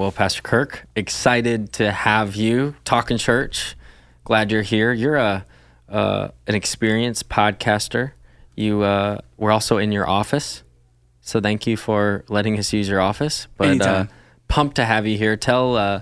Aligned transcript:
Well, 0.00 0.12
Pastor 0.12 0.40
Kirk, 0.40 0.86
excited 0.96 1.74
to 1.74 1.92
have 1.92 2.34
you 2.34 2.74
talking 2.86 3.18
church. 3.18 3.76
Glad 4.24 4.50
you're 4.50 4.62
here. 4.62 4.94
You're 4.94 5.16
a 5.16 5.44
uh, 5.90 6.28
an 6.46 6.54
experienced 6.54 7.28
podcaster. 7.28 8.12
You 8.56 8.80
uh, 8.80 9.18
we're 9.36 9.50
also 9.50 9.76
in 9.76 9.92
your 9.92 10.08
office, 10.08 10.62
so 11.20 11.38
thank 11.38 11.66
you 11.66 11.76
for 11.76 12.24
letting 12.28 12.58
us 12.58 12.72
use 12.72 12.88
your 12.88 13.02
office. 13.02 13.46
But 13.58 13.82
uh, 13.82 14.06
pumped 14.48 14.76
to 14.76 14.86
have 14.86 15.06
you 15.06 15.18
here. 15.18 15.36
Tell 15.36 15.76
uh, 15.76 16.00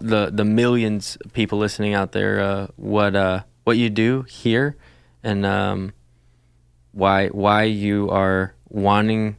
the 0.00 0.32
the 0.32 0.44
millions 0.44 1.16
of 1.24 1.32
people 1.32 1.60
listening 1.60 1.94
out 1.94 2.10
there 2.10 2.40
uh, 2.40 2.66
what 2.74 3.14
uh, 3.14 3.44
what 3.62 3.76
you 3.76 3.88
do 3.88 4.22
here 4.22 4.74
and 5.22 5.46
um, 5.46 5.92
why 6.90 7.28
why 7.28 7.62
you 7.62 8.10
are 8.10 8.56
wanting 8.68 9.36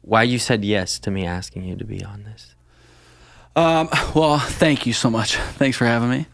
why 0.00 0.24
you 0.24 0.40
said 0.40 0.64
yes 0.64 0.98
to 0.98 1.12
me 1.12 1.24
asking 1.24 1.62
you 1.62 1.76
to 1.76 1.84
be 1.84 2.02
on 2.02 2.24
this. 2.24 2.56
Um, 3.56 3.88
well, 4.14 4.38
thank 4.38 4.86
you 4.86 4.92
so 4.92 5.10
much. 5.10 5.36
Thanks 5.36 5.76
for 5.76 5.84
having 5.84 6.10
me. 6.10 6.26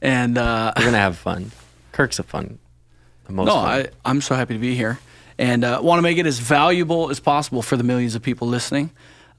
And 0.00 0.38
uh, 0.38 0.72
We're 0.76 0.84
gonna 0.84 0.98
have 0.98 1.18
fun. 1.18 1.50
Kirk's 1.92 2.18
a 2.18 2.22
fun, 2.22 2.58
the 3.26 3.32
most 3.32 3.46
no, 3.46 3.54
fun. 3.54 3.64
I, 3.66 3.88
I'm 4.04 4.20
so 4.20 4.34
happy 4.34 4.54
to 4.54 4.60
be 4.60 4.74
here 4.74 4.98
and 5.38 5.64
uh, 5.64 5.80
want 5.82 5.98
to 5.98 6.02
make 6.02 6.18
it 6.18 6.26
as 6.26 6.38
valuable 6.38 7.10
as 7.10 7.20
possible 7.20 7.62
for 7.62 7.76
the 7.76 7.84
millions 7.84 8.14
of 8.14 8.22
people 8.22 8.48
listening. 8.48 8.90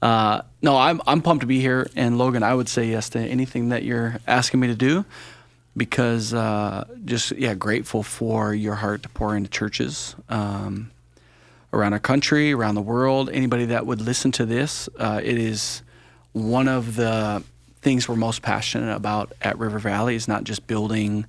Uh, 0.02 0.42
no, 0.62 0.76
I'm, 0.76 1.00
I'm 1.06 1.20
pumped 1.20 1.42
to 1.42 1.46
be 1.46 1.60
here. 1.60 1.88
And 1.94 2.16
Logan, 2.16 2.42
I 2.42 2.54
would 2.54 2.68
say 2.68 2.86
yes 2.86 3.10
to 3.10 3.18
anything 3.18 3.68
that 3.68 3.82
you're 3.82 4.18
asking 4.26 4.60
me 4.60 4.68
to 4.68 4.74
do 4.74 5.04
because 5.76 6.32
uh, 6.32 6.84
just, 7.04 7.32
yeah, 7.32 7.54
grateful 7.54 8.02
for 8.02 8.54
your 8.54 8.76
heart 8.76 9.02
to 9.02 9.08
pour 9.10 9.36
into 9.36 9.50
churches 9.50 10.16
um, 10.28 10.90
around 11.72 11.92
our 11.92 12.00
country, 12.00 12.52
around 12.52 12.74
the 12.74 12.80
world. 12.80 13.30
Anybody 13.30 13.66
that 13.66 13.86
would 13.86 14.00
listen 14.00 14.32
to 14.32 14.46
this, 14.46 14.88
uh, 14.98 15.20
it 15.22 15.36
is 15.38 15.82
one 16.32 16.68
of 16.68 16.96
the 16.96 17.42
things 17.82 18.08
we're 18.08 18.16
most 18.16 18.42
passionate 18.42 18.94
about 18.94 19.32
at 19.40 19.58
River 19.58 19.78
Valley 19.78 20.14
is 20.14 20.28
not 20.28 20.44
just 20.44 20.66
building 20.66 21.26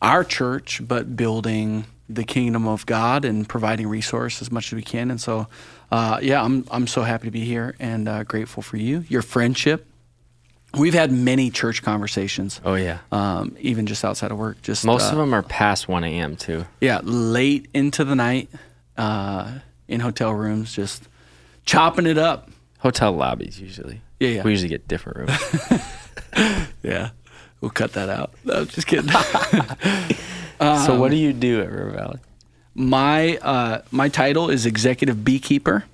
our 0.00 0.22
church, 0.24 0.80
but 0.86 1.16
building 1.16 1.84
the 2.08 2.24
kingdom 2.24 2.66
of 2.66 2.84
God 2.86 3.24
and 3.24 3.48
providing 3.48 3.88
resources 3.88 4.42
as 4.42 4.50
much 4.52 4.66
as 4.66 4.72
we 4.74 4.82
can. 4.82 5.10
And 5.10 5.20
so, 5.20 5.46
uh, 5.90 6.18
yeah, 6.20 6.42
I'm 6.42 6.66
I'm 6.70 6.86
so 6.86 7.02
happy 7.02 7.26
to 7.28 7.30
be 7.30 7.44
here 7.44 7.74
and 7.80 8.08
uh, 8.08 8.24
grateful 8.24 8.62
for 8.62 8.76
you, 8.76 9.04
your 9.08 9.22
friendship. 9.22 9.86
We've 10.74 10.94
had 10.94 11.12
many 11.12 11.50
church 11.50 11.82
conversations. 11.82 12.60
oh 12.64 12.74
yeah, 12.74 12.98
Um, 13.12 13.56
even 13.60 13.86
just 13.86 14.04
outside 14.06 14.30
of 14.30 14.38
work, 14.38 14.62
just 14.62 14.84
most 14.86 15.08
uh, 15.08 15.12
of 15.12 15.18
them 15.18 15.34
are 15.34 15.42
past 15.42 15.86
one 15.86 16.02
a.m. 16.02 16.36
too. 16.36 16.64
yeah, 16.80 17.00
late 17.02 17.68
into 17.74 18.04
the 18.04 18.14
night, 18.14 18.48
uh, 18.96 19.58
in 19.86 20.00
hotel 20.00 20.32
rooms, 20.32 20.72
just 20.74 21.06
chopping 21.66 22.06
it 22.06 22.16
up. 22.18 22.50
Hotel 22.82 23.12
lobbies 23.12 23.60
usually. 23.60 24.00
Yeah, 24.20 24.28
yeah. 24.28 24.42
We 24.42 24.50
usually 24.50 24.68
get 24.68 24.86
different 24.88 25.18
rooms. 25.18 25.82
Yeah, 26.82 27.10
we'll 27.60 27.70
cut 27.70 27.92
that 27.92 28.08
out. 28.08 28.32
No, 28.44 28.64
just 28.64 28.86
kidding. 28.86 29.08
so 30.60 30.98
what 30.98 31.10
do 31.10 31.16
you 31.16 31.32
do 31.32 31.60
at 31.60 31.70
River 31.70 31.90
Valley? 31.90 32.18
my 32.74 33.36
uh, 33.36 33.82
my 33.90 34.08
title 34.08 34.48
is 34.50 34.64
executive 34.66 35.24
beekeeper. 35.24 35.84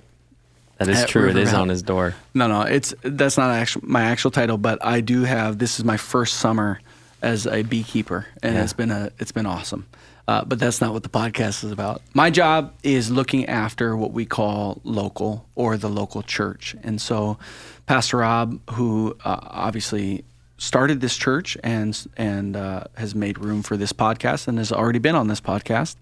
That 0.77 0.87
is 0.87 1.05
true. 1.05 1.23
River 1.23 1.37
it 1.37 1.41
is 1.43 1.49
Valley. 1.51 1.61
on 1.63 1.69
his 1.69 1.83
door. 1.83 2.15
No, 2.33 2.47
no, 2.47 2.61
it's 2.61 2.93
that's 3.03 3.37
not 3.37 3.51
actual, 3.51 3.81
my 3.85 4.01
actual 4.03 4.31
title, 4.31 4.57
but 4.57 4.83
I 4.83 5.01
do 5.01 5.23
have. 5.25 5.57
This 5.59 5.77
is 5.77 5.83
my 5.85 5.97
first 5.97 6.37
summer 6.37 6.79
as 7.21 7.45
a 7.45 7.63
beekeeper, 7.63 8.25
and 8.41 8.55
Yeah. 8.55 8.63
it's 8.63 8.73
been 8.73 8.89
a 8.91 9.11
it's 9.19 9.33
been 9.33 9.45
awesome. 9.45 9.85
Uh, 10.29 10.45
but 10.45 10.59
that's 10.59 10.79
not 10.79 10.93
what 10.93 11.01
the 11.01 11.09
podcast 11.09 11.63
is 11.63 11.71
about. 11.71 12.03
My 12.13 12.29
job 12.29 12.75
is 12.83 13.09
looking 13.09 13.47
after 13.47 13.97
what 13.97 14.11
we 14.11 14.27
call 14.27 14.79
local 14.83 15.47
or 15.55 15.75
the 15.75 15.89
local 15.89 16.21
church, 16.21 16.75
and 16.83 17.01
so 17.01 17.39
Pastor 17.87 18.17
Rob, 18.17 18.59
who 18.73 19.17
uh, 19.25 19.39
obviously 19.41 20.23
started 20.59 21.01
this 21.01 21.17
church 21.17 21.57
and 21.63 21.99
and 22.15 22.55
uh, 22.55 22.83
has 22.95 23.15
made 23.15 23.39
room 23.39 23.63
for 23.63 23.75
this 23.75 23.91
podcast 23.91 24.47
and 24.47 24.59
has 24.59 24.71
already 24.71 24.99
been 24.99 25.15
on 25.15 25.29
this 25.29 25.41
podcast. 25.41 25.95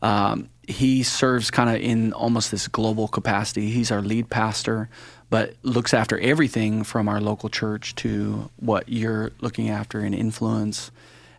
Um, 0.00 0.48
he 0.68 1.02
serves 1.02 1.50
kind 1.50 1.68
of 1.68 1.82
in 1.82 2.12
almost 2.12 2.52
this 2.52 2.68
global 2.68 3.08
capacity. 3.08 3.70
He's 3.70 3.90
our 3.90 4.00
lead 4.00 4.30
pastor, 4.30 4.88
but 5.28 5.54
looks 5.64 5.92
after 5.92 6.20
everything 6.20 6.84
from 6.84 7.08
our 7.08 7.20
local 7.20 7.48
church 7.48 7.96
to 7.96 8.48
what 8.60 8.88
you're 8.88 9.32
looking 9.40 9.70
after 9.70 10.04
in 10.04 10.14
influence 10.14 10.92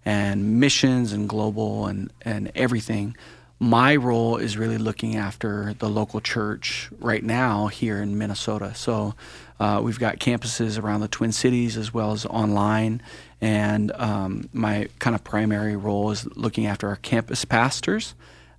and 0.07 0.57
missions 0.57 1.11
and 1.11 1.27
global 1.27 1.85
and, 1.85 2.09
and 2.21 2.49
everything. 2.55 3.13
My 3.59 3.93
role 3.93 4.37
is 4.37 4.57
really 4.57 4.77
looking 4.77 5.17
after 5.17 5.75
the 5.79 5.89
local 5.89 6.21
church 6.21 6.89
right 6.97 7.21
now 7.21 7.67
here 7.67 8.01
in 8.01 8.17
Minnesota. 8.17 8.73
So 8.73 9.15
uh, 9.59 9.81
we've 9.83 9.99
got 9.99 10.19
campuses 10.19 10.81
around 10.81 11.01
the 11.01 11.09
Twin 11.09 11.33
Cities 11.33 11.75
as 11.75 11.93
well 11.93 12.13
as 12.13 12.25
online. 12.25 13.01
And 13.41 13.91
um, 13.95 14.47
my 14.53 14.87
kind 14.99 15.13
of 15.13 15.25
primary 15.25 15.75
role 15.75 16.09
is 16.11 16.25
looking 16.37 16.67
after 16.67 16.87
our 16.87 16.95
campus 16.95 17.43
pastors 17.43 18.15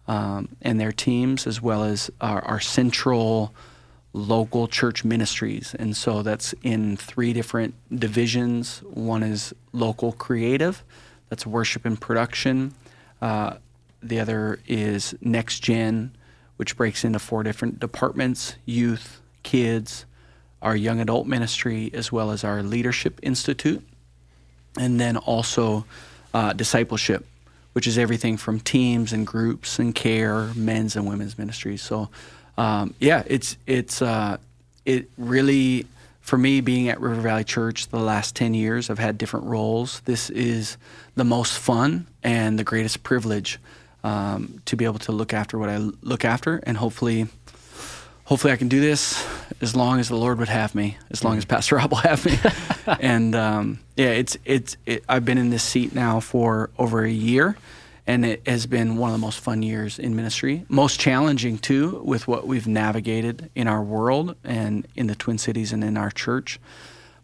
um, 0.06 0.50
and 0.60 0.78
their 0.78 0.92
teams, 0.92 1.46
as 1.46 1.62
well 1.62 1.82
as 1.82 2.10
our, 2.20 2.44
our 2.44 2.60
central 2.60 3.54
local 4.12 4.68
church 4.68 5.02
ministries. 5.02 5.74
And 5.78 5.96
so 5.96 6.22
that's 6.22 6.54
in 6.62 6.98
three 6.98 7.32
different 7.32 7.74
divisions. 7.90 8.80
One 8.80 9.22
is 9.22 9.54
local 9.72 10.12
creative, 10.12 10.84
that's 11.28 11.46
worship 11.46 11.84
and 11.84 12.00
production. 12.00 12.74
Uh, 13.20 13.56
the 14.02 14.20
other 14.20 14.60
is 14.66 15.14
next 15.20 15.60
gen, 15.60 16.16
which 16.56 16.76
breaks 16.76 17.04
into 17.04 17.18
four 17.18 17.42
different 17.42 17.80
departments 17.80 18.54
youth, 18.64 19.20
kids, 19.42 20.04
our 20.62 20.76
young 20.76 21.00
adult 21.00 21.26
ministry, 21.26 21.90
as 21.94 22.10
well 22.10 22.30
as 22.30 22.44
our 22.44 22.62
leadership 22.62 23.18
institute 23.22 23.82
and 24.78 25.00
then 25.00 25.16
also 25.16 25.84
uh, 26.34 26.52
discipleship, 26.52 27.26
which 27.72 27.86
is 27.86 27.98
everything 27.98 28.36
from 28.36 28.60
teams 28.60 29.12
and 29.12 29.26
groups 29.26 29.78
and 29.78 29.94
care, 29.94 30.50
men's 30.54 30.96
and 30.96 31.06
women's 31.06 31.38
ministries. 31.38 31.82
So, 31.82 32.08
um, 32.56 32.94
yeah, 33.00 33.22
it's 33.26 33.56
it's 33.66 34.02
uh, 34.02 34.38
it 34.84 35.10
really 35.16 35.86
for 36.28 36.36
me 36.36 36.60
being 36.60 36.90
at 36.90 37.00
River 37.00 37.22
Valley 37.22 37.44
Church 37.44 37.88
the 37.88 37.98
last 37.98 38.36
ten 38.36 38.52
years. 38.52 38.90
I've 38.90 38.98
had 38.98 39.16
different 39.16 39.46
roles. 39.46 40.00
This 40.00 40.28
is 40.28 40.76
the 41.14 41.24
most 41.24 41.58
fun 41.58 42.06
and 42.22 42.58
the 42.58 42.64
greatest 42.64 43.02
privilege 43.02 43.58
um, 44.04 44.60
to 44.66 44.76
be 44.76 44.84
able 44.84 44.98
to 45.00 45.12
look 45.12 45.32
after 45.32 45.56
what 45.56 45.70
I 45.70 45.78
look 45.78 46.26
after, 46.26 46.58
and 46.64 46.76
hopefully 46.76 47.28
hopefully 48.24 48.52
I 48.52 48.56
can 48.56 48.68
do 48.68 48.78
this 48.78 49.26
as 49.62 49.74
long 49.74 50.00
as 50.00 50.10
the 50.10 50.16
Lord 50.16 50.38
would 50.38 50.50
have 50.50 50.74
me, 50.74 50.98
as 51.10 51.24
long 51.24 51.38
as 51.38 51.46
Pastor 51.46 51.76
Rob 51.76 51.92
will 51.92 51.98
have 51.98 52.24
me. 52.26 52.38
and 53.00 53.34
um, 53.34 53.78
yeah, 53.96 54.10
it's 54.10 54.36
it's 54.44 54.76
it, 54.84 55.04
I've 55.08 55.24
been 55.24 55.38
in 55.38 55.48
this 55.48 55.62
seat 55.62 55.94
now 55.94 56.20
for 56.20 56.68
over 56.78 57.04
a 57.04 57.10
year, 57.10 57.56
and 58.08 58.24
it 58.24 58.48
has 58.48 58.64
been 58.64 58.96
one 58.96 59.10
of 59.10 59.14
the 59.14 59.24
most 59.24 59.38
fun 59.38 59.62
years 59.62 59.98
in 59.98 60.16
ministry. 60.16 60.64
Most 60.70 60.98
challenging 60.98 61.58
too, 61.58 62.00
with 62.02 62.26
what 62.26 62.46
we've 62.46 62.66
navigated 62.66 63.50
in 63.54 63.68
our 63.68 63.82
world 63.82 64.34
and 64.42 64.88
in 64.96 65.08
the 65.08 65.14
Twin 65.14 65.36
Cities 65.36 65.74
and 65.74 65.84
in 65.84 65.98
our 65.98 66.10
church. 66.10 66.58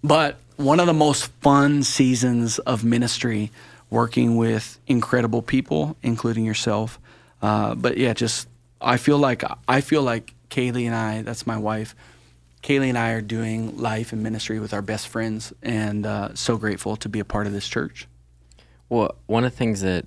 But 0.05 0.37
one 0.57 0.81
of 0.81 0.87
the 0.87 0.93
most 0.93 1.29
fun 1.41 1.85
seasons 1.85 2.59
of 2.61 2.85
ministry, 2.85 3.51
working 3.89 4.37
with 4.37 4.79
incredible 4.87 5.41
people, 5.41 5.97
including 6.03 6.45
yourself. 6.45 7.01
Uh, 7.41 7.75
but 7.75 7.97
yeah, 7.97 8.13
just 8.13 8.47
I 8.79 8.99
feel 8.99 9.17
like 9.17 9.43
I 9.67 9.81
feel 9.81 10.03
like 10.03 10.35
Kaylee 10.51 10.85
and 10.85 10.95
I, 10.95 11.23
that's 11.23 11.47
my 11.47 11.57
wife. 11.57 11.97
Kaylee 12.63 12.91
and 12.91 12.99
I 12.99 13.13
are 13.13 13.23
doing 13.23 13.79
life 13.79 14.13
and 14.13 14.23
ministry 14.23 14.61
with 14.61 14.75
our 14.75 14.83
best 14.83 15.09
friends, 15.09 15.51
and 15.63 16.05
uh, 16.05 16.35
so 16.35 16.59
grateful 16.59 16.97
to 16.97 17.09
be 17.09 17.21
a 17.21 17.25
part 17.25 17.47
of 17.47 17.55
this 17.55 17.67
church. 17.67 18.07
Well, 18.91 19.15
one 19.27 19.45
of 19.45 19.53
the 19.53 19.57
things 19.57 19.81
that 19.81 20.07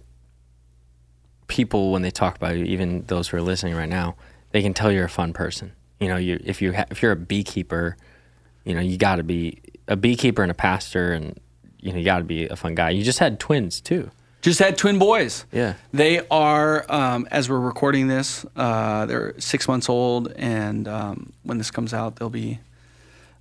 people, 1.48 1.92
when 1.92 2.02
they 2.02 2.12
talk 2.12 2.36
about 2.36 2.56
you, 2.58 2.66
even 2.66 3.04
those 3.08 3.28
who 3.30 3.38
are 3.38 3.42
listening 3.42 3.76
right 3.76 3.90
now, 3.90 4.16
they 4.52 4.62
can 4.62 4.74
tell 4.74 4.92
you're 4.92 5.06
a 5.06 5.10
fun 5.10 5.34
person. 5.34 5.72
You 6.00 6.08
know, 6.10 6.18
you 6.18 6.40
if 6.44 6.62
you 6.62 6.74
ha- 6.74 6.86
if 6.92 7.02
you're 7.02 7.12
a 7.12 7.16
beekeeper, 7.16 7.98
you 8.64 8.76
know 8.76 8.82
you 8.82 8.98
got 8.98 9.16
to 9.16 9.24
be 9.24 9.60
a 9.88 9.96
beekeeper 9.96 10.42
and 10.44 10.52
a 10.52 10.56
pastor, 10.56 11.14
and 11.14 11.40
you 11.80 11.92
know 11.92 11.98
you 11.98 12.06
got 12.06 12.20
to 12.20 12.24
be 12.24 12.48
a 12.48 12.56
fun 12.56 12.76
guy. 12.76 12.92
You 12.92 13.04
just 13.04 13.20
had 13.20 13.40
twins 13.40 13.82
too. 13.82 14.12
Just 14.42 14.60
had 14.60 14.78
twin 14.78 15.00
boys. 15.00 15.46
Yeah. 15.52 15.74
They 15.92 16.26
are, 16.30 16.86
um, 16.90 17.28
as 17.32 17.50
we're 17.50 17.60
recording 17.60 18.08
this, 18.08 18.46
uh, 18.56 19.08
they're 19.08 19.34
six 19.40 19.68
months 19.68 19.90
old, 19.90 20.32
and 20.36 20.88
um, 20.88 21.34
when 21.44 21.58
this 21.58 21.72
comes 21.72 21.92
out, 21.94 22.18
they'll 22.18 22.30
be, 22.30 22.60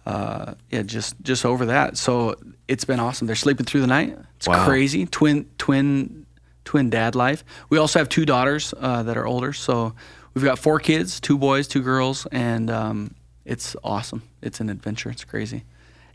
uh, 0.07 0.55
yeah, 0.71 0.83
just 0.83 1.15
just 1.23 1.45
over 1.45 1.67
that. 1.67 1.97
So 1.97 2.35
it's 2.69 2.85
been 2.85 3.01
awesome. 3.01 3.27
They're 3.27 3.37
sleeping 3.37 3.67
through 3.67 3.83
the 3.83 3.87
night. 3.87 4.17
It's 4.39 4.49
Wow. 4.49 4.65
crazy. 4.65 5.07
Twin 5.07 5.47
twin 5.59 6.26
twin 6.67 6.91
dad 6.91 7.15
life. 7.15 7.43
We 7.71 7.79
also 7.79 7.99
have 7.99 8.11
two 8.11 8.27
daughters 8.27 8.75
uh, 8.79 9.03
that 9.05 9.17
are 9.17 9.27
older, 9.27 9.55
so 9.55 9.95
we've 10.35 10.45
got 10.45 10.59
four 10.59 10.79
kids, 10.79 11.19
two 11.19 11.39
boys, 11.39 11.67
two 11.67 11.83
girls, 11.83 12.27
and 12.31 12.69
um, 12.71 13.15
it's 13.47 13.75
awesome. 13.83 14.23
It's 14.43 14.61
an 14.61 14.69
adventure. 14.69 15.09
It's 15.09 15.25
crazy. 15.25 15.65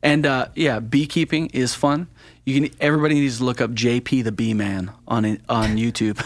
And 0.04 0.26
uh, 0.26 0.48
yeah, 0.56 0.80
beekeeping 0.80 1.48
is 1.54 1.74
fun. 1.74 2.08
You 2.46 2.62
can 2.62 2.78
everybody 2.80 3.16
needs 3.16 3.38
to 3.38 3.44
look 3.44 3.62
up 3.62 3.72
JP 3.72 4.24
the 4.24 4.32
Bee 4.32 4.54
Man 4.54 4.92
on 5.08 5.26
on 5.48 5.70
YouTube. 5.78 6.20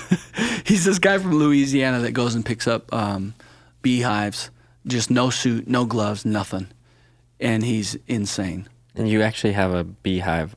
He's 0.67 0.83
this 0.83 0.99
guy 0.99 1.17
from 1.17 1.35
Louisiana 1.35 1.99
that 1.99 2.11
goes 2.11 2.35
and 2.35 2.45
picks 2.45 2.67
up 2.67 2.91
um, 2.93 3.33
beehives, 3.81 4.49
just 4.87 5.09
no 5.11 5.29
suit, 5.29 5.67
no 5.67 5.85
gloves, 5.85 6.25
nothing, 6.25 6.67
and 7.39 7.63
he's 7.63 7.95
insane. 8.07 8.67
And 8.95 9.07
you 9.07 9.21
actually 9.21 9.53
have 9.53 9.73
a 9.73 9.83
beehive 9.83 10.55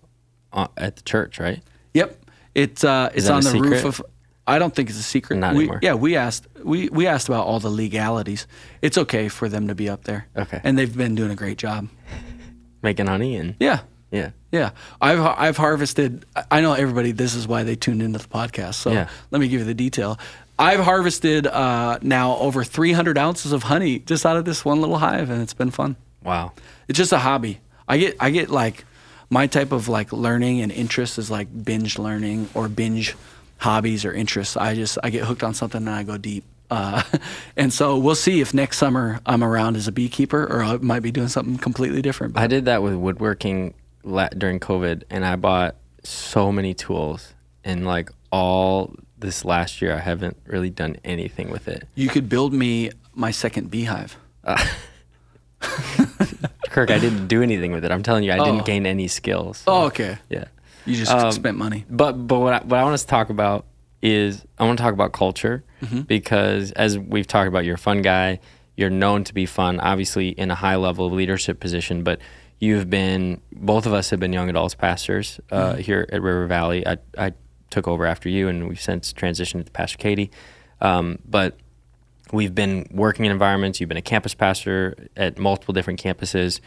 at 0.53 0.97
the 0.97 1.03
church, 1.03 1.38
right? 1.38 1.62
Yep. 1.93 2.25
It's 2.54 2.84
uh, 2.84 3.10
it's 3.14 3.28
on 3.28 3.42
the 3.42 3.58
roof 3.60 3.84
of. 3.84 4.02
I 4.46 4.58
don't 4.58 4.74
think 4.74 4.88
it's 4.88 4.98
a 4.98 5.02
secret. 5.02 5.36
Not 5.36 5.54
we, 5.54 5.64
anymore. 5.64 5.80
Yeah, 5.82 5.94
we 5.94 6.16
asked 6.16 6.46
we 6.64 6.88
we 6.88 7.06
asked 7.06 7.28
about 7.28 7.46
all 7.46 7.60
the 7.60 7.68
legalities. 7.70 8.46
It's 8.80 8.96
okay 8.96 9.28
for 9.28 9.48
them 9.48 9.68
to 9.68 9.74
be 9.74 9.88
up 9.90 10.04
there. 10.04 10.26
Okay. 10.36 10.60
And 10.64 10.78
they've 10.78 10.94
been 10.96 11.14
doing 11.14 11.30
a 11.30 11.36
great 11.36 11.58
job. 11.58 11.88
Making 12.82 13.06
honey 13.08 13.36
and 13.36 13.56
Yeah. 13.60 13.80
yeah. 14.10 14.30
Yeah, 14.50 14.70
I've 15.02 15.20
I've 15.20 15.56
harvested. 15.58 16.24
I 16.50 16.62
know 16.62 16.72
everybody. 16.72 17.12
This 17.12 17.34
is 17.34 17.46
why 17.46 17.62
they 17.64 17.76
tuned 17.76 18.00
into 18.00 18.18
the 18.18 18.28
podcast. 18.28 18.74
So 18.76 18.90
Yeah. 18.90 19.08
let 19.30 19.40
me 19.40 19.48
give 19.48 19.60
you 19.60 19.66
the 19.66 19.74
detail. 19.74 20.18
I've 20.58 20.80
harvested 20.80 21.46
uh, 21.46 21.98
now 22.00 22.36
over 22.38 22.64
300 22.64 23.18
ounces 23.18 23.52
of 23.52 23.64
honey 23.64 23.98
just 23.98 24.24
out 24.24 24.38
of 24.38 24.46
this 24.46 24.64
one 24.64 24.80
little 24.80 24.96
hive, 24.98 25.28
and 25.28 25.42
it's 25.42 25.52
been 25.52 25.70
fun. 25.70 25.96
Wow. 26.24 26.52
It's 26.88 26.96
just 26.96 27.12
a 27.12 27.18
hobby. 27.18 27.60
I 27.86 27.98
get 27.98 28.16
I 28.20 28.30
get 28.30 28.48
like 28.48 28.86
my 29.30 29.46
type 29.46 29.72
of 29.72 29.88
like 29.88 30.12
learning 30.12 30.60
and 30.60 30.72
interest 30.72 31.19
is 31.19 31.30
like 31.30 31.48
binge 31.64 31.98
learning 31.98 32.48
or 32.54 32.69
binge 32.69 33.14
hobbies 33.58 34.04
or 34.04 34.12
interests. 34.12 34.56
I 34.56 34.75
just 34.75 34.98
I 35.02 35.10
get 35.10 35.25
hooked 35.25 35.42
on 35.42 35.54
something 35.54 35.78
and 35.78 35.90
I 35.90 36.02
go 36.02 36.16
deep. 36.16 36.44
Uh, 36.70 37.02
and 37.56 37.72
so 37.72 37.98
we'll 37.98 38.14
see 38.14 38.40
if 38.40 38.54
next 38.54 38.78
summer 38.78 39.20
I'm 39.26 39.42
around 39.42 39.76
as 39.76 39.88
a 39.88 39.92
beekeeper 39.92 40.44
or 40.44 40.62
I 40.62 40.76
might 40.78 41.00
be 41.00 41.10
doing 41.10 41.28
something 41.28 41.56
completely 41.58 42.02
different. 42.02 42.34
But 42.34 42.42
I 42.42 42.46
did 42.46 42.64
that 42.66 42.82
with 42.82 42.94
woodworking 42.94 43.75
during 44.38 44.60
COVID, 44.60 45.02
and 45.10 45.25
I 45.25 45.36
bought 45.36 45.76
so 46.02 46.50
many 46.50 46.72
tools. 46.74 47.34
And 47.64 47.86
like 47.86 48.10
all 48.32 48.94
this 49.19 49.44
last 49.44 49.82
year, 49.82 49.94
I 49.94 49.98
haven't 49.98 50.36
really 50.46 50.70
done 50.70 50.96
anything 51.04 51.50
with 51.50 51.69
it. 51.69 51.86
you 51.94 52.08
could 52.08 52.28
build 52.28 52.52
me 52.52 52.90
my 53.14 53.31
second 53.31 53.70
beehive. 53.70 54.16
Kirk, 56.86 56.90
I 56.90 56.98
didn't 56.98 57.26
do 57.28 57.42
anything 57.42 57.72
with 57.72 57.84
it. 57.84 57.90
I'm 57.90 58.02
telling 58.02 58.22
you, 58.25 58.32
I 58.32 58.38
Oh. 58.38 58.44
didn't 58.44 58.64
gain 58.64 58.86
any 58.86 59.08
skills. 59.08 59.62
Oh, 59.66 59.86
okay. 59.86 60.19
Yeah. 60.30 60.44
You 60.86 60.94
just 60.96 61.10
Um, 61.12 61.32
spent 61.32 61.56
money. 61.58 61.84
But 61.90 62.12
but 62.26 62.38
what 62.38 62.52
I, 62.54 62.58
what 62.64 62.78
I 62.78 62.82
want 62.84 62.94
us 62.94 63.02
to 63.02 63.08
talk 63.08 63.30
about 63.30 63.66
is 64.00 64.44
I 64.58 64.64
want 64.64 64.78
to 64.78 64.82
talk 64.84 64.92
about 64.94 65.12
culture 65.12 65.64
Mm-hmm. 65.82 66.00
because 66.02 66.70
as 66.72 66.98
we've 66.98 67.26
talked 67.26 67.48
about, 67.48 67.64
you're 67.64 67.75
a 67.76 67.78
fun 67.78 68.02
guy. 68.02 68.38
You're 68.76 68.90
known 68.90 69.25
to 69.25 69.34
be 69.34 69.44
fun, 69.46 69.80
obviously 69.80 70.28
in 70.28 70.50
a 70.50 70.54
high 70.54 70.76
level 70.76 71.06
of 71.06 71.12
leadership 71.12 71.58
position. 71.60 72.04
But 72.04 72.20
you've 72.60 72.88
been 72.88 73.40
both 73.52 73.86
of 73.86 73.92
us 73.92 74.10
have 74.10 74.20
been 74.20 74.32
young 74.32 74.48
adults 74.48 74.74
pastors 74.74 75.40
uh, 75.50 75.72
Mm-hmm. 75.72 75.81
here 75.81 76.06
at 76.12 76.22
River 76.22 76.46
Valley. 76.46 76.86
I 76.86 76.98
I 77.19 77.32
took 77.70 77.86
over 77.88 78.06
after 78.06 78.28
you, 78.28 78.48
and 78.48 78.69
we've 78.69 78.81
since 78.81 79.12
transitioned 79.12 79.64
to 79.66 79.70
Pastor 79.72 79.98
Katie. 79.98 80.31
Um, 80.81 81.19
but 81.28 81.56
we've 82.32 82.54
been 82.54 82.88
working 82.90 83.25
in 83.25 83.32
environments. 83.32 83.80
You've 83.80 83.88
been 83.88 83.96
a 83.96 84.02
campus 84.02 84.34
pastor 84.34 85.08
at 85.16 85.38
multiple 85.38 85.72
different 85.72 86.02
campuses, 86.02 86.60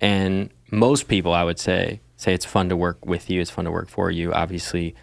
and 0.00 0.50
most 0.70 1.08
people, 1.08 1.32
I 1.32 1.44
would 1.44 1.58
say, 1.58 2.00
say 2.16 2.34
it's 2.34 2.44
fun 2.44 2.68
to 2.68 2.76
work 2.76 3.04
with 3.04 3.30
you. 3.30 3.40
It's 3.40 3.50
fun 3.50 3.64
to 3.64 3.70
work 3.70 3.88
for 3.88 4.10
you. 4.10 4.32
Obviously, 4.32 4.94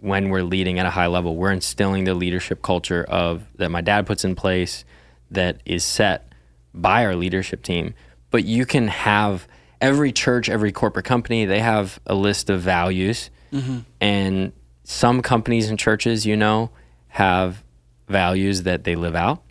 when 0.00 0.28
we're 0.28 0.42
leading 0.42 0.78
at 0.78 0.86
a 0.86 0.90
high 0.90 1.06
level, 1.06 1.36
we're 1.36 1.52
instilling 1.52 2.04
the 2.04 2.14
leadership 2.14 2.62
culture 2.62 3.04
of 3.04 3.44
that 3.56 3.70
my 3.70 3.80
dad 3.80 4.06
puts 4.06 4.24
in 4.24 4.34
place, 4.34 4.84
that 5.30 5.60
is 5.64 5.84
set 5.84 6.32
by 6.72 7.04
our 7.04 7.16
leadership 7.16 7.62
team. 7.62 7.94
But 8.30 8.44
you 8.44 8.66
can 8.66 8.88
have 8.88 9.48
every 9.80 10.12
church, 10.12 10.48
every 10.48 10.72
corporate 10.72 11.04
company, 11.04 11.44
they 11.44 11.60
have 11.60 11.98
a 12.06 12.14
list 12.14 12.50
of 12.50 12.60
values, 12.60 13.30
mm-hmm. 13.52 13.80
and 14.00 14.52
some 14.84 15.22
companies 15.22 15.68
and 15.68 15.78
churches, 15.78 16.26
you 16.26 16.36
know, 16.36 16.70
have 17.08 17.64
values 18.08 18.62
that 18.64 18.84
they 18.84 18.94
live 18.96 19.14
out. 19.16 19.42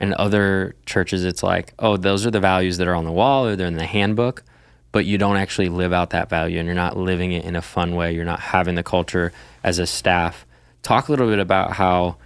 And 0.00 0.12
other 0.14 0.74
churches, 0.86 1.24
it's 1.24 1.42
like, 1.42 1.72
oh, 1.78 1.96
those 1.96 2.26
are 2.26 2.30
the 2.30 2.40
values 2.40 2.78
that 2.78 2.88
are 2.88 2.94
on 2.94 3.04
the 3.04 3.12
wall 3.12 3.46
or 3.46 3.56
they're 3.56 3.66
in 3.66 3.76
the 3.76 3.86
handbook, 3.86 4.42
but 4.92 5.06
you 5.06 5.18
don't 5.18 5.36
actually 5.36 5.68
live 5.68 5.92
out 5.92 6.10
that 6.10 6.28
value 6.28 6.58
and 6.58 6.66
you're 6.66 6.74
not 6.74 6.96
living 6.96 7.32
it 7.32 7.44
in 7.44 7.56
a 7.56 7.62
fun 7.62 7.94
way. 7.94 8.12
You're 8.14 8.24
not 8.24 8.40
having 8.40 8.74
the 8.74 8.82
culture 8.82 9.32
as 9.62 9.78
a 9.78 9.86
staff. 9.86 10.44
Talk 10.82 11.08
a 11.08 11.12
little 11.12 11.28
bit 11.28 11.38
about 11.38 11.72
how 11.72 12.16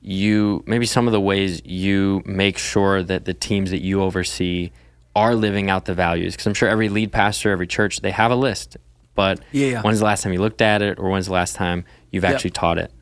you, 0.00 0.62
maybe 0.66 0.86
some 0.86 1.06
of 1.08 1.12
the 1.12 1.20
ways 1.20 1.60
you 1.64 2.22
make 2.24 2.58
sure 2.58 3.02
that 3.02 3.24
the 3.24 3.34
teams 3.34 3.70
that 3.70 3.82
you 3.82 4.00
oversee 4.02 4.70
are 5.16 5.34
living 5.34 5.68
out 5.68 5.84
the 5.84 5.94
values. 5.94 6.34
Because 6.34 6.46
I'm 6.46 6.54
sure 6.54 6.68
every 6.68 6.88
lead 6.88 7.10
pastor, 7.10 7.50
every 7.50 7.66
church, 7.66 8.00
they 8.00 8.12
have 8.12 8.30
a 8.30 8.36
list. 8.36 8.76
But 9.14 9.40
Yeah, 9.50 9.66
yeah. 9.66 9.82
when's 9.82 9.98
the 9.98 10.04
last 10.04 10.22
time 10.22 10.32
you 10.32 10.40
looked 10.40 10.62
at 10.62 10.80
it 10.80 10.98
or 10.98 11.10
when's 11.10 11.26
the 11.26 11.32
last 11.32 11.56
time 11.56 11.84
you've 12.12 12.24
actually 12.24 12.50
taught 12.50 12.78
it? 12.78 12.92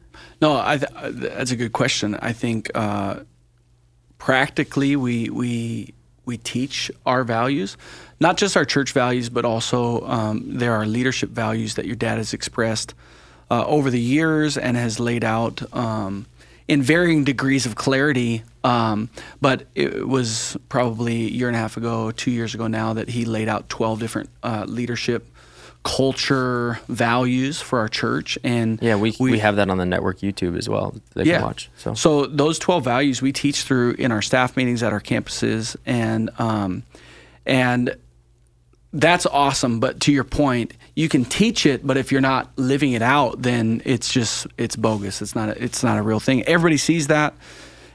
No, 0.45 0.61
I 0.63 0.77
th- 0.77 0.93
uh, 0.95 1.11
that's 1.11 1.53
a 1.53 1.57
good 1.57 1.73
question. 1.73 2.17
I 2.17 2.35
think 2.35 2.71
uh, 2.75 3.21
practically 4.19 4.95
we 4.95 5.31
we 5.31 5.95
we 6.27 6.37
teach 6.37 6.91
our 7.07 7.25
values, 7.25 7.79
not 8.21 8.37
just 8.37 8.55
our 8.55 8.67
church 8.67 8.93
values, 8.93 9.31
but 9.31 9.47
also 9.47 10.07
um, 10.07 10.59
there 10.59 10.75
are 10.75 10.85
leadership 10.85 11.31
values 11.31 11.77
that 11.77 11.87
your 11.87 11.97
dad 11.97 12.19
has 12.19 12.35
expressed 12.35 12.93
uh, 13.51 13.65
over 13.67 13.91
the 13.91 13.99
years 13.99 14.59
and 14.59 14.77
has 14.77 15.01
laid 15.01 15.25
out 15.25 15.63
um, 15.75 16.27
in 16.69 16.83
varying 16.83 17.25
degrees 17.25 17.65
of 17.65 17.75
clarity. 17.75 18.43
Um, 18.65 19.09
but 19.41 19.67
it 19.75 20.07
was 20.07 20.59
probably 20.69 21.25
a 21.25 21.31
year 21.31 21.49
and 21.49 21.57
a 21.57 21.61
half 21.61 21.79
ago, 21.79 22.11
two 22.11 22.31
years 22.31 22.55
ago 22.55 22.67
now, 22.67 22.93
that 22.93 23.09
he 23.09 23.25
laid 23.25 23.49
out 23.49 23.71
twelve 23.71 23.99
different 23.99 24.29
uh, 24.43 24.67
leadership 24.69 25.23
culture 25.85 26.81
values 26.89 27.61
for 27.61 27.79
our 27.79 27.89
church 27.89 28.39
and 28.43 28.81
Yeah, 28.83 28.97
we, 28.97 29.15
we, 29.21 29.39
have 29.39 29.57
that 29.57 29.69
on 29.69 29.77
the 29.77 29.85
network 29.85 30.19
YouTube 30.19 30.57
as 30.59 30.67
well. 30.67 30.97
They 31.13 31.25
can 31.25 31.43
watch. 31.43 31.71
So 31.77 31.95
so 31.95 32.27
those 32.27 32.59
12 32.59 32.83
values 32.83 33.23
we 33.23 33.33
teach 33.33 33.63
through 33.63 33.93
in 33.93 34.11
our 34.11 34.23
staff 34.23 34.57
meetings 34.57 34.83
at 34.83 34.93
our 34.93 35.01
campuses 35.01 35.77
and 35.85 36.31
um, 36.41 36.83
and 37.47 37.97
that's 38.95 39.27
awesome 39.27 39.79
but 39.79 40.01
to 40.01 40.13
your 40.13 40.25
point 40.25 40.73
you 40.95 41.09
can 41.09 41.25
teach 41.25 41.67
it 41.67 41.87
but 41.87 41.97
if 41.97 42.13
you're 42.13 42.21
not 42.21 42.51
living 42.57 42.93
it 42.93 43.03
out 43.03 43.43
then 43.43 43.83
it's 43.85 44.13
just 44.13 44.47
it's 44.57 44.77
bogus 44.77 45.21
it's 45.21 45.35
not 45.35 45.49
a, 45.49 45.63
it's 45.63 45.83
not 45.83 45.99
a 45.99 46.03
real 46.03 46.21
thing 46.21 46.45
everybody 46.45 46.77
sees 46.77 47.09
that 47.09 47.35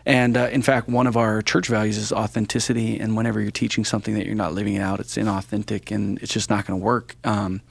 and 0.05 0.37
uh, 0.37 0.49
in 0.51 0.61
fact 0.61 0.87
one 0.87 1.07
of 1.07 1.17
our 1.17 1.41
church 1.41 1.67
values 1.67 1.97
is 1.97 2.11
authenticity 2.11 2.99
and 2.99 3.15
whenever 3.15 3.39
you're 3.41 3.51
teaching 3.51 3.85
something 3.85 4.13
that 4.15 4.25
you're 4.25 4.35
not 4.35 4.53
living 4.53 4.75
it 4.75 4.81
out 4.81 4.99
it's 4.99 5.15
inauthentic 5.15 5.91
and 5.91 6.17
it's 6.19 6.33
just 6.33 6.49
not 6.49 6.65
going 6.65 6.79
to 6.79 6.83
work 6.83 7.15
um, 7.23 7.61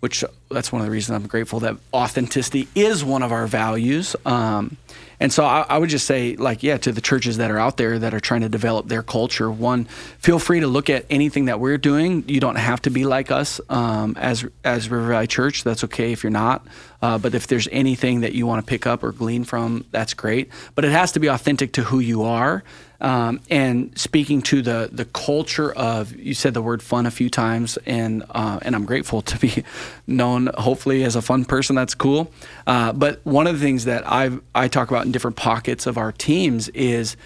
which 0.00 0.24
that's 0.50 0.72
one 0.72 0.80
of 0.80 0.86
the 0.86 0.90
reasons 0.90 1.16
I'm 1.16 1.28
grateful 1.28 1.60
that 1.60 1.76
authenticity 1.92 2.68
is 2.74 3.04
one 3.04 3.22
of 3.22 3.32
our 3.32 3.46
values. 3.46 4.16
Um, 4.24 4.78
and 5.20 5.30
so 5.30 5.44
I, 5.44 5.66
I 5.68 5.78
would 5.78 5.90
just 5.90 6.06
say, 6.06 6.36
like, 6.36 6.62
yeah, 6.62 6.78
to 6.78 6.92
the 6.92 7.02
churches 7.02 7.36
that 7.36 7.50
are 7.50 7.58
out 7.58 7.76
there 7.76 7.98
that 7.98 8.14
are 8.14 8.20
trying 8.20 8.40
to 8.40 8.48
develop 8.48 8.88
their 8.88 9.02
culture, 9.02 9.50
one, 9.50 9.84
feel 9.84 10.38
free 10.38 10.60
to 10.60 10.66
look 10.66 10.88
at 10.88 11.04
anything 11.10 11.44
that 11.44 11.60
we're 11.60 11.76
doing. 11.76 12.24
You 12.26 12.40
don't 12.40 12.56
have 12.56 12.80
to 12.82 12.90
be 12.90 13.04
like 13.04 13.30
us 13.30 13.60
um, 13.68 14.16
as 14.18 14.46
as 14.64 14.88
River 14.88 15.08
Valley 15.08 15.26
Church. 15.26 15.62
That's 15.62 15.84
okay 15.84 16.12
if 16.12 16.22
you're 16.22 16.30
not. 16.30 16.66
Uh, 17.02 17.18
but 17.18 17.34
if 17.34 17.46
there's 17.46 17.68
anything 17.72 18.20
that 18.20 18.32
you 18.32 18.46
want 18.46 18.64
to 18.64 18.68
pick 18.68 18.86
up 18.86 19.02
or 19.02 19.12
glean 19.12 19.44
from, 19.44 19.84
that's 19.90 20.14
great. 20.14 20.50
But 20.74 20.84
it 20.84 20.92
has 20.92 21.12
to 21.12 21.20
be 21.20 21.28
authentic 21.28 21.72
to 21.72 21.82
who 21.82 21.98
you 21.98 22.22
are. 22.22 22.62
Um, 23.00 23.40
and 23.48 23.96
speaking 23.98 24.42
to 24.42 24.60
the 24.60 24.90
the 24.92 25.06
culture 25.06 25.72
of 25.72 26.14
you 26.14 26.34
said 26.34 26.52
the 26.52 26.60
word 26.60 26.82
fun 26.82 27.06
a 27.06 27.10
few 27.10 27.30
times 27.30 27.78
and 27.86 28.22
uh, 28.28 28.58
and 28.60 28.74
I'm 28.74 28.84
grateful 28.84 29.22
to 29.32 29.38
be 29.38 29.64
known 30.06 30.50
hopefully 30.58 31.02
as 31.02 31.16
a 31.16 31.22
fun 31.22 31.46
person 31.46 31.76
that's 31.76 31.94
cool 31.94 32.30
uh, 32.66 32.92
but 32.92 33.24
one 33.24 33.46
of 33.46 33.58
the 33.58 33.64
things 33.64 33.86
that 33.86 34.06
I 34.06 34.30
I 34.54 34.68
talk 34.68 34.90
about 34.90 35.06
in 35.06 35.12
different 35.12 35.38
pockets 35.38 35.86
of 35.86 35.96
our 35.96 36.12
teams 36.12 36.68
is 36.70 37.16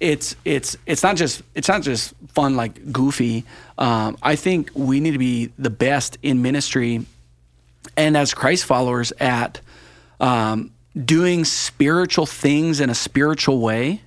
it's 0.00 0.34
it's 0.44 0.76
it's 0.84 1.04
not 1.04 1.14
just 1.14 1.42
it's 1.54 1.68
not 1.68 1.82
just 1.82 2.12
fun 2.32 2.56
like 2.56 2.92
goofy 2.92 3.44
um, 3.78 4.16
I 4.20 4.34
think 4.34 4.72
we 4.74 4.98
need 4.98 5.12
to 5.12 5.18
be 5.18 5.52
the 5.56 5.70
best 5.70 6.18
in 6.22 6.42
ministry 6.42 7.06
and 7.96 8.16
as 8.16 8.34
Christ 8.34 8.64
followers 8.64 9.12
at 9.20 9.60
um, 10.20 10.70
doing 11.02 11.44
spiritual 11.44 12.26
things 12.26 12.80
in 12.80 12.90
a 12.90 12.94
spiritual 12.94 13.60
way 13.60 14.00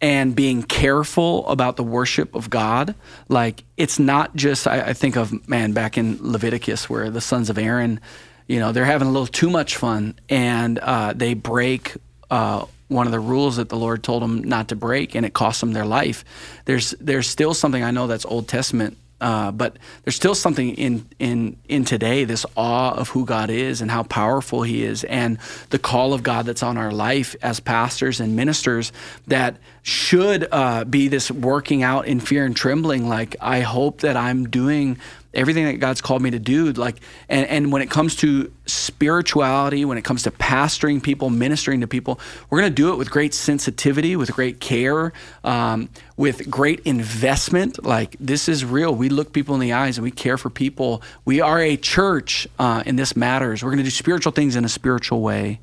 and 0.00 0.36
being 0.36 0.62
careful 0.62 1.46
about 1.48 1.76
the 1.76 1.84
worship 1.84 2.34
of 2.34 2.50
God. 2.50 2.94
Like 3.28 3.64
it's 3.76 3.98
not 3.98 4.36
just 4.36 4.66
I, 4.66 4.80
I 4.80 4.92
think 4.92 5.16
of 5.16 5.48
man 5.48 5.72
back 5.72 5.96
in 5.96 6.18
Leviticus 6.20 6.88
where 6.88 7.10
the 7.10 7.20
sons 7.20 7.50
of 7.50 7.58
Aaron, 7.58 8.00
you 8.46 8.60
know, 8.60 8.72
they're 8.72 8.84
having 8.84 9.08
a 9.08 9.10
little 9.10 9.26
too 9.26 9.50
much 9.50 9.76
fun 9.76 10.14
and 10.28 10.78
uh, 10.78 11.12
they 11.14 11.34
break. 11.34 11.94
Uh, 12.30 12.66
one 12.88 13.06
of 13.06 13.12
the 13.12 13.18
rules 13.18 13.56
that 13.56 13.68
the 13.68 13.76
Lord 13.76 14.04
told 14.04 14.22
them 14.22 14.44
not 14.44 14.68
to 14.68 14.76
break, 14.76 15.16
and 15.16 15.26
it 15.26 15.32
cost 15.32 15.60
them 15.60 15.72
their 15.72 15.84
life. 15.84 16.24
There's 16.66 16.92
there's 17.00 17.28
still 17.28 17.52
something 17.52 17.82
I 17.82 17.90
know 17.90 18.06
that's 18.06 18.24
Old 18.24 18.46
Testament 18.46 18.96
uh, 19.20 19.50
but 19.50 19.78
there's 20.04 20.16
still 20.16 20.34
something 20.34 20.74
in 20.74 21.06
in 21.18 21.56
in 21.68 21.84
today 21.84 22.24
this 22.24 22.44
awe 22.56 22.92
of 22.92 23.08
who 23.10 23.24
God 23.24 23.48
is 23.48 23.80
and 23.80 23.90
how 23.90 24.02
powerful 24.02 24.62
He 24.62 24.84
is, 24.84 25.04
and 25.04 25.38
the 25.70 25.78
call 25.78 26.12
of 26.12 26.22
God 26.22 26.44
that's 26.46 26.62
on 26.62 26.76
our 26.76 26.92
life 26.92 27.34
as 27.42 27.58
pastors 27.58 28.20
and 28.20 28.36
ministers 28.36 28.92
that 29.26 29.56
should 29.82 30.46
uh, 30.52 30.84
be 30.84 31.08
this 31.08 31.30
working 31.30 31.82
out 31.82 32.06
in 32.06 32.20
fear 32.20 32.44
and 32.44 32.54
trembling. 32.54 33.08
Like 33.08 33.36
I 33.40 33.60
hope 33.60 34.00
that 34.00 34.16
I'm 34.16 34.48
doing 34.50 34.98
everything 35.36 35.66
that 35.66 35.74
God's 35.74 36.00
called 36.00 36.22
me 36.22 36.30
to 36.30 36.38
do. 36.38 36.72
Like, 36.72 36.96
and, 37.28 37.46
and 37.46 37.70
when 37.70 37.82
it 37.82 37.90
comes 37.90 38.16
to 38.16 38.52
spirituality, 38.66 39.84
when 39.84 39.98
it 39.98 40.02
comes 40.02 40.24
to 40.24 40.30
pastoring 40.30 41.02
people, 41.02 41.30
ministering 41.30 41.82
to 41.82 41.86
people, 41.86 42.18
we're 42.50 42.60
going 42.60 42.70
to 42.70 42.74
do 42.74 42.92
it 42.92 42.96
with 42.96 43.10
great 43.10 43.34
sensitivity, 43.34 44.16
with 44.16 44.32
great 44.32 44.60
care, 44.60 45.12
um, 45.44 45.88
with 46.16 46.50
great 46.50 46.80
investment. 46.80 47.84
Like, 47.84 48.16
this 48.18 48.48
is 48.48 48.64
real. 48.64 48.94
We 48.94 49.08
look 49.08 49.32
people 49.32 49.54
in 49.54 49.60
the 49.60 49.74
eyes 49.74 49.98
and 49.98 50.02
we 50.02 50.10
care 50.10 50.38
for 50.38 50.50
people. 50.50 51.02
We 51.24 51.40
are 51.40 51.60
a 51.60 51.76
church, 51.76 52.48
uh, 52.58 52.82
and 52.86 52.98
this 52.98 53.14
matters. 53.14 53.62
We're 53.62 53.70
going 53.70 53.78
to 53.78 53.84
do 53.84 53.90
spiritual 53.90 54.32
things 54.32 54.56
in 54.56 54.64
a 54.64 54.68
spiritual 54.68 55.20
way. 55.20 55.60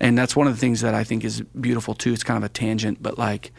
And 0.00 0.18
that's 0.18 0.34
one 0.34 0.48
of 0.48 0.54
the 0.54 0.60
things 0.60 0.80
that 0.80 0.94
I 0.94 1.04
think 1.04 1.24
is 1.24 1.40
beautiful 1.40 1.94
too. 1.94 2.12
It's 2.12 2.24
kind 2.24 2.36
of 2.36 2.42
a 2.42 2.52
tangent, 2.52 3.02
but 3.02 3.16
like, 3.16 3.52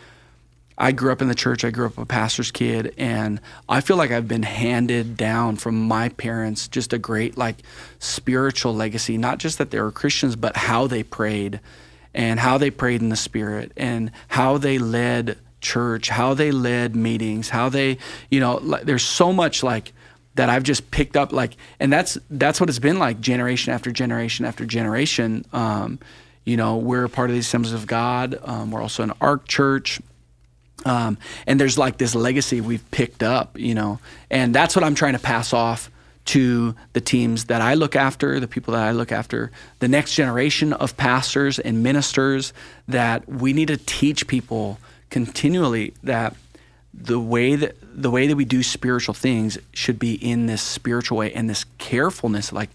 I 0.78 0.92
grew 0.92 1.12
up 1.12 1.22
in 1.22 1.28
the 1.28 1.36
church. 1.36 1.64
I 1.64 1.70
grew 1.70 1.86
up 1.86 1.98
a 1.98 2.06
pastor's 2.06 2.52
kid, 2.52 2.94
and 2.98 3.40
I 3.70 3.82
feel 3.82 3.96
like 3.98 4.12
I've 4.12 4.28
been 4.28 4.44
handed 4.44 5.16
down 5.16 5.56
from 5.56 5.82
my 5.82 6.10
parents 6.10 6.68
just 6.68 6.92
a 6.92 6.98
great 6.98 7.38
like 7.38 7.58
spiritual 8.00 8.76
legacy. 8.76 9.18
Not 9.18 9.38
just 9.38 9.58
that 9.58 9.72
they 9.72 9.80
were 9.80 9.92
Christians, 9.92 10.36
but 10.36 10.58
how 10.58 10.88
they 10.88 11.04
prayed, 11.04 11.60
and 12.14 12.40
how 12.40 12.58
they 12.58 12.72
prayed 12.72 13.02
in 13.02 13.10
the 13.10 13.16
Spirit, 13.16 13.72
and 13.78 14.12
how 14.28 14.58
they 14.58 14.78
led 14.78 15.38
church, 15.62 16.10
how 16.10 16.34
they 16.34 16.52
led 16.52 16.96
meetings, 16.96 17.50
how 17.50 17.70
they, 17.70 17.98
you 18.30 18.40
know, 18.40 18.58
like, 18.58 18.84
there's 18.84 19.04
so 19.04 19.34
much 19.34 19.64
like 19.64 19.94
that 20.36 20.50
I've 20.50 20.64
just 20.64 20.92
picked 20.92 21.16
up 21.16 21.32
like, 21.32 21.56
and 21.80 21.92
that's 21.92 22.18
that's 22.30 22.60
what 22.60 22.70
it's 22.70 22.80
been 22.80 23.00
like 23.00 23.22
generation 23.22 23.74
after 23.74 23.92
generation 23.92 24.46
after 24.46 24.66
generation. 24.66 25.46
Um, 25.54 26.00
you 26.44 26.58
know, 26.58 26.78
we're 26.78 27.06
a 27.06 27.10
part 27.10 27.30
of 27.30 27.34
the 27.34 27.40
Assemblies 27.40 27.74
of 27.74 27.88
God. 27.88 28.38
Um, 28.44 28.70
we're 28.70 28.82
also 28.82 29.02
an 29.02 29.14
ARC 29.20 29.48
Church. 29.48 30.00
Um, 30.84 31.18
and 31.48 31.60
there's 31.60 31.78
like 31.78 31.98
this 31.98 32.14
legacy 32.14 32.62
we've 32.62 32.90
picked 32.92 33.24
up, 33.24 33.58
you 33.58 33.74
know, 33.74 34.00
and 34.30 34.54
that's 34.54 34.76
what 34.76 34.84
I'm 34.84 34.96
trying 34.96 35.14
to 35.14 35.20
pass 35.20 35.54
off 35.54 35.90
to 36.26 36.76
the 36.94 37.02
teams 37.02 37.46
that 37.46 37.62
I 37.62 37.76
look 37.76 37.96
after, 37.96 38.40
the 38.40 38.48
people 38.48 38.74
that 38.74 38.84
I 38.84 38.92
look 38.92 39.12
after, 39.12 39.52
the 39.80 39.88
next 39.88 40.16
generation 40.16 40.74
of 40.74 40.98
pastors 40.98 41.60
and 41.60 41.84
ministers 41.84 42.52
that 42.88 43.28
we 43.30 43.54
need 43.54 43.68
to 43.68 43.78
teach 43.78 44.28
people 44.28 44.80
continually 45.10 45.94
that 46.04 46.36
the 46.94 47.20
way 47.20 47.56
that 47.56 47.76
the 47.82 48.10
way 48.10 48.28
that 48.28 48.36
we 48.36 48.46
do 48.46 48.64
spiritual 48.64 49.14
things 49.14 49.58
should 49.74 50.00
be 50.00 50.14
in 50.14 50.46
this 50.46 50.62
spiritual 50.62 51.18
way 51.18 51.32
and 51.34 51.50
this 51.50 51.66
carefulness 51.78 52.52
like 52.52 52.70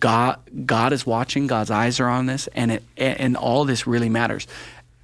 God 0.00 0.38
God 0.66 0.92
is 0.92 1.06
watching, 1.06 1.46
God's 1.46 1.70
eyes 1.70 2.00
are 2.00 2.08
on 2.08 2.26
this 2.26 2.48
and 2.48 2.72
it 2.72 2.82
and 2.96 3.36
all 3.36 3.64
this 3.64 3.86
really 3.86 4.08
matters. 4.08 4.46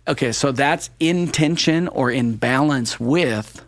Okay, 0.08 0.32
so 0.32 0.52
that's 0.52 0.88
in 0.98 1.28
tension 1.28 1.86
or 1.86 2.10
in 2.10 2.36
balance 2.36 2.98
with 2.98 3.62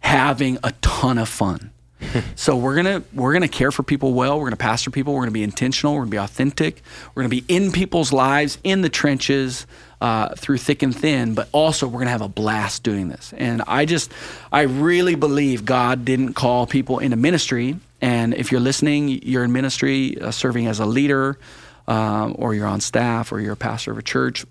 having 0.00 0.58
a 0.64 0.72
ton 0.80 1.16
of 1.16 1.28
fun. 1.28 1.70
so 2.34 2.56
we're 2.56 2.74
gonna 2.74 3.04
we're 3.14 3.32
gonna 3.32 3.46
care 3.46 3.70
for 3.70 3.84
people 3.84 4.14
well. 4.14 4.38
We're 4.38 4.46
gonna 4.46 4.56
pastor 4.56 4.90
people. 4.90 5.14
We're 5.14 5.20
gonna 5.20 5.30
be 5.30 5.44
intentional. 5.44 5.94
We're 5.94 6.00
gonna 6.00 6.10
be 6.10 6.18
authentic. 6.18 6.82
We're 7.14 7.22
gonna 7.22 7.28
be 7.28 7.44
in 7.46 7.70
people's 7.70 8.12
lives, 8.12 8.58
in 8.64 8.82
the 8.82 8.88
trenches, 8.88 9.64
uh, 10.00 10.34
through 10.34 10.58
thick 10.58 10.82
and 10.82 10.94
thin. 10.94 11.34
But 11.34 11.48
also 11.52 11.86
we're 11.86 12.00
gonna 12.00 12.10
have 12.10 12.20
a 12.20 12.28
blast 12.28 12.82
doing 12.82 13.08
this. 13.08 13.32
And 13.36 13.62
I 13.68 13.84
just 13.84 14.10
I 14.50 14.62
really 14.62 15.14
believe 15.14 15.64
God 15.64 16.04
didn't 16.04 16.34
call 16.34 16.66
people 16.66 16.98
into 16.98 17.16
ministry. 17.16 17.76
And 18.00 18.34
if 18.34 18.50
you're 18.50 18.60
listening, 18.60 19.08
you're 19.08 19.44
in 19.44 19.52
ministry, 19.52 20.20
uh, 20.20 20.32
serving 20.32 20.66
as 20.66 20.80
a 20.80 20.86
leader, 20.86 21.38
um, 21.86 22.34
or 22.38 22.54
you're 22.54 22.66
on 22.66 22.80
staff, 22.80 23.30
or 23.30 23.40
you're 23.40 23.52
a 23.52 23.56
pastor 23.56 23.92
of 23.92 23.98
a 23.98 24.02
church 24.02 24.44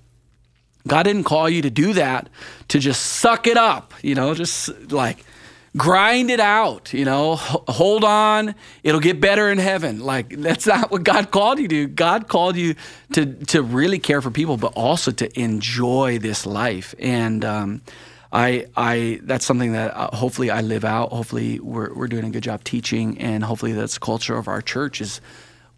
God 0.88 1.04
didn't 1.04 1.24
call 1.24 1.50
you 1.50 1.62
to 1.62 1.70
do 1.70 1.94
that 1.94 2.30
to 2.70 2.80
just 2.80 3.02
suck 3.02 3.48
it 3.48 3.58
up, 3.58 3.94
you 4.02 4.16
know, 4.16 4.34
just 4.34 4.92
like 4.92 5.24
grind 5.76 6.32
it 6.32 6.40
out, 6.40 6.92
you 6.94 7.06
know, 7.06 7.36
hold 7.36 8.04
on, 8.04 8.56
it'll 8.84 9.00
get 9.00 9.22
better 9.22 9.50
in 9.50 9.58
heaven. 9.58 10.00
Like 10.00 10.30
that's 10.30 10.66
not 10.66 10.92
what 10.92 11.04
God 11.04 11.32
called 11.32 11.60
you 11.60 11.68
to. 11.68 11.88
God 11.88 12.28
called 12.28 12.56
you 12.56 12.76
to 13.14 13.34
to 13.46 13.62
really 13.62 14.00
care 14.00 14.22
for 14.22 14.32
people, 14.32 14.58
but 14.58 14.74
also 14.76 15.12
to 15.12 15.40
enjoy 15.40 16.18
this 16.20 16.46
life. 16.46 16.96
And 17.00 17.46
um, 17.46 17.82
I 18.32 18.68
I 18.76 19.20
that's 19.24 19.46
something 19.46 19.74
that 19.74 19.96
uh, 19.96 20.16
hopefully 20.16 20.50
I 20.50 20.62
live 20.62 20.84
out. 20.84 21.12
Hopefully 21.12 21.60
we're 21.60 21.94
we're 21.94 22.08
doing 22.08 22.26
a 22.26 22.30
good 22.30 22.44
job 22.44 22.64
teaching, 22.64 23.18
and 23.20 23.44
hopefully 23.44 23.74
that's 23.74 23.96
the 23.96 24.00
culture 24.00 24.36
of 24.36 24.48
our 24.48 24.62
church 24.62 25.00
is 25.02 25.22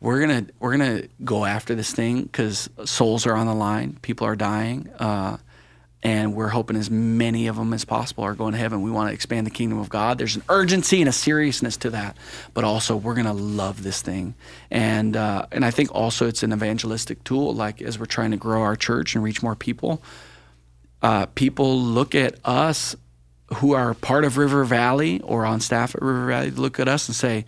we're 0.02 0.22
gonna 0.22 0.46
we're 0.60 0.72
gonna 0.72 1.04
go 1.24 1.46
after 1.46 1.76
this 1.76 1.92
thing 1.92 2.24
because 2.24 2.70
souls 2.86 3.26
are 3.26 3.36
on 3.36 3.48
the 3.48 3.54
line, 3.54 3.98
people 4.02 4.26
are 4.28 4.36
dying, 4.36 4.90
uh, 5.00 5.38
and 6.02 6.34
we're 6.34 6.48
hoping 6.48 6.78
as 6.78 6.90
many 6.90 7.48
of 7.48 7.58
them 7.58 7.74
as 7.74 7.84
possible 7.84 8.24
are 8.24 8.34
going 8.34 8.54
to 8.54 8.58
heaven. 8.58 8.82
We 8.82 8.92
want 8.92 9.10
to 9.10 9.14
expand 9.14 9.46
the 9.46 9.52
kingdom 9.52 9.78
of 9.78 9.90
God. 9.90 10.18
There's 10.18 10.38
an 10.38 10.44
urgency 10.48 11.02
and 11.02 11.10
a 11.10 11.12
seriousness 11.12 11.76
to 11.78 11.90
that, 11.90 12.16
but 12.54 12.64
also 12.64 12.96
we're 12.96 13.16
gonna 13.16 13.34
love 13.34 13.84
this 13.84 14.02
thing, 14.02 14.36
and 14.72 15.18
uh, 15.18 15.46
and 15.52 15.66
I 15.66 15.72
think 15.72 15.94
also 15.94 16.28
it's 16.28 16.44
an 16.44 16.54
evangelistic 16.54 17.24
tool. 17.24 17.54
Like 17.54 17.82
as 17.82 18.00
we're 18.00 18.06
trying 18.06 18.32
to 18.32 18.38
grow 18.38 18.62
our 18.62 18.78
church 18.78 19.16
and 19.16 19.24
reach 19.24 19.44
more 19.44 19.56
people, 19.56 20.02
uh, 21.02 21.26
people 21.28 21.78
look 21.78 22.16
at 22.16 22.36
us 22.46 22.96
who 23.56 23.74
are 23.74 23.94
part 23.96 24.24
of 24.24 24.38
River 24.38 24.64
Valley 24.64 25.20
or 25.22 25.46
on 25.46 25.60
staff 25.60 25.96
at 25.96 26.02
River 26.02 26.28
Valley. 26.28 26.52
Look 26.52 26.80
at 26.80 26.88
us 26.88 27.08
and 27.08 27.16
say 27.16 27.46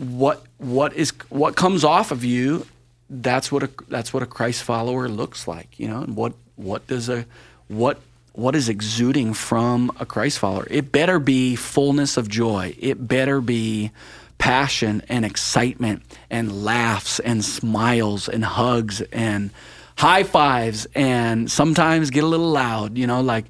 what 0.00 0.42
what 0.56 0.94
is 0.94 1.12
what 1.28 1.56
comes 1.56 1.84
off 1.84 2.10
of 2.10 2.24
you 2.24 2.66
that's 3.10 3.52
what 3.52 3.62
a 3.62 3.70
that's 3.88 4.14
what 4.14 4.22
a 4.22 4.26
Christ 4.26 4.62
follower 4.62 5.08
looks 5.08 5.46
like 5.46 5.78
you 5.78 5.88
know? 5.88 6.02
And 6.02 6.16
what 6.16 6.32
what 6.56 6.86
does 6.86 7.08
a 7.10 7.26
what 7.68 8.00
what 8.32 8.54
is 8.54 8.68
exuding 8.68 9.34
from 9.34 9.90
a 10.00 10.06
Christ 10.06 10.38
follower? 10.38 10.66
It 10.70 10.90
better 10.90 11.18
be 11.18 11.54
fullness 11.54 12.16
of 12.16 12.28
joy. 12.28 12.74
It 12.78 13.08
better 13.08 13.42
be 13.42 13.90
passion 14.38 15.02
and 15.08 15.24
excitement 15.24 16.02
and 16.30 16.64
laughs 16.64 17.20
and 17.20 17.44
smiles 17.44 18.26
and 18.26 18.42
hugs 18.42 19.02
and 19.12 19.50
high 19.98 20.22
fives 20.22 20.86
and 20.94 21.50
sometimes 21.50 22.08
get 22.08 22.24
a 22.24 22.26
little 22.26 22.50
loud 22.50 22.96
you 22.96 23.06
know? 23.06 23.20
Like 23.20 23.44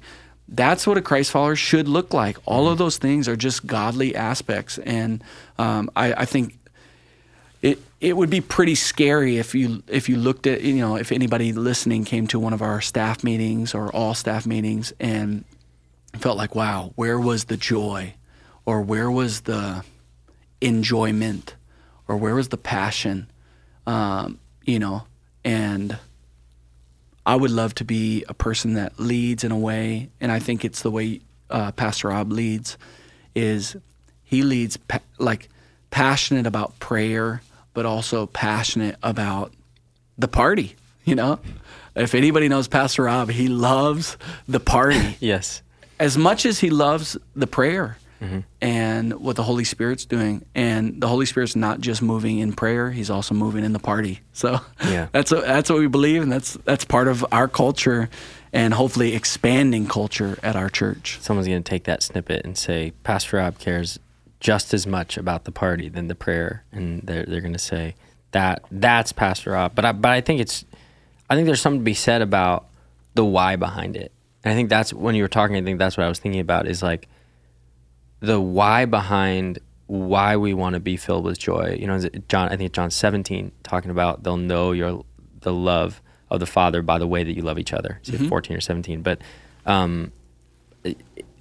that's 0.51 0.85
what 0.85 0.97
a 0.97 1.01
Christ 1.01 1.31
follower 1.31 1.55
should 1.55 1.87
look 1.87 2.13
like. 2.13 2.37
All 2.45 2.67
of 2.67 2.77
those 2.77 2.97
things 2.97 3.29
are 3.29 3.37
just 3.37 3.65
godly 3.65 4.13
aspects, 4.15 4.77
and 4.79 5.23
um, 5.61 5.91
I, 5.95 6.13
I, 6.13 6.25
think 6.25 6.57
it 7.61 7.79
it 7.99 8.17
would 8.17 8.29
be 8.29 8.41
pretty 8.41 8.75
scary 8.75 9.37
if 9.37 9.53
you 9.53 9.83
if 9.87 10.09
you 10.09 10.17
looked 10.17 10.47
at 10.47 10.61
you 10.61 10.75
know 10.75 10.95
if 10.95 11.11
anybody 11.11 11.53
listening 11.53 12.03
came 12.03 12.25
to 12.27 12.39
one 12.39 12.53
of 12.53 12.61
our 12.61 12.81
staff 12.81 13.23
meetings 13.23 13.75
or 13.75 13.93
all 13.95 14.13
staff 14.13 14.45
meetings 14.45 14.91
and 14.99 15.43
felt 16.17 16.37
like 16.37 16.55
wow 16.55 16.91
where 16.95 17.19
was 17.19 17.45
the 17.45 17.57
joy 17.57 18.13
or 18.65 18.81
where 18.81 19.11
was 19.11 19.41
the 19.41 19.83
enjoyment 20.61 21.55
or 22.07 22.17
where 22.17 22.35
was 22.35 22.49
the 22.49 22.57
passion? 22.57 23.27
Um, 23.85 24.39
you 24.65 24.79
know 24.79 25.03
and 25.43 25.97
I 27.25 27.35
would 27.35 27.51
love 27.51 27.75
to 27.75 27.85
be 27.85 28.25
a 28.27 28.33
person 28.33 28.73
that 28.73 28.99
leads 28.99 29.43
in 29.43 29.51
a 29.51 29.57
way, 29.57 30.09
and 30.19 30.31
I 30.31 30.39
think 30.39 30.65
it's 30.65 30.81
the 30.81 30.89
way 30.89 31.21
uh, 31.49 31.71
Pastor 31.71 32.07
Rob 32.07 32.31
leads, 32.31 32.77
is 33.35 33.75
he 34.23 34.43
leads 34.43 34.77
pa- 34.77 35.01
like 35.19 35.49
passionate 35.91 36.47
about 36.47 36.79
prayer, 36.79 37.41
but 37.73 37.85
also 37.85 38.25
passionate 38.25 38.95
about 39.03 39.53
the 40.17 40.27
party. 40.27 40.75
You 41.05 41.15
know, 41.15 41.39
if 41.95 42.15
anybody 42.15 42.47
knows 42.47 42.67
Pastor 42.67 43.03
Rob, 43.03 43.29
he 43.29 43.47
loves 43.47 44.17
the 44.47 44.59
party. 44.59 45.17
yes, 45.19 45.61
as 45.99 46.17
much 46.17 46.45
as 46.45 46.59
he 46.59 46.69
loves 46.69 47.17
the 47.35 47.47
prayer 47.47 47.97
mm-hmm. 48.21 48.39
and 48.61 49.13
what 49.19 49.35
the 49.35 49.43
Holy 49.43 49.63
Spirit's 49.63 50.05
doing. 50.05 50.45
And 50.53 51.01
the 51.01 51.07
Holy 51.07 51.25
Spirit's 51.25 51.55
not 51.55 51.81
just 51.81 52.01
moving 52.01 52.39
in 52.39 52.53
prayer; 52.53 52.91
He's 52.91 53.09
also 53.09 53.33
moving 53.33 53.63
in 53.63 53.73
the 53.73 53.79
party. 53.79 54.21
So 54.33 54.59
yeah. 54.85 55.07
that's 55.11 55.31
what, 55.31 55.45
that's 55.45 55.69
what 55.69 55.79
we 55.79 55.87
believe, 55.87 56.21
and 56.21 56.31
that's 56.31 56.53
that's 56.65 56.85
part 56.85 57.07
of 57.07 57.25
our 57.31 57.47
culture, 57.47 58.09
and 58.53 58.73
hopefully 58.73 59.15
expanding 59.15 59.87
culture 59.87 60.37
at 60.43 60.55
our 60.55 60.69
church. 60.69 61.19
Someone's 61.21 61.47
going 61.47 61.63
to 61.63 61.69
take 61.69 61.85
that 61.85 62.03
snippet 62.03 62.45
and 62.45 62.57
say, 62.57 62.93
Pastor 63.03 63.37
Rob 63.37 63.57
cares 63.57 63.99
just 64.41 64.73
as 64.73 64.85
much 64.85 65.17
about 65.17 65.45
the 65.45 65.51
party 65.51 65.87
than 65.87 66.07
the 66.07 66.15
prayer, 66.15 66.65
and 66.73 67.03
they're 67.03 67.23
they're 67.25 67.41
going 67.41 67.53
to 67.53 67.59
say 67.59 67.95
that 68.31 68.65
that's 68.69 69.13
Pastor 69.13 69.51
Rob. 69.51 69.73
But 69.73 69.85
I, 69.85 69.91
but 69.93 70.11
I 70.11 70.19
think 70.19 70.41
it's 70.41 70.65
I 71.29 71.35
think 71.35 71.45
there's 71.45 71.61
something 71.61 71.79
to 71.79 71.85
be 71.85 71.93
said 71.93 72.21
about 72.21 72.67
the 73.13 73.23
why 73.23 73.55
behind 73.55 73.95
it. 73.95 74.11
And 74.43 74.51
I 74.51 74.55
think 74.55 74.69
that's 74.69 74.93
when 74.93 75.15
you 75.15 75.23
were 75.23 75.29
talking. 75.29 75.55
I 75.55 75.61
think 75.61 75.79
that's 75.79 75.95
what 75.95 76.05
I 76.05 76.09
was 76.09 76.19
thinking 76.19 76.41
about 76.41 76.67
is 76.67 76.83
like 76.83 77.07
the 78.19 78.41
why 78.41 78.85
behind 78.85 79.59
why 79.85 80.37
we 80.37 80.53
want 80.53 80.73
to 80.73 80.79
be 80.79 80.97
filled 80.97 81.23
with 81.23 81.37
joy. 81.37 81.77
You 81.79 81.87
know, 81.87 81.99
John, 82.27 82.49
I 82.49 82.57
think 82.57 82.71
John 82.73 82.89
17 82.89 83.51
talking 83.63 83.91
about 83.91 84.23
they'll 84.23 84.37
know 84.37 84.71
your 84.71 85.05
the 85.41 85.53
love 85.53 86.01
of 86.29 86.39
the 86.39 86.45
Father 86.45 86.81
by 86.81 86.97
the 86.97 87.07
way 87.07 87.23
that 87.23 87.35
you 87.35 87.43
love 87.43 87.59
each 87.59 87.73
other. 87.73 87.99
mm-hmm. 88.03 88.27
14 88.27 88.57
or 88.57 88.61
17, 88.61 89.01
but 89.01 89.21
um, 89.65 90.11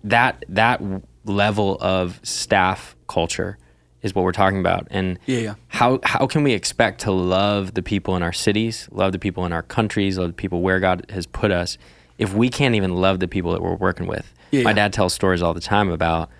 that 0.04 0.44
that 0.48 0.82
level 1.24 1.76
of 1.80 2.20
staff 2.22 2.96
culture 3.08 3.58
is 4.02 4.14
what 4.14 4.24
we're 4.24 4.32
talking 4.32 4.58
about. 4.60 4.86
And 4.90 5.18
yeah, 5.26 5.38
yeah. 5.38 5.54
how 5.68 6.00
how 6.04 6.26
can 6.26 6.42
we 6.42 6.52
expect 6.54 7.00
to 7.02 7.10
love 7.12 7.74
the 7.74 7.82
people 7.82 8.16
in 8.16 8.22
our 8.22 8.32
cities, 8.32 8.88
love 8.90 9.12
the 9.12 9.18
people 9.18 9.44
in 9.44 9.52
our 9.52 9.62
countries, 9.62 10.16
love 10.18 10.28
the 10.28 10.34
people 10.34 10.62
where 10.62 10.80
God 10.80 11.04
has 11.10 11.26
put 11.26 11.50
us, 11.50 11.76
if 12.18 12.32
we 12.32 12.48
can't 12.48 12.74
even 12.74 12.94
love 12.94 13.20
the 13.20 13.28
people 13.28 13.52
that 13.52 13.60
we're 13.62 13.74
working 13.74 14.06
with? 14.06 14.32
Yeah, 14.50 14.62
My 14.62 14.72
dad 14.72 14.92
tells 14.92 15.12
stories 15.14 15.42
all 15.42 15.52
the 15.54 15.60
time 15.60 15.90
about 15.90 16.30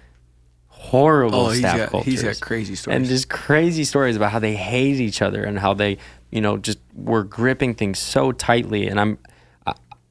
horrible 0.69 1.39
Oh, 1.47 1.49
he's 1.51 1.59
staff 1.59 1.77
got- 1.77 1.91
cultures. 1.91 2.13
he's 2.13 2.23
got 2.23 2.41
crazy 2.41 2.75
stories. 2.75 2.97
and 2.97 3.05
just 3.07 3.29
crazy 3.29 3.85
stories 3.85 4.17
about 4.17 4.33
how 4.33 4.39
they 4.39 4.55
hate 4.57 4.99
each 4.99 5.21
other 5.23 5.45
and 5.45 5.59
how 5.59 5.75
they, 5.75 5.99
you 6.31 6.41
know, 6.41 6.57
just 6.57 6.79
were 6.95 7.23
gripping 7.23 7.75
things 7.75 7.99
so 7.99 8.33
tightly. 8.33 8.89
And 8.89 8.99
I'm, 8.99 9.19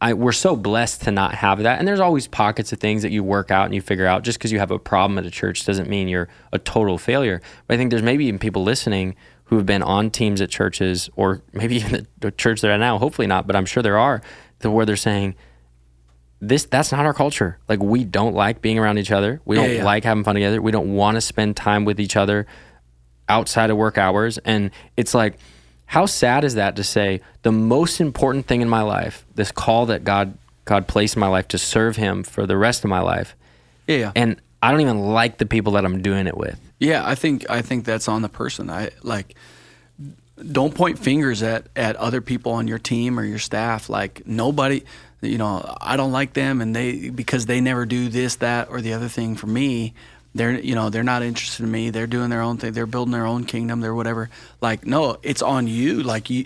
I, 0.01 0.09
I 0.09 0.13
we're 0.13 0.31
so 0.31 0.55
blessed 0.55 1.03
to 1.03 1.11
not 1.11 1.35
have 1.35 1.59
that. 1.63 1.79
And 1.79 1.87
there's 1.87 1.99
always 1.99 2.27
pockets 2.27 2.71
of 2.71 2.79
things 2.79 3.01
that 3.01 3.11
you 3.11 3.23
work 3.23 3.51
out 3.51 3.65
and 3.65 3.75
you 3.75 3.81
figure 3.81 4.05
out. 4.05 4.23
Just 4.23 4.37
because 4.37 4.51
you 4.51 4.59
have 4.59 4.71
a 4.71 4.79
problem 4.79 5.17
at 5.17 5.25
a 5.25 5.31
church 5.31 5.65
doesn't 5.65 5.89
mean 5.89 6.07
you're 6.07 6.29
a 6.51 6.59
total 6.59 6.97
failure. 6.97 7.41
But 7.67 7.75
I 7.75 7.77
think 7.77 7.91
there's 7.91 8.03
maybe 8.03 8.25
even 8.25 8.39
people 8.39 8.63
listening 8.63 9.15
who 9.45 9.57
have 9.57 9.65
been 9.65 9.81
on 9.81 10.11
teams 10.11 10.41
at 10.41 10.49
churches 10.49 11.09
or 11.15 11.41
maybe 11.53 11.75
even 11.77 12.07
the, 12.19 12.31
church 12.31 12.61
they're 12.61 12.71
at 12.71 12.79
now. 12.79 12.97
Hopefully 12.97 13.27
not, 13.27 13.47
but 13.47 13.55
I'm 13.55 13.65
sure 13.65 13.83
there 13.83 13.97
are 13.97 14.21
to 14.59 14.71
where 14.71 14.85
they're 14.85 14.95
saying 14.95 15.35
this 16.41 16.65
that's 16.65 16.91
not 16.91 17.05
our 17.05 17.13
culture. 17.13 17.59
Like 17.67 17.81
we 17.81 18.05
don't 18.05 18.33
like 18.33 18.61
being 18.61 18.79
around 18.79 18.97
each 18.97 19.11
other. 19.11 19.41
We 19.43 19.55
don't 19.55 19.73
yeah. 19.73 19.83
like 19.83 20.03
having 20.03 20.23
fun 20.23 20.35
together. 20.35 20.61
We 20.61 20.71
don't 20.71 20.93
want 20.93 21.15
to 21.15 21.21
spend 21.21 21.57
time 21.57 21.83
with 21.83 21.99
each 21.99 22.15
other 22.15 22.47
outside 23.27 23.69
of 23.69 23.77
work 23.77 23.97
hours. 23.97 24.37
And 24.39 24.71
it's 24.95 25.13
like, 25.13 25.37
how 25.89 26.05
sad 26.05 26.43
is 26.43 26.53
that 26.53 26.75
to 26.75 26.83
say 26.83 27.19
the 27.41 27.51
most 27.51 27.99
important 27.99 28.45
thing 28.45 28.61
in 28.61 28.69
my 28.69 28.83
life, 28.83 29.25
this 29.33 29.51
call 29.51 29.87
that 29.87 30.03
God 30.03 30.37
God 30.65 30.87
placed 30.87 31.15
in 31.15 31.19
my 31.19 31.27
life 31.27 31.47
to 31.47 31.57
serve 31.57 31.95
Him 31.95 32.21
for 32.21 32.45
the 32.45 32.55
rest 32.55 32.83
of 32.83 32.91
my 32.91 32.99
life, 32.99 33.35
Yeah, 33.87 34.11
and 34.15 34.39
I 34.61 34.69
don't 34.69 34.81
even 34.81 34.99
like 34.99 35.39
the 35.39 35.47
people 35.47 35.73
that 35.73 35.85
I'm 35.85 36.03
doing 36.03 36.27
it 36.27 36.37
with. 36.37 36.59
Yeah, 36.79 37.01
I 37.03 37.15
think 37.15 37.49
I 37.49 37.63
think 37.63 37.85
that's 37.85 38.07
on 38.07 38.21
the 38.21 38.29
person. 38.29 38.69
I 38.69 38.91
like 39.01 39.35
don't 40.51 40.75
point 40.75 40.99
fingers 40.99 41.41
at 41.41 41.69
at 41.75 41.95
other 41.95 42.21
people 42.21 42.51
on 42.51 42.67
your 42.67 42.77
team 42.77 43.19
or 43.19 43.23
your 43.23 43.39
staff. 43.39 43.89
Like 43.89 44.27
nobody, 44.27 44.83
you 45.21 45.39
know, 45.39 45.75
I 45.81 45.97
don't 45.97 46.11
like 46.11 46.33
them, 46.33 46.61
and 46.61 46.75
they 46.75 47.09
because 47.09 47.47
they 47.47 47.61
never 47.61 47.87
do 47.87 48.09
this, 48.09 48.35
that, 48.35 48.69
or 48.69 48.79
the 48.79 48.93
other 48.93 49.07
thing 49.07 49.35
for 49.35 49.47
me. 49.47 49.95
They're 50.39 50.57
you 50.59 50.73
know 50.73 50.89
they're 50.89 51.03
not 51.13 51.21
interested 51.21 51.63
in 51.63 51.71
me. 51.71 51.89
They're 51.89 52.07
doing 52.07 52.29
their 52.29 52.41
own 52.41 52.57
thing. 52.57 52.71
They're 52.71 52.85
building 52.95 53.11
their 53.11 53.25
own 53.25 53.43
kingdom. 53.43 53.81
They're 53.81 53.93
whatever. 53.93 54.29
Like 54.61 54.85
no, 54.85 55.17
it's 55.21 55.41
on 55.41 55.67
you. 55.67 56.01
Like 56.01 56.29
you 56.29 56.45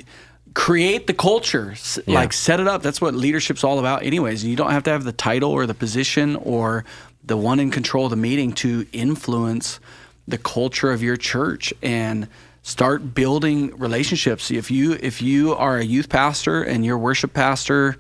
create 0.56 1.06
the 1.08 1.14
culture. 1.14 1.72
S- 1.72 2.00
Yeah. 2.08 2.16
Like 2.20 2.34
set 2.34 2.60
it 2.60 2.68
up. 2.68 2.82
That's 2.82 3.00
what 3.00 3.14
leadership's 3.14 3.64
all 3.64 3.78
about, 3.80 4.04
anyways. 4.04 4.44
You 4.44 4.56
don't 4.56 4.72
have 4.72 4.84
to 4.84 4.92
have 4.92 5.04
the 5.04 5.12
title 5.14 5.52
or 5.52 5.66
the 5.68 5.74
position 5.76 6.36
or 6.38 6.86
the 7.24 7.38
one 7.38 7.60
in 7.60 7.70
control 7.72 8.06
of 8.06 8.10
the 8.10 8.16
meeting 8.30 8.52
to 8.54 8.86
influence 8.92 9.80
the 10.28 10.38
culture 10.38 10.92
of 10.92 11.02
your 11.04 11.16
church 11.18 11.74
and 11.84 12.28
start 12.64 13.14
building 13.14 13.78
relationships. 13.78 14.50
If 14.52 14.72
you 14.72 14.94
if 15.02 15.22
you 15.22 15.54
are 15.56 15.78
a 15.78 15.84
youth 15.86 16.10
pastor 16.10 16.64
and 16.64 16.84
your 16.86 16.98
worship 16.98 17.34
pastor, 17.34 17.96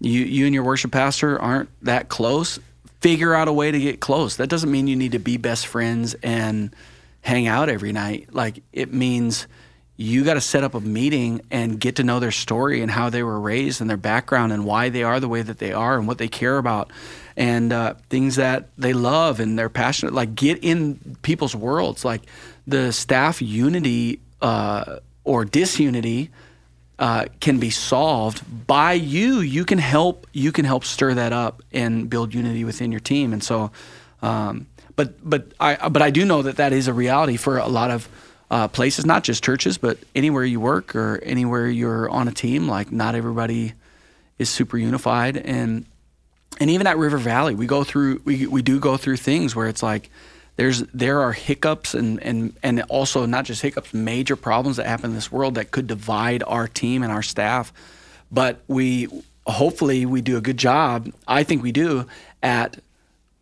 you 0.00 0.20
you 0.22 0.46
and 0.46 0.54
your 0.54 0.64
worship 0.64 0.92
pastor 0.92 1.40
aren't 1.40 1.70
that 1.82 2.08
close, 2.08 2.60
figure 3.04 3.34
out 3.34 3.48
a 3.48 3.52
way 3.52 3.70
to 3.70 3.78
get 3.78 4.00
close. 4.00 4.36
That 4.36 4.46
doesn't 4.46 4.70
mean 4.70 4.86
you 4.86 4.96
need 4.96 5.12
to 5.12 5.18
be 5.18 5.36
best 5.36 5.66
friends 5.66 6.14
and 6.22 6.74
hang 7.20 7.46
out 7.46 7.68
every 7.68 7.92
night. 7.92 8.32
Like 8.32 8.62
it 8.72 8.94
means 8.94 9.46
you 9.98 10.24
got 10.24 10.34
to 10.34 10.40
set 10.40 10.64
up 10.64 10.72
a 10.72 10.80
meeting 10.80 11.42
and 11.50 11.78
get 11.78 11.96
to 11.96 12.02
know 12.02 12.18
their 12.18 12.30
story 12.30 12.80
and 12.80 12.90
how 12.90 13.10
they 13.10 13.22
were 13.22 13.38
raised 13.38 13.82
and 13.82 13.90
their 13.90 13.98
background 13.98 14.54
and 14.54 14.64
why 14.64 14.88
they 14.88 15.02
are 15.02 15.20
the 15.20 15.28
way 15.28 15.42
that 15.42 15.58
they 15.58 15.70
are 15.70 15.98
and 15.98 16.08
what 16.08 16.16
they 16.16 16.28
care 16.28 16.56
about 16.56 16.90
and 17.36 17.74
uh, 17.74 17.92
things 18.08 18.36
that 18.36 18.70
they 18.78 18.94
love 18.94 19.38
and 19.38 19.58
they're 19.58 19.68
passionate. 19.68 20.14
Like 20.14 20.34
get 20.34 20.64
in 20.64 21.18
people's 21.20 21.54
worlds. 21.54 22.06
Like 22.06 22.22
the 22.66 22.90
staff 22.90 23.42
unity 23.42 24.20
uh, 24.40 25.00
or 25.24 25.44
disunity 25.44 26.30
uh, 26.98 27.26
can 27.40 27.58
be 27.58 27.70
solved 27.70 28.66
by 28.66 28.92
you. 28.92 29.40
You 29.40 29.64
can 29.64 29.78
help. 29.78 30.26
You 30.32 30.52
can 30.52 30.64
help 30.64 30.84
stir 30.84 31.14
that 31.14 31.32
up 31.32 31.62
and 31.72 32.08
build 32.08 32.34
unity 32.34 32.64
within 32.64 32.92
your 32.92 33.00
team. 33.00 33.32
And 33.32 33.42
so, 33.42 33.70
um, 34.22 34.66
but 34.96 35.28
but 35.28 35.52
I 35.58 35.88
but 35.88 36.02
I 36.02 36.10
do 36.10 36.24
know 36.24 36.42
that 36.42 36.56
that 36.56 36.72
is 36.72 36.88
a 36.88 36.92
reality 36.92 37.36
for 37.36 37.58
a 37.58 37.68
lot 37.68 37.90
of 37.90 38.08
uh, 38.50 38.68
places, 38.68 39.04
not 39.04 39.24
just 39.24 39.42
churches, 39.42 39.78
but 39.78 39.98
anywhere 40.14 40.44
you 40.44 40.60
work 40.60 40.94
or 40.94 41.18
anywhere 41.24 41.66
you're 41.66 42.08
on 42.08 42.28
a 42.28 42.32
team. 42.32 42.68
Like 42.68 42.92
not 42.92 43.14
everybody 43.14 43.72
is 44.38 44.48
super 44.48 44.78
unified, 44.78 45.36
and 45.36 45.86
and 46.60 46.70
even 46.70 46.86
at 46.86 46.96
River 46.96 47.18
Valley, 47.18 47.54
we 47.54 47.66
go 47.66 47.82
through 47.82 48.22
we 48.24 48.46
we 48.46 48.62
do 48.62 48.78
go 48.78 48.96
through 48.96 49.16
things 49.16 49.56
where 49.56 49.66
it's 49.66 49.82
like 49.82 50.10
there's 50.56 50.80
there 50.94 51.20
are 51.20 51.32
hiccups 51.32 51.94
and 51.94 52.22
and 52.22 52.54
and 52.62 52.82
also 52.82 53.26
not 53.26 53.44
just 53.44 53.60
hiccups, 53.62 53.92
major 53.92 54.36
problems 54.36 54.76
that 54.76 54.86
happen 54.86 55.10
in 55.10 55.14
this 55.16 55.32
world 55.32 55.56
that 55.56 55.70
could 55.70 55.86
divide 55.86 56.42
our 56.46 56.68
team 56.68 57.02
and 57.02 57.10
our 57.12 57.22
staff. 57.22 57.72
But 58.30 58.60
we 58.68 59.08
hopefully 59.46 60.06
we 60.06 60.20
do 60.22 60.36
a 60.36 60.40
good 60.40 60.56
job. 60.56 61.10
I 61.28 61.42
think 61.44 61.62
we 61.62 61.72
do 61.72 62.06
at 62.42 62.78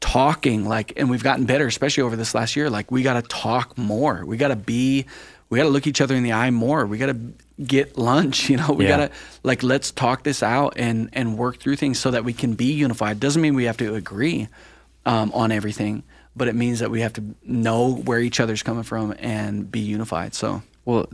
talking 0.00 0.66
like 0.66 0.92
and 0.96 1.08
we've 1.08 1.22
gotten 1.22 1.44
better 1.46 1.64
especially 1.68 2.02
over 2.02 2.16
this 2.16 2.34
last 2.34 2.56
year 2.56 2.68
like 2.68 2.90
we 2.90 3.04
got 3.04 3.14
to 3.14 3.22
talk 3.22 3.78
more 3.78 4.24
we 4.26 4.36
got 4.36 4.48
to 4.48 4.56
be 4.56 5.06
we 5.48 5.58
got 5.58 5.62
to 5.62 5.68
look 5.70 5.86
each 5.86 6.00
other 6.00 6.16
in 6.16 6.24
the 6.24 6.32
eye 6.32 6.50
more 6.50 6.84
we 6.86 6.98
got 6.98 7.06
to 7.06 7.16
get 7.64 7.96
lunch 7.96 8.50
you 8.50 8.56
know 8.56 8.72
we 8.72 8.84
Yeah. 8.84 8.96
got 8.96 9.06
to 9.08 9.10
like 9.44 9.62
let's 9.62 9.92
talk 9.92 10.24
this 10.24 10.42
out 10.42 10.72
and 10.76 11.08
and 11.12 11.38
work 11.38 11.58
through 11.60 11.76
things 11.76 12.00
so 12.00 12.10
that 12.10 12.24
we 12.24 12.32
can 12.32 12.54
be 12.54 12.72
unified 12.72 13.20
doesn't 13.20 13.40
mean 13.40 13.54
we 13.54 13.64
have 13.64 13.76
to 13.76 13.94
agree 13.94 14.48
um, 15.06 15.30
on 15.34 15.52
everything 15.52 16.02
but 16.34 16.48
it 16.48 16.54
means 16.54 16.80
that 16.80 16.90
we 16.90 17.00
have 17.00 17.12
to 17.14 17.24
know 17.44 17.94
where 17.94 18.18
each 18.18 18.40
other's 18.40 18.62
coming 18.62 18.82
from 18.82 19.14
and 19.18 19.70
be 19.70 19.80
unified 19.80 20.34
so 20.34 20.62
Well, 20.84 21.08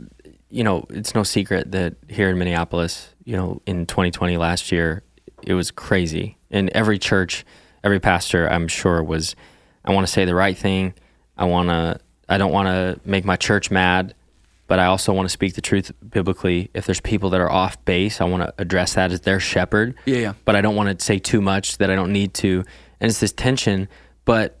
you 0.49 0.63
know, 0.63 0.85
it's 0.89 1.13
no 1.13 1.23
secret 1.23 1.71
that 1.71 1.95
here 2.07 2.29
in 2.29 2.37
Minneapolis, 2.37 3.09
you 3.23 3.35
know, 3.35 3.61
in 3.65 3.85
2020 3.85 4.37
last 4.37 4.71
year, 4.71 5.03
it 5.43 5.53
was 5.53 5.71
crazy. 5.71 6.37
And 6.49 6.69
every 6.71 6.97
church, 6.97 7.45
every 7.83 7.99
pastor, 7.99 8.47
I'm 8.47 8.67
sure 8.67 9.03
was, 9.03 9.35
I 9.85 9.93
want 9.93 10.07
to 10.07 10.11
say 10.11 10.25
the 10.25 10.35
right 10.35 10.57
thing. 10.57 10.93
I 11.37 11.45
want 11.45 11.69
to, 11.69 11.99
I 12.27 12.37
don't 12.37 12.51
want 12.51 12.67
to 12.67 12.99
make 13.07 13.25
my 13.25 13.35
church 13.35 13.69
mad, 13.69 14.15
but 14.67 14.79
I 14.79 14.85
also 14.85 15.13
want 15.13 15.27
to 15.27 15.31
speak 15.31 15.53
the 15.53 15.61
truth 15.61 15.91
biblically. 16.07 16.69
If 16.73 16.85
there's 16.85 16.99
people 16.99 17.29
that 17.31 17.41
are 17.41 17.51
off 17.51 17.83
base, 17.85 18.19
I 18.19 18.25
want 18.25 18.43
to 18.43 18.53
address 18.57 18.95
that 18.95 19.11
as 19.11 19.21
their 19.21 19.39
shepherd. 19.39 19.95
Yeah, 20.05 20.17
yeah. 20.17 20.33
But 20.45 20.55
I 20.55 20.61
don't 20.61 20.75
want 20.75 20.97
to 20.97 21.05
say 21.05 21.19
too 21.19 21.41
much 21.41 21.77
that 21.77 21.89
I 21.91 21.95
don't 21.95 22.11
need 22.11 22.33
to. 22.35 22.63
And 22.99 23.09
it's 23.09 23.19
this 23.19 23.31
tension. 23.31 23.87
But 24.25 24.58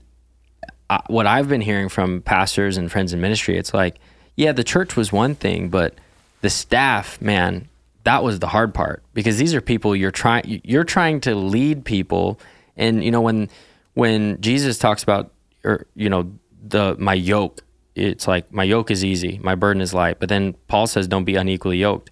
What 1.07 1.27
I've 1.27 1.47
been 1.47 1.61
hearing 1.61 1.89
from 1.89 2.21
pastors 2.21 2.77
and 2.77 2.91
friends 2.91 3.13
in 3.13 3.21
ministry, 3.21 3.57
it's 3.57 3.73
like, 3.73 3.99
yeah, 4.35 4.51
the 4.51 4.63
church 4.63 4.95
was 4.95 5.11
one 5.11 5.35
thing, 5.35 5.69
but 5.69 5.93
the 6.41 6.49
staff, 6.49 7.21
man, 7.21 7.67
that 8.03 8.23
was 8.23 8.39
the 8.39 8.47
hard 8.47 8.73
part 8.73 9.03
because 9.13 9.37
these 9.37 9.53
are 9.53 9.61
people 9.61 9.95
you're 9.95 10.11
trying 10.11 10.61
you're 10.63 10.83
trying 10.83 11.21
to 11.21 11.35
lead 11.35 11.85
people, 11.85 12.39
and 12.77 13.03
you 13.03 13.11
know 13.11 13.21
when 13.21 13.49
when 13.93 14.39
Jesus 14.41 14.79
talks 14.79 15.03
about 15.03 15.31
or 15.63 15.85
you 15.95 16.09
know 16.09 16.31
the 16.67 16.95
my 16.97 17.13
yoke, 17.13 17.61
it's 17.95 18.27
like 18.27 18.51
my 18.51 18.63
yoke 18.63 18.89
is 18.89 19.03
easy, 19.03 19.39
my 19.43 19.55
burden 19.55 19.81
is 19.81 19.93
light, 19.93 20.19
but 20.19 20.29
then 20.29 20.53
Paul 20.67 20.87
says 20.87 21.07
don't 21.07 21.25
be 21.25 21.35
unequally 21.35 21.77
yoked. 21.77 22.09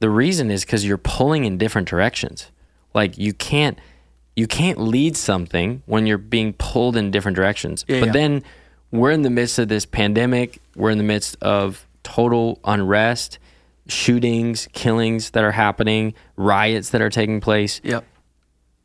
The 0.00 0.10
reason 0.10 0.50
is 0.50 0.64
because 0.64 0.84
you're 0.84 0.98
pulling 0.98 1.44
in 1.44 1.58
different 1.58 1.88
directions. 1.88 2.50
Like 2.94 3.18
you 3.18 3.32
can't 3.32 3.78
you 4.38 4.46
can't 4.46 4.78
lead 4.80 5.16
something 5.16 5.82
when 5.86 6.06
you're 6.06 6.16
being 6.18 6.52
pulled 6.54 6.96
in 6.96 7.10
different 7.10 7.36
directions. 7.36 7.84
Yeah, 7.88 8.00
but 8.00 8.06
yeah. 8.06 8.12
then 8.12 8.44
we're 8.90 9.10
in 9.10 9.22
the 9.22 9.30
midst 9.30 9.58
of 9.58 9.68
this 9.68 9.84
pandemic. 9.84 10.60
We're 10.76 10.90
in 10.90 10.98
the 10.98 11.04
midst 11.04 11.36
of 11.42 11.86
total 12.02 12.60
unrest, 12.64 13.38
shootings, 13.88 14.68
killings 14.72 15.30
that 15.30 15.44
are 15.44 15.52
happening, 15.52 16.14
riots 16.36 16.90
that 16.90 17.02
are 17.02 17.10
taking 17.10 17.40
place 17.40 17.80
yep 17.82 18.04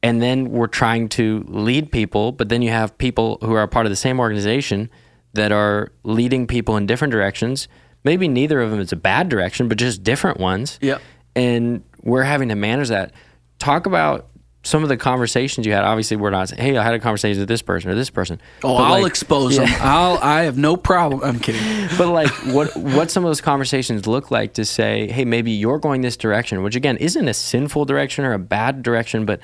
and 0.04 0.22
then 0.22 0.52
we're 0.52 0.68
trying 0.68 1.08
to 1.08 1.46
lead 1.48 1.92
people 1.92 2.32
but 2.34 2.50
then 2.50 2.62
you 2.62 2.70
have 2.70 2.96
people 2.98 3.38
who 3.42 3.54
are 3.54 3.66
part 3.68 3.86
of 3.86 3.90
the 3.90 3.96
same 3.96 4.20
organization 4.20 4.90
that 5.34 5.52
are 5.52 5.92
leading 6.04 6.46
people 6.46 6.76
in 6.78 6.86
different 6.86 7.12
directions 7.12 7.68
maybe 8.04 8.28
neither 8.28 8.62
of 8.62 8.70
them 8.70 8.80
is 8.80 8.92
a 8.92 8.96
bad 8.98 9.30
direction 9.30 9.68
but 9.68 9.78
just 9.78 10.04
different 10.04 10.40
ones 10.40 10.78
Yep. 10.82 11.02
and 11.36 11.84
we're 12.02 12.24
having 12.24 12.50
to 12.50 12.56
manage 12.56 12.90
that 12.90 13.14
talk 13.60 13.86
about 13.86 14.28
some 14.66 14.82
of 14.82 14.88
the 14.90 14.96
conversations 14.96 15.68
you 15.68 15.74
had 15.74 15.84
obviously 15.84 16.16
we're 16.16 16.30
not 16.30 16.48
saying 16.48 16.62
hey 16.62 16.78
i 16.78 16.84
had 16.84 16.94
a 16.94 17.00
conversation 17.00 17.40
with 17.40 17.50
this 17.50 17.62
person 17.62 17.92
or 17.92 17.96
this 17.96 18.10
person. 18.10 18.40
Oh 18.64 18.78
But, 18.78 18.84
i'll 18.84 19.02
like, 19.02 19.10
expose 19.10 19.58
them. 19.58 19.68
I'll 19.82 20.18
i 20.20 20.44
have 20.44 20.58
no 20.58 20.78
problem. 20.78 21.22
I'm 21.24 21.40
kidding. 21.40 21.62
But 21.98 22.08
like 22.08 22.32
what 22.54 22.76
what 22.76 23.12
some 23.12 23.24
of 23.26 23.30
those 23.30 23.42
conversations 23.42 24.08
look 24.08 24.32
like 24.32 24.54
to 24.54 24.66
say 24.66 25.08
hey 25.12 25.26
maybe 25.26 25.52
you're 25.52 25.80
going 25.80 26.02
this 26.02 26.18
direction 26.18 26.64
which 26.64 26.76
again 26.76 26.98
isn't 26.98 27.28
a 27.28 27.34
sinful 27.34 27.86
direction 27.86 28.26
or 28.26 28.34
a 28.34 28.40
bad 28.40 28.84
direction 28.84 29.26
but 29.26 29.42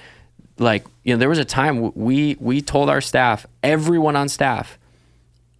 like 0.57 0.85
you 1.03 1.13
know 1.13 1.19
there 1.19 1.29
was 1.29 1.37
a 1.37 1.45
time 1.45 1.91
we 1.95 2.37
we 2.39 2.61
told 2.61 2.89
our 2.89 3.01
staff 3.01 3.45
everyone 3.61 4.15
on 4.15 4.29
staff 4.29 4.79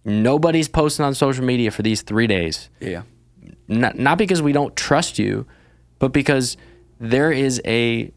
nobody's 0.04 0.68
posting 0.68 1.04
on 1.04 1.14
social 1.14 1.44
media 1.44 1.70
for 1.70 1.82
these 1.82 2.00
3 2.02 2.26
days. 2.26 2.70
Yeah. 2.80 3.02
Not, 3.68 3.98
not 3.98 4.16
because 4.18 4.40
we 4.42 4.52
don't 4.52 4.74
trust 4.74 5.18
you 5.18 5.46
but 5.98 6.12
because 6.12 6.56
there 6.98 7.30
is 7.30 7.60
a 7.66 8.10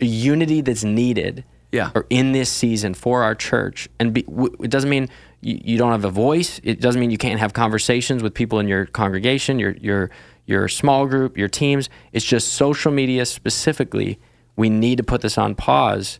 unity 0.00 0.60
that's 0.60 0.84
needed 0.84 1.44
Yeah. 1.72 1.90
or 1.94 2.06
in 2.10 2.32
this 2.32 2.50
season 2.50 2.94
for 2.94 3.22
our 3.22 3.34
church 3.34 3.88
and 3.98 4.12
be, 4.12 4.22
w- 4.22 4.54
it 4.62 4.70
doesn't 4.70 4.90
mean 4.90 5.08
you, 5.40 5.60
you 5.64 5.78
don't 5.78 5.92
have 5.92 6.04
a 6.04 6.10
voice 6.10 6.60
it 6.64 6.80
doesn't 6.80 7.00
mean 7.00 7.10
you 7.10 7.18
can't 7.18 7.40
have 7.40 7.52
conversations 7.52 8.22
with 8.22 8.34
people 8.34 8.58
in 8.58 8.68
your 8.68 8.86
congregation 8.86 9.58
your 9.58 9.72
your 9.76 10.10
your 10.46 10.68
small 10.68 11.06
group 11.06 11.36
your 11.38 11.48
teams 11.48 11.88
it's 12.12 12.24
just 12.24 12.52
social 12.54 12.90
media 12.92 13.24
specifically 13.24 14.18
we 14.56 14.68
need 14.68 14.96
to 14.98 15.04
put 15.04 15.20
this 15.20 15.36
on 15.38 15.54
pause 15.54 16.18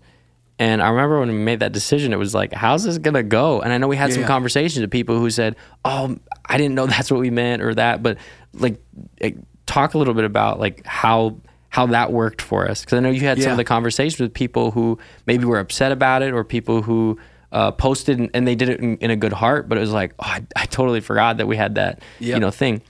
And 0.59 0.81
I 0.81 0.89
remember 0.89 1.19
when 1.19 1.31
we 1.31 1.35
made 1.39 1.59
that 1.61 1.73
decision, 1.73 2.13
it 2.13 2.17
was 2.19 2.33
like, 2.33 2.53
how's 2.53 2.85
this 2.85 2.99
gonna 2.99 3.25
go? 3.25 3.61
And 3.61 3.73
I 3.73 3.79
know 3.79 3.89
we 3.89 3.97
had 3.97 4.13
some 4.13 4.23
Yeah. 4.23 4.29
conversations 4.29 4.81
with 4.83 4.91
people 4.93 5.19
who 5.19 5.29
said, 5.29 5.57
"Oh, 5.85 6.17
I 6.49 6.57
didn't 6.59 6.77
know 6.77 6.87
that's 6.95 7.11
what 7.11 7.19
we 7.19 7.31
meant 7.31 7.61
or 7.61 7.75
that," 7.75 8.05
but 8.05 8.19
like, 8.55 8.77
eh, 9.21 9.33
talk 9.67 9.95
a 9.95 9.99
little 9.99 10.15
bit 10.15 10.25
about 10.25 10.61
like 10.61 10.87
how 10.87 11.37
how 11.75 11.87
that 11.87 12.13
worked 12.13 12.41
for 12.41 12.71
us 12.71 12.83
because 12.85 12.97
I 12.97 13.01
know 13.01 13.11
you 13.11 13.23
had 13.23 13.43
some 13.43 13.51
of 13.51 13.57
the 13.57 13.65
conversations 13.65 14.21
with 14.21 14.33
people 14.33 14.71
who 14.71 14.97
maybe 15.27 15.45
were 15.45 15.59
upset 15.59 15.91
about 15.91 16.23
it 16.23 16.33
or 16.33 16.45
people 16.45 16.83
who 16.83 17.19
uh, 17.51 17.73
posted 17.73 18.17
and, 18.17 18.31
and 18.33 18.47
they 18.47 18.55
did 18.55 18.69
it 18.69 18.79
in, 18.79 18.97
in 18.99 19.11
a 19.11 19.17
good 19.17 19.33
heart, 19.33 19.69
but 19.69 19.77
it 19.77 19.81
was 19.81 19.91
like, 19.91 20.15
oh, 20.21 20.25
I, 20.25 20.47
I 20.55 20.67
totally 20.67 21.01
forgot 21.01 21.39
that 21.39 21.49
we 21.49 21.57
had 21.57 21.75
that 21.75 22.01
you 22.21 22.39
know 22.39 22.53
thing. 22.53 22.81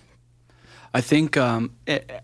I 0.92 1.00
think 1.00 1.38
um, 1.38 1.74
it, 1.86 2.20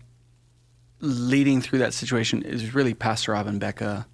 leading 0.99 1.61
through 1.61 1.79
that 1.79 1.95
situation 1.95 2.43
is 2.43 2.75
really 2.75 2.93
Pastor 2.93 3.31
Rob 3.31 3.47
and 3.47 3.59
Becca, 3.59 4.05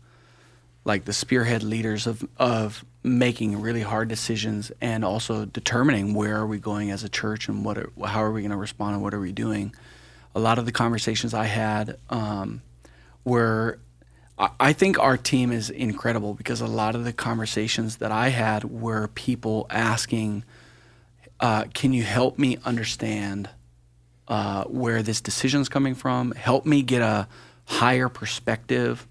like 0.86 1.03
the 1.03 1.12
spearhead 1.12 1.63
leaders 1.63 2.07
of 2.07 2.25
of 2.38 2.86
making 3.03 3.60
really 3.60 3.81
hard 3.81 4.07
decisions 4.07 4.71
and 4.79 5.03
also 5.03 5.43
determining 5.43 6.13
where 6.13 6.38
are 6.38 6.47
we 6.47 6.60
going 6.60 6.91
as 6.91 7.03
a 7.03 7.10
church 7.10 7.49
and 7.49 7.65
what 7.65 7.77
are, 7.77 7.91
how 8.05 8.23
are 8.23 8.31
we 8.31 8.39
going 8.39 8.51
to 8.51 8.57
respond 8.57 8.93
and 8.93 9.03
what 9.03 9.13
are 9.13 9.19
we 9.19 9.33
doing. 9.33 9.75
A 10.36 10.40
lot 10.40 10.60
of 10.60 10.66
the 10.66 10.72
conversations 10.72 11.34
I 11.34 11.46
had 11.46 11.98
um, 12.10 12.62
were. 13.24 13.80
I- 14.40 14.74
think 14.74 15.00
our 15.00 15.18
team 15.18 15.52
is 15.52 15.72
incredible 15.72 16.36
because 16.36 16.62
a 16.62 16.68
lot 16.68 16.94
of 16.94 17.04
the 17.04 17.12
conversations 17.12 17.98
that 17.98 18.12
I 18.12 18.30
had 18.30 18.63
were 18.66 19.08
people 19.08 19.66
asking, 19.72 20.44
uh, 21.40 21.63
"Can 21.74 21.92
you 21.92 22.04
help 22.04 22.38
me 22.38 22.60
understand 22.63 23.50
uh, 24.28 24.66
where 24.66 25.02
this 25.02 25.22
decision's 25.22 25.70
coming 25.70 25.96
from. 25.96 26.32
Help 26.32 26.66
me 26.66 26.82
get 26.82 27.02
a 27.02 27.28
higher 27.66 28.10
perspective. 28.10 29.08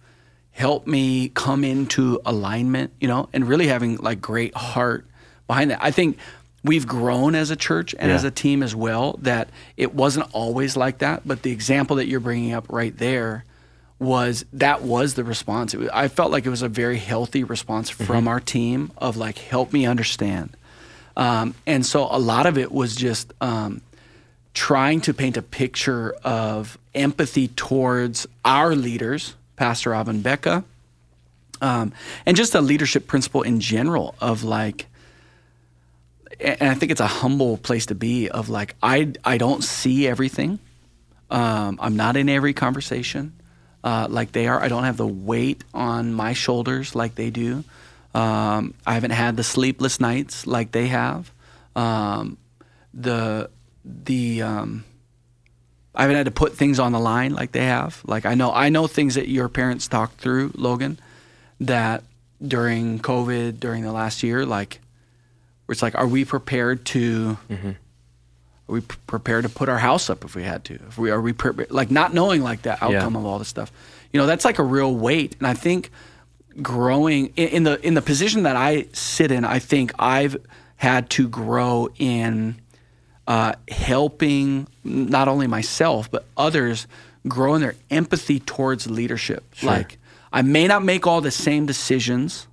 Help 0.50 0.86
me 0.86 1.28
come 1.30 1.64
into 1.64 2.20
alignment, 2.24 2.92
you 3.00 3.08
know, 3.08 3.28
and 3.32 3.46
really 3.48 3.66
having 3.66 3.96
like 3.96 4.20
great 4.20 4.54
heart 4.54 5.06
behind 5.46 5.70
that. 5.70 5.82
I 5.82 5.90
think 5.90 6.18
we've 6.66 6.86
grown 6.86 7.34
as 7.34 7.50
a 7.50 7.56
church 7.56 7.94
and 7.98 8.10
as 8.10 8.24
a 8.24 8.30
team 8.30 8.62
as 8.62 8.74
well 8.74 9.18
that 9.22 9.48
it 9.76 9.94
wasn't 9.94 10.28
always 10.32 10.76
like 10.76 10.98
that. 10.98 11.22
But 11.24 11.42
the 11.42 11.52
example 11.52 11.96
that 11.96 12.06
you're 12.06 12.20
bringing 12.20 12.52
up 12.52 12.66
right 12.70 12.96
there 12.96 13.44
was 13.98 14.44
that 14.52 14.82
was 14.82 15.14
the 15.14 15.24
response. 15.24 15.72
It 15.72 15.80
was, 15.80 15.88
I 15.88 16.08
felt 16.08 16.30
like 16.30 16.44
it 16.44 16.50
was 16.50 16.62
a 16.62 16.68
very 16.68 16.98
healthy 16.98 17.44
response 17.44 17.88
from 17.88 18.28
our 18.28 18.40
team 18.40 18.92
of 18.98 19.16
like, 19.16 19.38
help 19.38 19.72
me 19.72 19.86
understand. 19.86 20.56
Um, 21.16 21.54
and 21.66 21.86
so 21.86 22.06
a 22.10 22.18
lot 22.18 22.44
of 22.46 22.58
it 22.58 22.70
was 22.70 22.94
just 22.94 23.32
um, 23.40 23.80
trying 24.52 25.00
to 25.02 25.14
paint 25.14 25.36
a 25.36 25.42
picture 25.42 26.14
of 26.24 26.76
empathy 26.94 27.48
towards 27.48 28.26
our 28.44 28.74
leaders, 28.74 29.34
Pastor 29.56 29.90
Rob 29.90 30.22
Becca, 30.22 30.64
um, 31.62 31.92
and 32.26 32.36
just 32.36 32.54
a 32.54 32.60
leadership 32.60 33.06
principle 33.06 33.42
in 33.42 33.60
general 33.60 34.14
of 34.20 34.44
like, 34.44 34.86
and 36.40 36.70
I 36.70 36.74
think 36.74 36.92
it's 36.92 37.00
a 37.00 37.06
humble 37.06 37.56
place 37.56 37.86
to 37.86 37.94
be 37.94 38.28
of 38.28 38.48
like, 38.48 38.74
I, 38.82 39.12
I 39.24 39.38
don't 39.38 39.62
see 39.62 40.06
everything. 40.06 40.58
Um, 41.30 41.78
I'm 41.80 41.96
not 41.96 42.16
in 42.16 42.28
every 42.28 42.54
conversation 42.54 43.32
uh, 43.86 44.08
like 44.10 44.32
they 44.32 44.48
are. 44.48 44.60
I 44.60 44.66
don't 44.66 44.82
have 44.82 44.96
the 44.96 45.06
weight 45.06 45.62
on 45.72 46.12
my 46.12 46.32
shoulders 46.32 46.96
like 46.96 47.14
they 47.14 47.30
do. 47.30 47.62
Um, 48.14 48.74
I 48.84 48.94
haven't 48.94 49.12
had 49.12 49.36
the 49.36 49.44
sleepless 49.44 50.00
nights 50.00 50.44
like 50.44 50.72
they 50.72 50.88
have. 50.88 51.30
Um, 51.76 52.36
the 52.92 53.48
the 53.84 54.42
um, 54.42 54.84
I 55.94 56.02
haven't 56.02 56.16
had 56.16 56.26
to 56.26 56.32
put 56.32 56.56
things 56.56 56.80
on 56.80 56.90
the 56.90 56.98
line 56.98 57.32
like 57.32 57.52
they 57.52 57.66
have. 57.66 58.02
Like 58.04 58.26
I 58.26 58.34
know 58.34 58.52
I 58.52 58.70
know 58.70 58.88
things 58.88 59.14
that 59.14 59.28
your 59.28 59.48
parents 59.48 59.86
talked 59.86 60.20
through, 60.20 60.50
Logan, 60.56 60.98
that 61.60 62.02
during 62.42 62.98
COVID, 62.98 63.60
during 63.60 63.84
the 63.84 63.92
last 63.92 64.24
year, 64.24 64.44
like 64.44 64.80
where 65.66 65.72
it's 65.74 65.82
like, 65.82 65.94
are 65.96 66.06
we 66.06 66.24
prepared 66.24 66.84
to 66.86 67.36
are 68.68 68.72
we 68.72 68.80
p- 68.80 68.96
prepared 69.06 69.44
to 69.44 69.48
put 69.48 69.68
our 69.68 69.78
house 69.78 70.08
up 70.10 70.24
if 70.24 70.34
we 70.34 70.42
had 70.42 70.64
to? 70.64 70.74
If 70.88 70.98
we 70.98 71.10
are 71.10 71.20
we 71.20 71.32
pre- 71.32 71.66
like 71.70 71.90
not 71.90 72.14
knowing 72.14 72.42
like 72.42 72.62
the 72.62 72.72
outcome 72.84 73.14
of 73.16 73.24
all 73.26 73.38
this 73.38 73.48
stuff. 73.48 73.70
You 74.12 74.20
know, 74.20 74.26
that's 74.26 74.44
like 74.44 74.58
a 74.58 74.62
real 74.64 74.94
weight. 74.94 75.36
And 75.38 75.46
I 75.46 75.54
think 75.54 75.90
growing 76.62 77.32
in, 77.36 77.48
in 77.48 77.62
the 77.64 77.86
in 77.86 77.94
the 77.94 78.02
position 78.02 78.44
that 78.44 78.56
I 78.56 78.86
sit 78.92 79.30
in, 79.30 79.44
I 79.44 79.58
think 79.58 79.92
I've 79.98 80.36
had 80.76 81.10
to 81.10 81.28
grow 81.28 81.88
in 81.98 82.56
uh, 83.26 83.54
helping 83.68 84.66
not 84.84 85.26
only 85.28 85.46
myself 85.46 86.10
but 86.10 86.24
others 86.36 86.86
grow 87.26 87.54
in 87.54 87.60
their 87.60 87.74
empathy 87.90 88.38
towards 88.40 88.88
leadership. 88.88 89.42
Like 89.62 89.98
I 90.32 90.42
may 90.42 90.66
not 90.68 90.84
make 90.84 91.06
all 91.06 91.20
the 91.20 91.30
same 91.30 91.66
decisions 91.66 92.46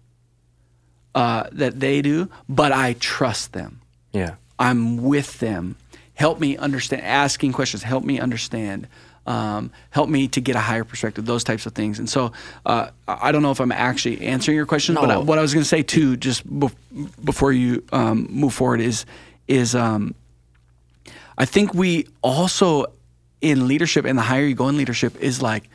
uh, 1.15 1.43
that 1.51 1.79
they 1.79 2.01
do, 2.01 2.29
but 2.49 2.71
I 2.71 2.93
trust 2.93 3.53
them. 3.53 3.81
Yeah. 4.11 4.35
I'm 4.59 5.03
with 5.03 5.39
them. 5.39 5.75
Help 6.15 6.39
me 6.39 6.57
understand. 6.57 7.01
Asking 7.03 7.53
questions. 7.53 7.83
Help 7.83 8.03
me 8.03 8.19
understand. 8.19 8.87
Um, 9.25 9.71
help 9.89 10.09
me 10.09 10.27
to 10.29 10.41
get 10.41 10.55
a 10.55 10.59
higher 10.59 10.83
perspective. 10.83 11.25
Those 11.25 11.43
types 11.43 11.65
of 11.65 11.73
things. 11.73 11.97
And 11.97 12.09
so 12.09 12.33
uh, 12.65 12.89
I 13.07 13.31
don't 13.31 13.41
know 13.41 13.51
if 13.51 13.59
I'm 13.61 13.71
actually 13.71 14.21
answering 14.25 14.55
your 14.57 14.65
question, 14.65 14.95
but 14.95 15.09
I, 15.09 15.15
No. 15.15 15.21
what 15.21 15.39
I 15.39 15.41
was 15.41 15.53
going 15.53 15.63
to 15.63 15.67
say 15.69 15.81
too, 15.81 16.17
just 16.17 16.47
bef- 16.47 16.75
before 17.23 17.51
you 17.53 17.83
um, 17.91 18.27
move 18.29 18.53
forward, 18.53 18.81
is 18.81 19.05
is 19.47 19.75
um, 19.75 20.13
I 21.37 21.45
think 21.45 21.73
we 21.73 22.07
also 22.21 22.85
in 23.41 23.67
leadership 23.67 24.05
and 24.05 24.17
the 24.17 24.21
higher 24.23 24.45
you 24.45 24.55
go 24.55 24.67
in 24.69 24.77
leadership 24.77 25.15
is 25.21 25.41
like 25.41 25.69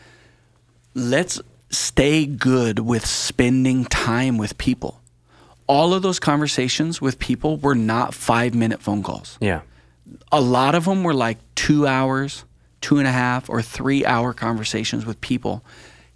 let's 0.94 1.40
stay 1.70 2.24
good 2.26 2.78
with 2.78 3.04
spending 3.04 3.84
time 3.84 4.38
with 4.38 4.56
people. 4.58 5.00
All 5.68 5.92
of 5.94 6.02
those 6.02 6.18
conversations 6.18 7.00
with 7.00 7.18
people 7.18 7.56
were 7.58 7.74
not 7.76 8.14
five 8.14 8.54
minute 8.54 8.80
phone 8.80 9.02
calls. 9.02 9.38
Yeah. 9.40 9.60
A 10.32 10.40
lot 10.40 10.74
of 10.74 10.86
them 10.86 11.04
were 11.04 11.14
like 11.14 11.38
two 11.54 11.86
hours, 11.86 12.44
two 12.80 12.98
and 12.98 13.06
a 13.06 13.12
half, 13.12 13.48
or 13.50 13.60
three 13.62 14.04
hour 14.06 14.32
conversations 14.32 15.04
with 15.06 15.20
people, 15.20 15.62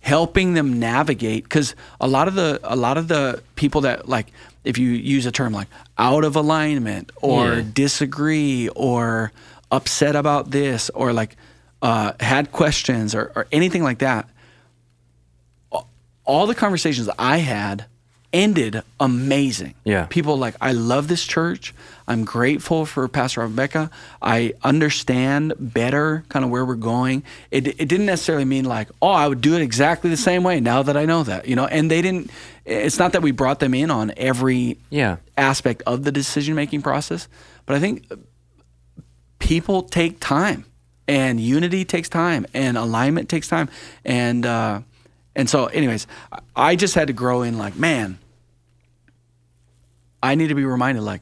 helping 0.01 0.55
them 0.55 0.79
navigate. 0.81 1.45
Because 1.45 1.75
a 2.01 2.09
lot 2.09 2.27
of 2.29 2.35
the 2.35 2.59
a 2.65 2.75
lot 2.77 2.97
of 2.97 3.09
the 3.09 3.43
people 3.55 3.83
that 3.83 4.09
like, 4.09 4.33
if 4.65 4.79
you 4.79 4.89
use 4.89 5.27
a 5.27 5.31
term 5.33 5.53
like 5.53 5.69
out 5.99 6.25
of 6.25 6.35
alignment 6.35 7.13
or 7.21 7.57
Yeah. 7.57 7.63
disagree 7.75 8.69
or 8.75 9.33
upset 9.71 10.17
about 10.17 10.51
this 10.51 10.89
or 10.91 11.13
like 11.13 11.37
uh, 11.83 12.13
had 12.21 12.53
questions 12.53 13.15
or, 13.15 13.33
or 13.37 13.47
anything 13.53 13.83
like 13.83 13.99
that, 13.99 14.29
all 16.25 16.47
the 16.47 16.55
conversations 16.55 17.09
I 17.19 17.39
had 17.39 17.87
ended 18.33 18.83
amazing. 18.99 19.75
Yeah. 19.85 20.07
People 20.07 20.37
like, 20.39 20.55
I 20.61 20.73
love 20.73 21.09
this 21.09 21.25
church. 21.25 21.75
I'm 22.09 22.25
grateful 22.25 22.87
for 22.87 23.07
Pastor 23.09 23.43
Rebecca. 23.43 23.91
I 24.21 24.55
understand 24.63 25.53
better 25.59 26.25
kind 26.29 26.45
of 26.45 26.51
where 26.51 26.65
we're 26.65 26.75
going. 26.75 27.23
It, 27.51 27.67
it 27.69 27.89
didn't 27.89 28.07
necessarily 28.07 28.45
mean 28.45 28.65
like, 28.65 28.89
oh, 29.01 29.09
I 29.11 29.29
would 29.29 29.41
do 29.41 29.55
it 29.55 29.63
exactly 29.63 30.11
the 30.11 30.17
same 30.17 30.43
way 30.43 30.61
now 30.61 30.83
that 30.83 30.97
I 30.97 31.05
know 31.05 31.23
that, 31.25 31.47
you 31.47 31.57
know, 31.57 31.67
and 31.67 31.91
they 31.91 32.01
didn't, 32.03 32.31
it's 32.65 32.99
not 32.99 33.13
that 33.13 33.23
we 33.23 33.31
brought 33.33 33.61
them 33.61 33.75
in 33.75 33.91
on 33.91 34.13
every 34.17 34.79
Yeah. 34.91 35.17
aspect 35.37 35.83
of 35.87 36.05
the 36.05 36.13
decision 36.13 36.55
making 36.55 36.83
process, 36.83 37.29
but 37.67 37.77
I 37.77 37.81
think 37.81 38.07
people 39.39 39.83
take 39.83 40.21
time 40.21 40.65
and 41.09 41.41
unity 41.41 41.85
takes 41.85 42.09
time 42.09 42.47
and 42.55 42.79
alignment 42.79 43.29
takes 43.29 43.49
time 43.49 43.69
and 44.05 44.47
uh, 44.47 44.81
and 45.35 45.51
so 45.51 45.67
anyways 45.67 46.07
I- 46.31 46.39
i 46.55 46.77
just 46.77 46.95
had 46.95 47.09
to 47.09 47.13
grow 47.13 47.43
in 47.43 47.59
like 47.59 47.75
man 47.77 48.19
i 50.23 50.35
need 50.35 50.49
to 50.49 50.55
be 50.55 50.65
reminded 50.65 51.03
like 51.03 51.21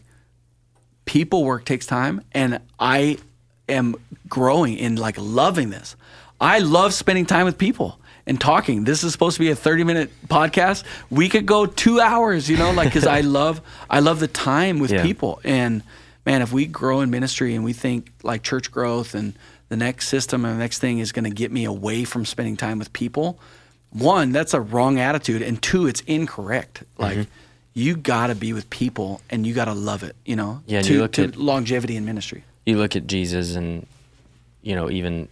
people 1.04 1.44
work 1.44 1.64
takes 1.64 1.86
time 1.86 2.22
and 2.32 2.60
i 2.78 3.18
am 3.68 3.94
growing 4.28 4.76
in 4.76 4.96
like 4.96 5.16
loving 5.18 5.70
this. 5.70 5.96
I 6.40 6.58
love 6.60 6.94
spending 6.94 7.26
time 7.26 7.44
with 7.44 7.58
people 7.58 8.00
and 8.26 8.40
talking. 8.40 8.84
This 8.84 9.04
is 9.04 9.12
supposed 9.12 9.36
to 9.36 9.40
be 9.40 9.50
a 9.50 9.54
30 9.56 9.84
minute 9.84 10.10
podcast. 10.28 10.84
We 11.10 11.28
could 11.28 11.46
go 11.46 11.66
two 11.66 12.00
hours 12.00 12.48
you 12.48 12.56
know 12.56 12.70
like 12.72 12.88
because 12.88 13.06
i 13.06 13.20
love 13.38 13.60
i 13.88 14.00
love 14.00 14.18
the 14.20 14.28
time 14.28 14.78
with 14.78 14.90
Yeah. 14.92 15.02
people. 15.02 15.40
And 15.44 15.82
man 16.26 16.42
if 16.42 16.52
we 16.52 16.66
grow 16.66 17.00
in 17.00 17.10
ministry 17.10 17.54
and 17.54 17.64
we 17.64 17.72
think 17.72 18.12
like 18.22 18.42
church 18.42 18.70
growth 18.72 19.14
and 19.14 19.34
the 19.68 19.76
next 19.76 20.08
system 20.08 20.44
and 20.44 20.54
the 20.54 20.58
next 20.58 20.78
thing 20.80 20.98
is 20.98 21.12
going 21.12 21.24
to 21.24 21.30
get 21.30 21.52
me 21.52 21.64
away 21.64 22.04
from 22.04 22.24
spending 22.24 22.56
time 22.56 22.78
with 22.78 22.92
people 22.92 23.38
one 23.90 24.32
that's 24.32 24.54
a 24.54 24.60
wrong 24.60 24.98
attitude 24.98 25.42
and 25.42 25.60
two 25.62 25.86
it's 25.86 26.00
incorrect. 26.02 26.82
Like 26.98 27.18
Mm-hmm. 27.18 27.30
You 27.74 27.96
got 27.96 28.26
to 28.28 28.34
be 28.34 28.52
with 28.52 28.68
people 28.70 29.20
and 29.30 29.46
you 29.46 29.54
got 29.54 29.66
to 29.66 29.72
love 29.74 30.02
it 30.02 30.16
you 30.24 30.36
know 30.36 30.62
Yeah, 30.66 30.82
to, 30.82 30.92
you 30.92 31.00
look 31.00 31.12
to 31.12 31.24
at- 31.24 31.36
longevity 31.36 31.96
in 31.96 32.04
ministry. 32.04 32.44
You 32.66 32.76
look 32.78 32.94
at 32.96 33.06
Jesus 33.06 33.54
and 33.56 33.86
you 34.62 34.74
know 34.74 34.90
even 34.90 35.28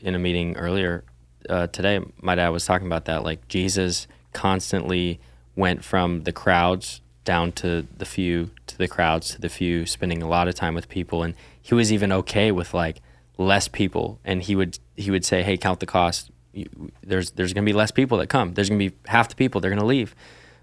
in 0.00 0.14
a 0.14 0.18
meeting 0.18 0.56
earlier 0.56 1.02
uh, 1.48 1.66
today 1.68 2.00
my 2.20 2.34
dad 2.34 2.50
was 2.50 2.64
talking 2.66 2.86
about 2.86 3.04
that 3.06 3.24
like 3.24 3.46
Jesus 3.48 4.06
constantly 4.32 5.18
went 5.56 5.84
from 5.84 6.22
the 6.22 6.32
crowds 6.32 7.00
down 7.24 7.52
to 7.52 7.86
the 7.96 8.04
few 8.06 8.50
to 8.66 8.78
the 8.78 8.88
crowds 8.88 9.30
to 9.34 9.40
the 9.40 9.48
few 9.48 9.84
spending 9.86 10.22
a 10.22 10.28
lot 10.28 10.48
of 10.48 10.54
time 10.54 10.74
with 10.74 10.88
people. 10.88 11.22
And 11.22 11.34
he 11.60 11.74
was 11.74 11.92
even 11.92 12.10
okay 12.12 12.50
with 12.52 12.72
like 12.72 13.02
less 13.36 13.68
people. 13.68 14.18
And 14.24 14.42
he 14.42 14.54
would 14.56 14.78
he 14.96 15.10
would 15.10 15.24
say 15.24 15.42
hey 15.42 15.56
count 15.56 15.80
the 15.80 15.86
cost. 15.86 16.30
You- 16.52 16.90
there's 17.02 17.32
there's 17.32 17.52
going 17.52 17.64
to 17.66 17.70
be 17.70 17.76
less 17.76 17.90
people 17.90 18.16
that 18.18 18.28
come. 18.28 18.54
There's 18.54 18.68
going 18.70 18.78
to 18.80 18.90
be 18.90 18.96
half 19.06 19.28
the 19.28 19.34
people 19.34 19.60
they're 19.60 19.70
going 19.70 19.80
to 19.80 19.84
leave 19.86 20.14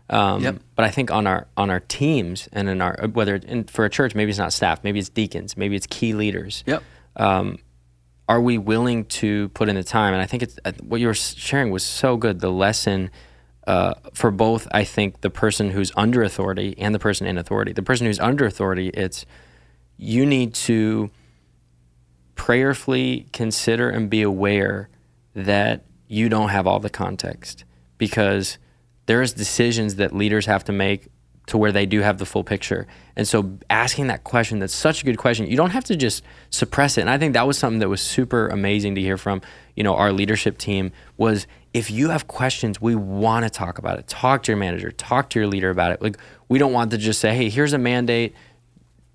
Um, 0.09 0.43
Yep. 0.43 0.59
But 0.75 0.85
I 0.85 0.91
think 0.91 1.09
on 1.11 1.25
our 1.25 1.47
on 1.57 1.69
our 1.69 1.79
teams 1.79 2.47
and 2.53 2.69
in 2.69 2.81
our 2.81 3.07
whether 3.13 3.35
in, 3.35 3.63
for 3.63 3.85
a 3.85 3.89
church, 3.89 4.13
maybe 4.13 4.29
it's 4.29 4.39
not 4.39 4.53
staff, 4.53 4.83
maybe 4.83 4.99
it's 4.99 5.09
deacons, 5.09 5.57
maybe 5.57 5.75
it's 5.75 5.87
key 5.87 6.13
leaders. 6.13 6.63
Yep. 6.67 6.83
Are 8.27 8.41
we 8.41 8.57
willing 8.57 9.05
to 9.05 9.49
put 9.49 9.69
in 9.69 9.75
the 9.75 9.83
time? 9.83 10.13
And 10.13 10.21
I 10.21 10.25
think 10.25 10.41
it's 10.41 10.57
uh, 10.65 10.71
what 10.81 10.99
you 10.99 11.07
were 11.07 11.13
sharing 11.13 11.69
was 11.69 11.83
so 11.83 12.17
good. 12.17 12.39
The 12.39 12.51
lesson 12.51 13.11
uh, 13.67 13.93
for 14.13 14.31
both, 14.31 14.67
I 14.71 14.83
think, 14.83 15.21
the 15.21 15.29
person 15.29 15.69
who's 15.71 15.91
under 15.95 16.23
authority 16.23 16.75
and 16.77 16.93
the 16.95 16.99
person 16.99 17.27
in 17.27 17.37
authority. 17.37 17.71
The 17.71 17.83
person 17.83 18.07
who's 18.07 18.19
under 18.19 18.45
authority, 18.45 18.89
it's 18.89 19.25
you 19.97 20.25
need 20.25 20.55
to 20.55 21.11
prayerfully 22.33 23.27
consider 23.31 23.89
and 23.89 24.09
be 24.09 24.23
aware 24.23 24.89
that 25.35 25.85
you 26.07 26.27
don't 26.27 26.49
have 26.49 26.65
all 26.65 26.79
the 26.79 26.89
context 26.89 27.63
because 27.97 28.57
there's 29.05 29.33
decisions 29.33 29.95
that 29.95 30.15
leaders 30.15 30.45
have 30.45 30.63
to 30.65 30.71
make 30.71 31.07
to 31.47 31.57
where 31.57 31.71
they 31.71 31.85
do 31.85 32.01
have 32.01 32.17
the 32.17 32.25
full 32.25 32.43
picture. 32.43 32.87
And 33.15 33.27
so 33.27 33.57
asking 33.69 34.07
that 34.07 34.23
question, 34.23 34.59
that's 34.59 34.73
such 34.73 35.03
a 35.03 35.05
good 35.05 35.17
question. 35.17 35.47
You 35.47 35.57
don't 35.57 35.69
have 35.69 35.83
to 35.85 35.95
just 35.95 36.23
suppress 36.49 36.97
it. 36.97 37.01
And 37.01 37.09
I 37.09 37.17
think 37.17 37.33
that 37.33 37.45
was 37.45 37.57
something 37.57 37.79
that 37.79 37.89
was 37.89 38.01
super 38.01 38.47
amazing 38.47 38.95
to 38.95 39.01
hear 39.01 39.17
from, 39.17 39.41
you 39.75 39.83
know, 39.83 39.95
our 39.95 40.11
leadership 40.11 40.57
team 40.57 40.91
was 41.17 41.45
if 41.73 41.91
you 41.91 42.09
have 42.09 42.27
questions, 42.27 42.81
we 42.81 42.95
want 42.95 43.43
to 43.43 43.49
talk 43.49 43.77
about 43.77 43.99
it. 43.99 44.07
Talk 44.07 44.43
to 44.43 44.51
your 44.51 44.57
manager, 44.57 44.91
talk 44.91 45.29
to 45.31 45.39
your 45.39 45.47
leader 45.47 45.69
about 45.69 45.91
it. 45.91 46.01
Like 46.01 46.17
we 46.47 46.57
don't 46.57 46.73
want 46.73 46.91
to 46.91 46.97
just 46.97 47.19
say, 47.19 47.35
"Hey, 47.35 47.49
here's 47.49 47.73
a 47.73 47.77
mandate. 47.77 48.33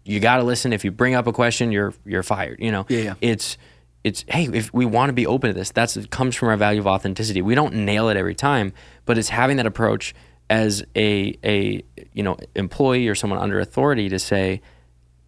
You 0.04 0.20
got 0.20 0.36
to 0.36 0.42
listen. 0.42 0.72
If 0.72 0.84
you 0.84 0.90
bring 0.90 1.14
up 1.14 1.26
a 1.26 1.32
question, 1.32 1.72
you're 1.72 1.94
you're 2.04 2.22
fired." 2.22 2.60
You 2.60 2.70
know. 2.70 2.86
Yeah, 2.88 2.98
yeah. 2.98 3.14
It's 3.20 3.56
it's 4.02 4.24
hey, 4.28 4.48
if 4.52 4.72
we 4.72 4.86
want 4.86 5.10
to 5.10 5.12
be 5.12 5.26
open 5.26 5.48
to 5.50 5.54
this, 5.54 5.70
that's 5.70 5.96
it 5.96 6.10
comes 6.10 6.36
from 6.36 6.48
our 6.48 6.56
value 6.56 6.80
of 6.80 6.86
authenticity. 6.86 7.42
We 7.42 7.54
don't 7.54 7.74
nail 7.74 8.08
it 8.08 8.16
every 8.16 8.34
time, 8.34 8.72
but 9.04 9.18
it's 9.18 9.28
having 9.28 9.56
that 9.58 9.66
approach 9.66 10.14
as 10.48 10.84
a 10.96 11.38
a 11.44 11.82
you 12.12 12.22
know 12.22 12.36
employee 12.54 13.08
or 13.08 13.14
someone 13.14 13.38
under 13.38 13.60
authority 13.60 14.08
to 14.08 14.18
say, 14.18 14.62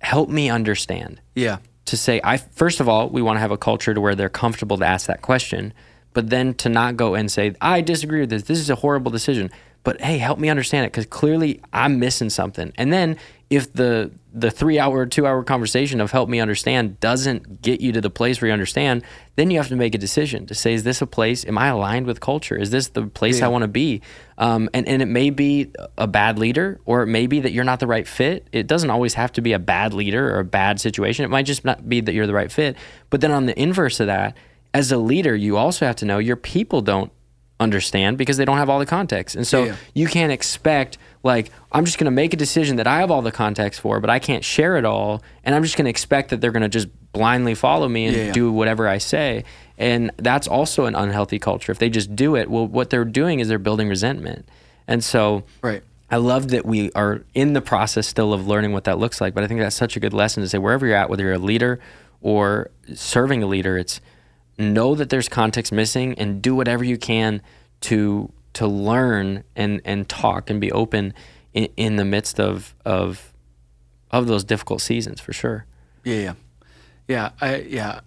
help 0.01 0.29
me 0.29 0.51
understand. 0.51 1.21
Yeah. 1.35 1.59
To 1.87 1.97
say, 1.97 2.21
I 2.23 2.37
first 2.39 2.81
of 2.81 2.89
all, 2.89 3.09
we 3.09 3.23
want 3.23 3.37
to 3.37 3.41
have 3.41 3.51
a 3.51 3.59
culture 3.59 3.93
to 3.93 4.01
where 4.01 4.15
they're 4.15 4.29
comfortable 4.29 4.79
to 4.79 4.87
ask 4.87 5.07
that 5.07 5.23
question, 5.23 5.75
but 6.13 6.31
then 6.31 6.55
to 6.55 6.69
not 6.69 6.97
go 6.97 7.15
and 7.15 7.31
say, 7.31 7.55
I 7.61 7.81
disagree 7.81 8.21
with 8.21 8.31
this. 8.31 8.45
This 8.45 8.59
is 8.59 8.71
a 8.71 8.77
horrible 8.77 9.11
decision. 9.11 9.51
But 9.85 10.01
hey, 10.01 10.19
help 10.19 10.39
me 10.39 10.49
understand 10.49 10.87
it 10.87 10.93
because 10.93 11.07
clearly 11.07 11.61
I'm 11.73 11.99
missing 11.99 12.31
something. 12.31 12.73
And 12.77 12.93
then 12.93 13.17
if 13.51 13.73
the 13.73 14.11
the 14.33 14.51
three 14.51 14.79
hour, 14.79 15.01
or 15.01 15.07
two 15.07 15.27
hour 15.27 15.43
conversation 15.45 16.01
of 16.01 16.11
help 16.11 16.29
me 16.29 16.41
understand 16.41 16.99
doesn't 17.01 17.61
get 17.61 17.83
you 17.83 17.93
to 17.93 18.01
the 18.01 18.09
place 18.09 18.41
where 18.41 18.49
you 18.49 18.53
understand, 18.53 19.03
then 19.37 19.51
you 19.51 19.59
have 19.59 19.69
to 19.69 19.77
make 19.77 19.95
a 19.95 19.99
decision 19.99 20.47
to 20.47 20.55
say, 20.55 20.73
is 20.73 20.85
this 20.85 21.03
a 21.03 21.07
place? 21.07 21.45
Am 21.45 21.59
I 21.59 21.67
aligned 21.67 22.07
with 22.07 22.21
culture? 22.21 22.57
Is 22.57 22.71
this 22.71 22.89
the 22.89 23.07
place 23.09 23.43
I 23.43 23.49
want 23.49 23.63
to 23.63 23.69
be? 23.69 24.01
Um, 24.39 24.71
and 24.73 24.89
and 24.89 25.03
it 25.03 25.07
may 25.07 25.31
be 25.31 25.71
a 25.99 26.07
bad 26.07 26.39
leader, 26.39 26.81
or 26.87 27.03
it 27.03 27.09
may 27.09 27.27
be 27.27 27.41
that 27.41 27.53
you're 27.53 27.65
not 27.65 27.81
the 27.81 27.87
right 27.87 28.09
fit. 28.09 28.49
It 28.53 28.67
doesn't 28.67 28.89
always 28.89 29.15
have 29.15 29.33
to 29.33 29.43
be 29.43 29.53
a 29.53 29.59
bad 29.59 29.93
leader 29.93 30.35
or 30.35 30.39
a 30.39 30.45
bad 30.45 30.81
situation. 30.81 31.25
It 31.25 31.29
might 31.29 31.47
just 31.47 31.65
not 31.65 31.89
be 31.89 32.01
that 32.01 32.15
you're 32.15 32.27
the 32.27 32.35
right 32.35 32.51
fit. 32.51 32.77
But 33.11 33.21
then 33.21 33.33
on 33.33 33.47
the 33.47 33.61
inverse 33.61 34.01
of 34.01 34.07
that, 34.07 34.37
as 34.73 34.93
a 34.93 34.97
leader, 34.97 35.37
you 35.37 35.59
also 35.59 35.85
have 35.85 35.97
to 35.97 36.07
know 36.07 36.19
your 36.19 36.37
people 36.37 36.81
don't 36.81 37.13
understand 37.63 38.19
because 38.19 38.37
they 38.37 38.45
don't 38.45 38.59
have 38.59 38.69
all 38.69 38.79
the 38.79 38.87
context. 38.87 39.35
And 39.37 39.47
so 39.47 39.65
Yeah. 39.65 39.77
you 39.95 40.07
can't 40.09 40.31
expect 40.33 40.99
like 41.25 41.51
I'm 41.71 41.85
just 41.85 41.99
going 41.99 42.07
to 42.07 42.11
make 42.11 42.35
a 42.35 42.37
decision 42.37 42.77
that 42.77 42.87
I 42.87 42.99
have 42.99 43.11
all 43.11 43.23
the 43.23 43.33
context 43.33 43.81
for, 43.81 44.01
but 44.01 44.11
I 44.11 44.19
can't 44.19 44.45
share 44.45 44.77
it 44.77 44.85
all, 44.85 45.23
and 45.45 45.55
I'm 45.55 45.63
just 45.63 45.77
going 45.77 45.85
to 45.85 45.91
expect 45.91 46.31
that 46.31 46.41
they're 46.41 46.51
going 46.51 46.65
to 46.65 46.69
just 46.69 46.89
blindly 47.13 47.55
follow 47.55 47.89
me 47.89 48.07
and 48.07 48.17
Yeah, 48.17 48.33
do 48.33 48.51
whatever 48.53 48.89
I 48.89 48.99
say. 48.99 49.45
And 49.79 50.11
that's 50.17 50.47
also 50.49 50.85
an 50.87 50.95
unhealthy 50.95 51.39
culture. 51.39 51.71
If 51.73 51.79
they 51.79 51.89
just 51.91 52.15
do 52.17 52.35
it, 52.37 52.51
well 52.51 52.67
what 52.67 52.91
they're 52.91 53.05
doing 53.05 53.41
is 53.41 53.49
they're 53.49 53.59
building 53.59 53.89
resentment. 53.89 54.49
And 54.89 55.03
so 55.05 55.45
Right. 55.63 55.83
I 56.11 56.17
love 56.17 56.49
that 56.49 56.67
we 56.67 56.91
are 56.93 57.23
in 57.35 57.53
the 57.55 57.63
process 57.63 58.07
still 58.07 58.33
of 58.35 58.47
learning 58.47 58.73
what 58.73 58.85
that 58.85 58.99
looks 58.99 59.21
like, 59.21 59.33
but 59.33 59.45
I 59.45 59.47
think 59.47 59.61
that's 59.61 59.77
such 59.77 59.97
a 59.97 60.01
good 60.01 60.13
lesson 60.13 60.43
to 60.43 60.49
say 60.49 60.59
wherever 60.59 60.87
you're 60.87 60.97
at, 60.97 61.09
whether 61.09 61.23
you're 61.25 61.33
a 61.35 61.39
leader 61.39 61.79
or 62.21 62.71
serving 62.95 63.43
a 63.43 63.47
leader, 63.47 63.79
it's 63.79 64.01
know 64.59 64.95
that 64.95 65.11
there's 65.11 65.29
context 65.29 65.73
missing 65.73 66.15
and 66.19 66.43
do 66.43 66.55
whatever 66.55 66.85
you 66.85 66.99
can 66.99 67.43
to 67.83 68.33
to 68.55 68.67
learn 68.67 69.45
and 69.57 69.81
and 69.85 70.09
talk 70.09 70.51
and 70.51 70.61
be 70.61 70.71
open 70.73 71.15
in, 71.53 71.69
in 71.77 71.97
the 71.97 72.05
midst 72.05 72.39
of 72.39 72.75
of 72.85 73.33
of 74.11 74.27
those 74.27 74.45
difficult 74.45 74.81
seasons 74.81 75.21
for 75.21 75.33
sure. 75.33 75.67
Yeah, 76.05 76.17
yeah, 76.17 76.35
yeah. 77.09 77.31
I 77.41 77.57
yeah, 77.57 78.01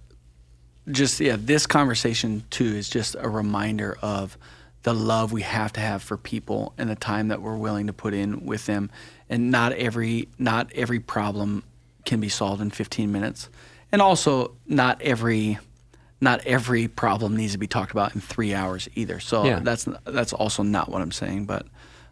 just 0.89 1.19
yeah. 1.19 1.38
This 1.39 1.65
conversation 1.65 2.43
too 2.49 2.65
is 2.65 2.89
just 2.89 3.15
a 3.19 3.29
reminder 3.29 3.97
of 4.01 4.38
the 4.84 4.93
love 4.93 5.31
we 5.31 5.41
have 5.41 5.73
to 5.73 5.79
have 5.79 6.03
for 6.03 6.15
people 6.15 6.73
and 6.77 6.89
the 6.89 6.95
time 6.95 7.29
that 7.29 7.41
we're 7.41 7.58
willing 7.58 7.88
to 7.88 7.93
put 7.93 8.13
in 8.13 8.45
with 8.45 8.67
them. 8.67 8.91
And 9.29 9.49
not 9.49 9.71
every 9.73 10.29
not 10.38 10.71
every 10.73 10.99
problem 10.99 11.63
can 12.05 12.19
be 12.19 12.29
solved 12.29 12.62
in 12.62 12.69
15 12.69 13.12
minutes, 13.12 13.49
and 13.91 13.99
also 13.99 14.55
not 14.67 15.01
every 15.01 15.58
not 16.25 16.45
every 16.45 16.88
problem 16.89 17.38
needs 17.38 17.53
to 17.53 17.57
be 17.57 17.67
talked 17.67 17.91
about 17.91 18.13
in 18.15 18.19
three 18.21 18.53
hours 18.53 18.89
either. 18.95 19.19
So 19.21 19.45
Yeah. 19.45 19.59
that's 19.63 19.88
that's 20.03 20.33
also 20.33 20.61
not 20.63 20.89
what 20.89 21.01
I'm 21.01 21.11
saying, 21.13 21.45
but 21.45 21.65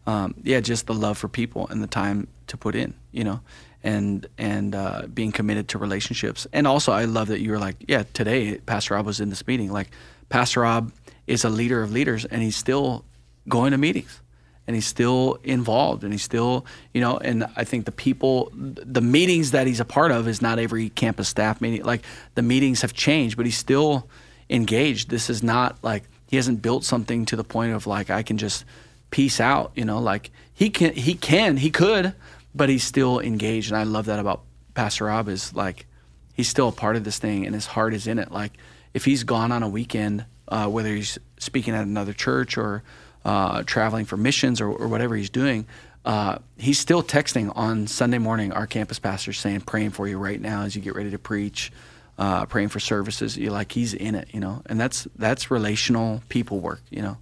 um, 0.07 0.33
yeah, 0.43 0.61
just 0.61 0.87
the 0.87 0.93
love 0.93 1.17
for 1.17 1.27
people 1.27 1.67
and 1.69 1.81
the 1.83 1.87
time 1.87 2.27
to 2.47 2.55
put 2.57 2.75
in, 2.75 2.93
you 3.11 3.23
know, 3.23 3.39
and 3.83 4.25
and 4.37 4.75
uh, 4.75 5.01
being 5.13 5.31
committed 5.31 5.67
to 5.69 5.77
relationships. 5.77 6.47
And 6.53 6.67
also, 6.67 6.91
I 6.91 7.05
love 7.05 7.27
that 7.27 7.41
you 7.41 7.51
were 7.51 7.59
like, 7.67 7.77
yeah, 7.87 8.03
today 8.13 8.57
Pastor 8.65 8.93
Rob 8.95 9.05
was 9.05 9.19
in 9.19 9.29
this 9.29 9.45
meeting. 9.47 9.71
Like, 9.71 9.89
Pastor 10.29 10.61
Rob 10.61 10.91
is 11.27 11.45
a 11.45 11.49
leader 11.49 11.81
of 11.83 11.91
leaders, 11.91 12.25
and 12.25 12.41
he's 12.41 12.55
still 12.57 13.03
going 13.47 13.71
to 13.71 13.77
meetings, 13.77 14.21
and 14.65 14.75
he's 14.75 14.87
still 14.87 15.39
involved, 15.43 16.03
and 16.03 16.13
he's 16.13 16.23
still, 16.23 16.65
you 16.93 17.01
know. 17.01 17.17
And 17.17 17.45
I 17.55 17.63
think 17.63 17.85
the 17.85 17.91
people, 17.91 18.51
the 18.53 19.01
meetings 19.01 19.51
that 19.51 19.67
he's 19.67 19.79
a 19.79 19.85
part 19.85 20.11
of, 20.11 20.27
is 20.27 20.41
not 20.41 20.59
every 20.59 20.89
campus 20.89 21.27
staff 21.27 21.59
meeting. 21.61 21.83
Like 21.83 22.03
the 22.35 22.41
meetings 22.41 22.81
have 22.81 22.93
changed, 22.93 23.37
but 23.37 23.45
he's 23.45 23.57
still 23.57 24.07
engaged. 24.49 25.09
This 25.09 25.29
is 25.29 25.43
not 25.43 25.77
like 25.83 26.03
he 26.27 26.37
hasn't 26.37 26.61
built 26.61 26.83
something 26.83 27.25
to 27.25 27.35
the 27.35 27.43
point 27.43 27.73
of 27.73 27.87
like 27.87 28.09
I 28.09 28.23
can 28.23 28.37
just 28.37 28.65
peace 29.11 29.39
out, 29.39 29.71
you 29.75 29.85
know, 29.85 29.99
like 29.99 30.31
he 30.53 30.69
can 30.69 30.93
he 30.93 31.13
can, 31.13 31.57
he 31.57 31.69
could, 31.69 32.13
but 32.55 32.69
he's 32.69 32.83
still 32.83 33.19
engaged 33.19 33.71
and 33.71 33.77
I 33.77 33.83
love 33.83 34.05
that 34.05 34.19
about 34.19 34.41
Pastor 34.73 35.05
Rob 35.05 35.29
is 35.29 35.53
like 35.53 35.85
he's 36.33 36.49
still 36.49 36.69
a 36.69 36.71
part 36.71 36.95
of 36.95 37.03
this 37.03 37.19
thing 37.19 37.45
and 37.45 37.53
his 37.53 37.67
heart 37.67 37.93
is 37.93 38.07
in 38.07 38.17
it. 38.17 38.31
Like 38.31 38.53
if 38.93 39.05
he's 39.05 39.23
gone 39.23 39.51
on 39.51 39.63
a 39.63 39.69
weekend, 39.69 40.25
uh, 40.47 40.67
whether 40.67 40.89
he's 40.89 41.17
speaking 41.37 41.75
at 41.75 41.83
another 41.83 42.13
church 42.13 42.57
or 42.57 42.83
uh, 43.25 43.63
traveling 43.63 44.05
for 44.05 44.17
missions 44.17 44.61
or, 44.61 44.69
or 44.69 44.87
whatever 44.87 45.15
he's 45.15 45.29
doing, 45.29 45.65
uh, 46.05 46.37
he's 46.57 46.79
still 46.79 47.01
texting 47.01 47.51
on 47.55 47.87
Sunday 47.87 48.17
morning 48.17 48.51
our 48.51 48.67
campus 48.67 48.99
pastor 48.99 49.33
saying, 49.33 49.61
praying 49.61 49.91
for 49.91 50.07
you 50.07 50.17
right 50.17 50.39
now 50.39 50.63
as 50.63 50.75
you 50.75 50.81
get 50.81 50.95
ready 50.95 51.11
to 51.11 51.19
preach, 51.19 51.71
uh, 52.17 52.45
praying 52.45 52.69
for 52.69 52.79
services. 52.79 53.37
You're 53.37 53.51
like 53.51 53.71
he's 53.71 53.93
in 53.93 54.15
it, 54.15 54.27
you 54.31 54.39
know, 54.39 54.61
and 54.65 54.79
that's 54.79 55.07
that's 55.15 55.49
relational 55.49 56.21
people 56.29 56.59
work, 56.59 56.81
you 56.89 57.01
know. 57.01 57.17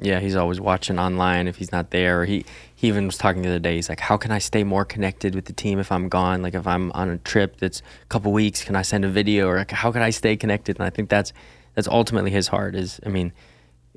Yeah, 0.00 0.18
he's 0.18 0.34
always 0.34 0.60
watching 0.60 0.98
online 0.98 1.46
if 1.46 1.56
he's 1.56 1.70
not 1.70 1.90
there. 1.90 2.24
He 2.24 2.44
he 2.74 2.88
even 2.88 3.06
was 3.06 3.16
talking 3.16 3.42
the 3.42 3.48
other 3.48 3.60
day. 3.60 3.76
He's 3.76 3.88
like, 3.88 4.00
"How 4.00 4.16
can 4.16 4.32
I 4.32 4.38
stay 4.38 4.64
more 4.64 4.84
connected 4.84 5.34
with 5.36 5.44
the 5.44 5.52
team 5.52 5.78
if 5.78 5.92
I'm 5.92 6.08
gone? 6.08 6.42
Like 6.42 6.54
if 6.54 6.66
I'm 6.66 6.90
on 6.92 7.08
a 7.08 7.18
trip 7.18 7.58
that's 7.58 7.80
a 7.80 8.06
couple 8.06 8.32
weeks, 8.32 8.64
can 8.64 8.74
I 8.74 8.82
send 8.82 9.04
a 9.04 9.08
video 9.08 9.46
or 9.46 9.58
like, 9.58 9.70
how 9.70 9.92
can 9.92 10.02
I 10.02 10.10
stay 10.10 10.36
connected?" 10.36 10.76
And 10.76 10.84
I 10.84 10.90
think 10.90 11.08
that's 11.08 11.32
that's 11.74 11.86
ultimately 11.86 12.32
his 12.32 12.48
heart. 12.48 12.74
Is 12.74 12.98
I 13.06 13.10
mean, 13.10 13.32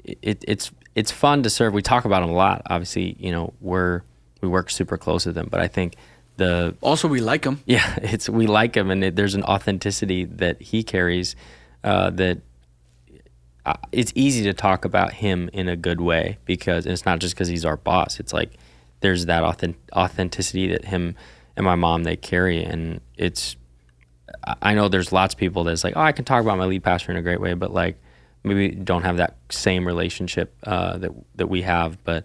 it, 0.04 0.46
it's 0.48 0.72
it's 0.98 1.12
fun 1.12 1.44
to 1.44 1.50
serve. 1.50 1.74
We 1.74 1.84
talk 1.84 2.06
about 2.06 2.24
him 2.24 2.30
a 2.30 2.34
lot. 2.34 2.64
Obviously, 2.72 3.16
you 3.20 3.32
know, 3.32 3.54
we're 3.62 4.02
we 4.42 4.48
work 4.50 4.72
super 4.72 4.98
close 4.98 5.28
with 5.28 5.38
him, 5.38 5.48
but 5.50 5.62
I 5.62 5.68
think 5.68 5.96
the 6.38 6.76
Also, 6.82 7.08
we 7.08 7.22
like 7.22 7.46
him. 7.46 7.62
yeah, 7.68 7.98
it's 8.02 8.28
we 8.28 8.48
like 8.48 8.76
him, 8.76 8.90
and 8.90 9.04
it, 9.04 9.16
there's 9.16 9.36
an 9.36 9.44
authenticity 9.44 10.26
that 10.26 10.60
he 10.60 10.82
carries 10.82 11.36
uh, 11.84 12.10
that 12.10 12.40
uh, 13.64 13.76
it's 13.92 14.12
easy 14.16 14.44
to 14.46 14.54
talk 14.54 14.86
about 14.86 15.14
him 15.14 15.52
in 15.54 15.70
a 15.70 15.76
good 15.76 16.02
way 16.02 16.40
because 16.46 16.88
it's 16.88 17.06
not 17.06 17.20
just 17.20 17.36
because 17.36 17.48
he's 17.48 17.64
our 17.64 17.78
boss. 17.78 18.20
It's 18.20 18.34
like 18.34 18.54
there's 19.02 19.28
that 19.28 19.44
authentic, 19.44 19.80
authenticity 19.96 20.68
that 20.70 20.86
him 20.86 21.16
and 21.56 21.64
my 21.64 21.76
mom 21.76 22.06
they 22.06 22.16
carry, 22.16 22.64
and 22.64 23.02
it's. 23.16 23.56
I 24.62 24.74
know 24.74 24.90
there's 24.90 25.12
lots 25.12 25.36
of 25.36 25.40
people 25.40 25.64
that's 25.64 25.84
like, 25.84 25.94
oh, 25.96 26.02
I 26.02 26.12
can 26.12 26.26
talk 26.26 26.42
about 26.42 26.58
my 26.58 26.66
lead 26.66 26.84
pastor 26.84 27.12
in 27.12 27.18
a 27.18 27.22
great 27.22 27.40
way, 27.40 27.54
but 27.54 27.72
like 27.72 27.98
maybe 28.48 28.76
don't 28.76 29.04
have 29.04 29.18
that 29.18 29.38
same 29.50 29.86
relationship 29.86 30.56
uh, 30.64 30.98
that 30.98 31.12
that 31.36 31.48
we 31.48 31.62
have, 31.64 32.04
but. 32.04 32.24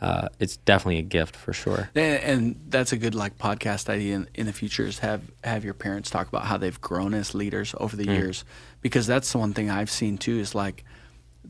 Uh, 0.00 0.28
it's 0.38 0.58
definitely 0.58 0.98
a 0.98 1.02
gift 1.02 1.34
for 1.34 1.54
sure. 1.54 1.88
And, 1.94 2.22
and 2.22 2.60
that's 2.68 2.92
a 2.92 2.98
good 2.98 3.14
like 3.14 3.38
podcast 3.38 3.88
idea 3.88 4.16
in, 4.16 4.28
in 4.34 4.44
the 4.44 4.52
future 4.52 4.84
is 4.84 4.98
have 4.98 5.22
have 5.42 5.64
your 5.64 5.72
parents 5.72 6.10
talk 6.10 6.28
about 6.28 6.44
how 6.44 6.58
they've 6.58 6.78
grown 6.78 7.14
as 7.14 7.34
leaders 7.34 7.74
over 7.80 7.96
the 7.96 8.04
years 8.04 8.44
because 8.82 9.06
that's 9.06 9.32
the 9.32 9.38
one 9.38 9.54
thing 9.54 9.70
I've 9.70 9.88
seen 9.90 10.18
too 10.18 10.36
is 10.38 10.54
like 10.54 10.84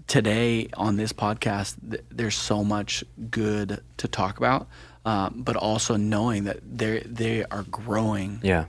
today 0.06 0.68
on 0.76 0.96
this 0.96 1.12
podcast 1.12 1.76
th- 1.90 2.04
there's 2.10 2.37
so 2.37 2.62
much 2.62 3.02
good 3.30 3.82
to 3.96 4.06
talk 4.08 4.38
about 4.38 4.68
um, 5.04 5.42
but 5.44 5.56
also 5.56 5.96
knowing 5.96 6.44
that 6.44 6.58
they 6.62 7.00
they 7.00 7.44
are 7.46 7.64
growing 7.64 8.38
Yeah. 8.42 8.66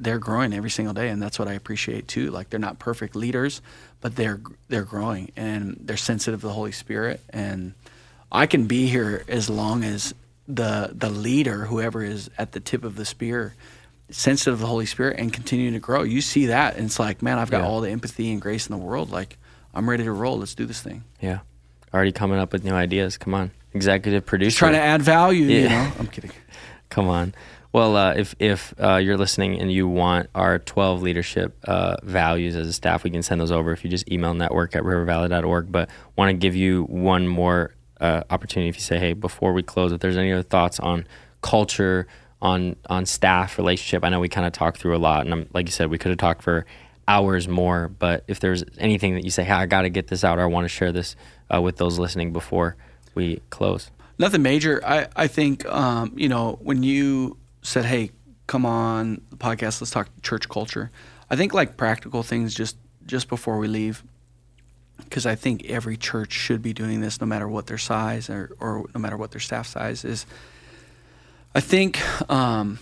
they're 0.00 0.18
growing 0.18 0.54
every 0.54 0.70
single 0.70 0.94
day 0.94 1.08
and 1.10 1.20
that's 1.20 1.38
what 1.38 1.48
I 1.48 1.54
appreciate 1.54 2.08
too 2.08 2.30
like 2.30 2.48
they're 2.48 2.60
not 2.60 2.78
perfect 2.78 3.14
leaders 3.16 3.60
but 4.06 4.14
they're 4.14 4.38
they're 4.68 4.84
growing 4.84 5.32
and 5.34 5.76
they're 5.80 5.96
sensitive 5.96 6.40
to 6.40 6.46
the 6.46 6.52
Holy 6.52 6.70
Spirit 6.70 7.20
and 7.30 7.74
I 8.30 8.46
can 8.46 8.66
be 8.68 8.86
here 8.86 9.24
as 9.26 9.50
long 9.50 9.82
as 9.82 10.14
the 10.46 10.90
the 10.94 11.10
leader, 11.10 11.64
whoever 11.64 12.04
is 12.04 12.30
at 12.38 12.52
the 12.52 12.60
tip 12.60 12.84
of 12.84 12.94
the 12.94 13.04
spear, 13.04 13.54
sensitive 14.10 14.58
to 14.58 14.60
the 14.60 14.68
Holy 14.68 14.86
Spirit 14.86 15.18
and 15.18 15.32
continuing 15.32 15.72
to 15.72 15.80
grow. 15.80 16.04
You 16.04 16.20
see 16.20 16.46
that, 16.46 16.76
and 16.76 16.86
it's 16.86 17.00
like, 17.00 17.20
man, 17.20 17.36
I've 17.40 17.50
got 17.50 17.62
Yeah. 17.62 17.66
all 17.66 17.80
the 17.80 17.90
empathy 17.90 18.30
and 18.30 18.40
grace 18.40 18.68
in 18.68 18.78
the 18.78 18.84
world. 18.84 19.10
Like, 19.10 19.38
I'm 19.74 19.90
ready 19.90 20.04
to 20.04 20.12
roll. 20.12 20.38
Let's 20.38 20.54
do 20.54 20.66
this 20.66 20.80
thing. 20.80 21.02
Yeah. 21.20 21.40
Already 21.92 22.12
coming 22.12 22.38
up 22.38 22.52
with 22.52 22.62
new 22.62 22.74
ideas. 22.74 23.18
Come 23.18 23.34
on. 23.34 23.50
Executive 23.74 24.24
producer. 24.24 24.56
Trying 24.60 24.74
to 24.74 24.80
add 24.80 25.02
value. 25.02 25.46
You 25.46 25.62
Yeah. 25.62 25.68
know, 25.88 25.92
I'm 25.98 26.06
kidding. 26.06 26.30
Come 26.90 27.08
on. 27.08 27.34
Well, 27.76 27.94
uh, 27.94 28.14
if 28.14 28.34
if 28.38 28.72
uh, 28.82 28.96
you're 28.96 29.18
listening 29.18 29.60
and 29.60 29.70
you 29.70 29.86
want 29.86 30.30
our 30.34 30.58
12 30.58 31.02
leadership 31.02 31.58
uh, 31.64 31.96
values 32.02 32.56
as 32.56 32.66
a 32.68 32.72
staff, 32.72 33.04
we 33.04 33.10
can 33.10 33.22
send 33.22 33.38
those 33.38 33.52
over 33.52 33.70
if 33.70 33.84
you 33.84 33.90
just 33.90 34.10
email 34.10 34.32
network 34.32 34.74
at 34.74 34.82
rivervalley.org. 34.82 35.70
But 35.70 35.90
want 36.16 36.30
to 36.30 36.32
give 36.32 36.56
you 36.56 36.84
one 36.84 37.28
more 37.28 37.74
uh, 38.00 38.22
opportunity 38.30 38.70
if 38.70 38.76
you 38.76 38.80
say, 38.80 38.98
hey, 38.98 39.12
before 39.12 39.52
we 39.52 39.62
close, 39.62 39.92
if 39.92 40.00
there's 40.00 40.16
any 40.16 40.32
other 40.32 40.42
thoughts 40.42 40.80
on 40.80 41.06
culture, 41.42 42.06
on 42.40 42.76
on 42.88 43.04
staff 43.04 43.58
relationship. 43.58 44.04
I 44.04 44.08
know 44.08 44.20
we 44.20 44.30
kind 44.30 44.46
of 44.46 44.54
talked 44.54 44.78
through 44.80 44.96
a 44.96 45.02
lot, 45.10 45.26
and 45.26 45.34
I'm, 45.34 45.46
like 45.52 45.66
you 45.66 45.72
said, 45.72 45.90
we 45.90 45.98
could 45.98 46.08
have 46.08 46.18
talked 46.18 46.40
for 46.40 46.64
hours 47.06 47.46
more. 47.46 47.88
But 47.88 48.24
if 48.26 48.40
there's 48.40 48.64
anything 48.78 49.16
that 49.16 49.24
you 49.24 49.30
say, 49.30 49.44
hey, 49.44 49.52
I 49.52 49.66
got 49.66 49.82
to 49.82 49.90
get 49.90 50.06
this 50.06 50.24
out, 50.24 50.38
or 50.38 50.44
I 50.44 50.46
want 50.46 50.64
to 50.64 50.70
share 50.70 50.92
this 50.92 51.14
uh, 51.54 51.60
with 51.60 51.76
those 51.76 51.98
listening 51.98 52.32
before 52.32 52.74
we 53.14 53.42
close. 53.50 53.90
Nothing 54.18 54.40
major. 54.40 54.82
I, 54.82 55.08
I 55.14 55.26
think, 55.26 55.66
um, 55.66 56.14
you 56.16 56.30
know, 56.30 56.58
when 56.62 56.82
you 56.82 57.36
said, 57.66 57.84
hey, 57.84 58.10
come 58.46 58.64
on 58.64 59.20
the 59.30 59.36
podcast, 59.36 59.80
let's 59.80 59.90
talk 59.90 60.08
church 60.22 60.48
culture. 60.48 60.90
I 61.28 61.36
think 61.36 61.52
like 61.52 61.76
practical 61.76 62.22
things 62.22 62.54
just, 62.54 62.76
just 63.04 63.28
before 63.28 63.58
we 63.58 63.66
leave, 63.66 64.04
because 64.98 65.26
I 65.26 65.34
think 65.34 65.64
every 65.66 65.96
church 65.96 66.32
should 66.32 66.62
be 66.62 66.72
doing 66.72 67.00
this 67.00 67.20
no 67.20 67.26
matter 67.26 67.48
what 67.48 67.66
their 67.66 67.78
size 67.78 68.30
or, 68.30 68.52
or 68.60 68.86
no 68.94 69.00
matter 69.00 69.16
what 69.16 69.32
their 69.32 69.40
staff 69.40 69.66
size 69.66 70.04
is. 70.04 70.26
I 71.54 71.60
think 71.60 72.00
um, 72.30 72.78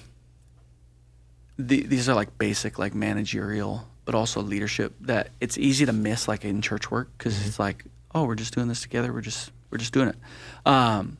the, 1.59 1.83
these 1.83 2.09
are 2.09 2.15
like 2.15 2.37
basic, 2.37 2.79
like 2.79 2.95
managerial, 2.95 3.89
but 4.05 4.15
also 4.15 4.43
leadership 4.43 4.95
that 5.01 5.31
it's 5.41 5.57
easy 5.57 5.87
to 5.87 5.93
miss 5.93 6.29
like 6.29 6.45
in 6.45 6.61
church 6.61 6.91
work 6.91 7.09
because 7.17 7.47
it's 7.47 7.59
like, 7.59 7.85
oh, 8.15 8.25
we're 8.25 8.35
just 8.35 8.55
doing 8.55 8.69
this 8.69 8.83
together. 8.83 9.13
We're 9.13 9.23
just 9.23 9.51
we're 9.71 9.79
just 9.79 9.95
doing 9.95 10.09
it. 10.09 10.17
Um, 10.67 11.17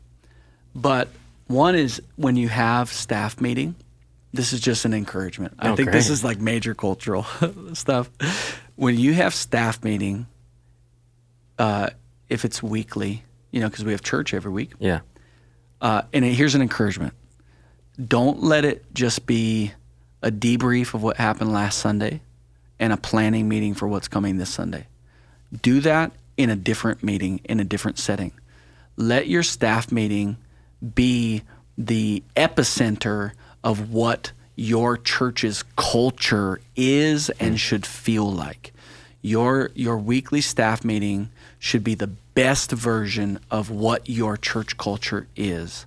but 0.75 1.09
one 1.47 1.75
is 1.75 2.01
when 2.17 2.37
you 2.37 2.49
have 2.49 2.91
staff 2.91 3.41
meeting. 3.41 3.75
This 4.33 4.53
is 4.53 4.61
just 4.61 4.85
an 4.85 4.93
encouragement. 4.95 5.55
I 5.61 5.71
Oh, 5.71 5.77
think 5.77 5.93
this 5.93 6.11
is 6.11 6.25
like 6.25 6.41
major 6.41 6.75
cultural 6.75 7.25
stuff. 7.75 8.11
When 8.75 8.99
you 8.99 9.13
have 9.15 9.33
staff 9.33 9.85
meeting, 9.85 10.27
uh, 11.59 11.91
if 12.29 12.45
it's 12.45 12.61
weekly, 12.63 13.23
you 13.53 13.61
know, 13.61 13.69
because 13.69 13.85
we 13.85 13.93
have 13.93 14.03
church 14.03 14.35
every 14.35 14.51
week. 14.51 14.73
Yeah. 14.81 15.01
Uh, 15.81 16.03
and 16.13 16.25
here's 16.25 16.55
an 16.57 16.63
encouragement: 16.63 17.15
don't 18.03 18.43
let 18.43 18.65
it 18.65 18.93
just 18.93 19.27
be 19.27 19.73
a 20.23 20.33
debrief 20.33 20.95
of 20.95 21.03
what 21.03 21.17
happened 21.19 21.53
last 21.53 21.79
Sunday 21.79 22.21
and 22.81 22.93
a 22.93 22.97
planning 22.97 23.49
meeting 23.49 23.75
for 23.75 23.87
what's 23.87 24.09
coming 24.09 24.39
this 24.39 24.51
Sunday. 24.51 24.87
Do 25.63 25.79
that 25.81 26.11
in 26.37 26.51
a 26.51 26.57
different 26.57 27.05
meeting, 27.05 27.41
in 27.45 27.61
a 27.61 27.65
different 27.65 27.99
setting. 27.99 28.33
Let 28.97 29.29
your 29.29 29.43
staff 29.45 29.93
meeting 29.93 30.39
be 30.95 31.43
the 31.77 32.23
epicenter 32.37 33.33
of 33.63 33.93
what 33.93 34.33
your 34.57 34.97
church's 34.97 35.65
culture 35.77 36.61
is 36.77 37.31
and 37.31 37.59
should 37.59 37.87
feel 37.87 38.31
like. 38.31 38.73
Your 39.23 39.71
your 39.75 39.97
weekly 39.99 40.41
staff 40.41 40.85
meeting 40.85 41.31
should 41.59 41.83
be 41.83 41.95
the 41.95 42.09
best 42.35 42.71
version 42.71 43.39
of 43.51 43.71
what 43.71 44.09
your 44.09 44.37
church 44.37 44.77
culture 44.77 45.27
is. 45.35 45.87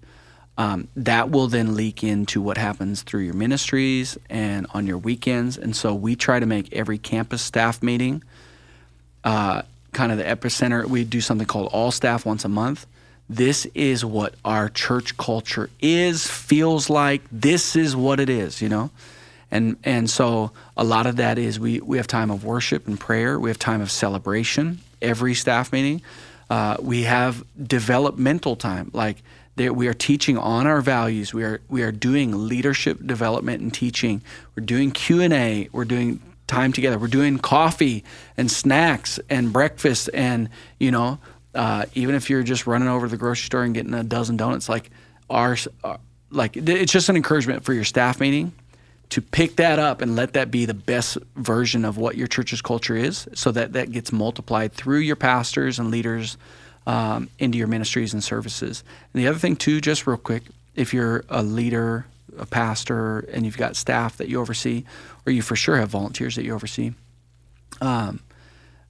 Um, 0.58 0.88
that 0.96 1.30
will 1.30 1.48
then 1.48 1.76
leak 1.76 2.04
into 2.04 2.42
what 2.42 2.58
happens 2.58 3.04
through 3.04 3.22
your 3.22 3.36
ministries 3.36 4.18
and 4.28 4.66
on 4.74 4.88
your 4.88 4.98
weekends. 4.98 5.56
And 5.56 5.76
so 5.76 5.94
we 5.94 6.16
try 6.16 6.40
to 6.40 6.48
make 6.48 6.74
every 6.74 6.98
campus 6.98 7.44
staff 7.44 7.84
meeting 7.84 8.24
uh, 9.24 9.62
kind 9.92 10.12
of 10.12 10.18
the 10.18 10.24
epicenter. 10.24 10.88
We 10.88 11.04
do 11.04 11.22
something 11.22 11.46
called 11.46 11.70
all 11.72 11.92
staff 11.92 12.26
once 12.26 12.44
a 12.44 12.50
month. 12.50 12.88
This 13.30 13.66
is 13.74 14.06
what 14.06 14.36
our 14.46 14.70
church 14.70 15.18
culture 15.18 15.70
is, 15.82 16.28
feels 16.28 16.90
like. 16.90 17.22
This 17.32 17.76
is 17.76 17.96
what 17.96 18.20
it 18.20 18.30
is, 18.30 18.62
you 18.62 18.70
know? 18.70 18.90
And 19.50 19.78
and 19.84 20.10
so 20.10 20.52
a 20.76 20.84
lot 20.84 21.06
of 21.06 21.18
that 21.18 21.38
is 21.38 21.60
we, 21.60 21.80
we 21.80 21.98
have 21.98 22.08
time 22.08 22.32
of 22.32 22.44
worship 22.44 22.88
and 22.88 23.00
prayer. 23.00 23.40
We 23.40 23.50
have 23.50 23.60
time 23.60 23.82
of 23.82 23.92
celebration 23.92 24.80
every 25.02 25.34
staff 25.34 25.72
meeting. 25.72 26.02
Uh, 26.50 26.78
we 26.82 27.04
have 27.04 27.44
developmental 27.62 28.56
time, 28.56 28.90
like 28.94 29.22
we 29.58 29.88
are 29.88 29.94
teaching 29.94 30.38
on 30.38 30.68
our 30.68 30.82
values. 30.82 31.34
We 31.34 31.44
are 31.44 31.62
we 31.68 31.82
are 31.82 31.92
doing 31.92 32.48
leadership 32.48 33.06
development 33.06 33.62
and 33.62 33.74
teaching. 33.74 34.22
We're 34.56 34.66
doing 34.66 34.92
Q 34.92 35.22
and 35.22 35.34
A. 35.34 35.70
We're 35.72 35.86
doing 35.86 36.22
time 36.46 36.72
together. 36.72 36.98
We're 36.98 37.08
doing 37.08 37.40
coffee 37.40 38.04
and 38.38 38.50
snacks 38.50 39.20
and 39.30 39.52
breakfast 39.52 40.10
and 40.14 40.50
you 40.80 40.92
know 40.92 41.20
uh, 41.58 41.86
even 41.96 42.16
if 42.16 42.30
you're 42.30 42.44
just 42.44 42.68
running 42.68 42.88
over 42.88 43.08
to 43.08 43.12
the 43.12 43.18
grocery 43.18 43.46
store 43.46 43.64
and 43.64 43.74
getting 43.74 43.94
a 43.94 44.04
dozen 44.04 44.38
donuts, 44.38 44.70
like 44.70 44.92
ours, 45.30 45.68
uh, 45.84 45.98
like 46.30 46.56
it's 46.56 46.92
just 46.92 47.10
an 47.10 47.16
encouragement 47.16 47.64
for 47.66 47.74
your 47.74 47.84
staff 47.84 48.20
meeting 48.20 48.54
to 49.10 49.22
pick 49.22 49.56
that 49.56 49.80
up 49.80 50.02
and 50.02 50.16
let 50.16 50.34
that 50.34 50.52
be 50.52 50.66
the 50.66 50.74
best 50.74 51.18
version 51.36 51.84
of 51.84 51.98
what 51.98 52.16
your 52.16 52.28
church's 52.28 52.62
culture 52.62 52.96
is, 52.96 53.28
so 53.34 53.52
that 53.52 53.74
that 53.74 53.92
gets 53.92 54.12
multiplied 54.12 54.72
through 54.74 55.00
your 55.00 55.16
pastors 55.16 55.80
and 55.80 55.90
leaders 55.90 56.38
um, 56.86 57.30
into 57.40 57.58
your 57.58 57.68
ministries 57.68 58.14
and 58.14 58.24
services. 58.24 58.84
And 59.14 59.22
the 59.22 59.28
other 59.28 59.40
thing 59.40 59.56
too, 59.56 59.82
just 59.82 60.06
real 60.06 60.18
quick, 60.18 60.44
if 60.76 60.94
you're 60.94 61.26
a 61.30 61.42
leader, 61.42 62.06
a 62.38 62.46
pastor, 62.46 63.20
and 63.34 63.46
you've 63.46 63.58
got 63.58 63.76
staff 63.76 64.18
that 64.18 64.28
you 64.28 64.40
oversee, 64.40 64.84
or 65.26 65.32
you 65.32 65.42
for 65.42 65.56
sure 65.56 65.78
have 65.78 65.90
volunteers 65.90 66.36
that 66.36 66.44
you 66.44 66.54
oversee, 66.54 66.92
um, 67.82 68.20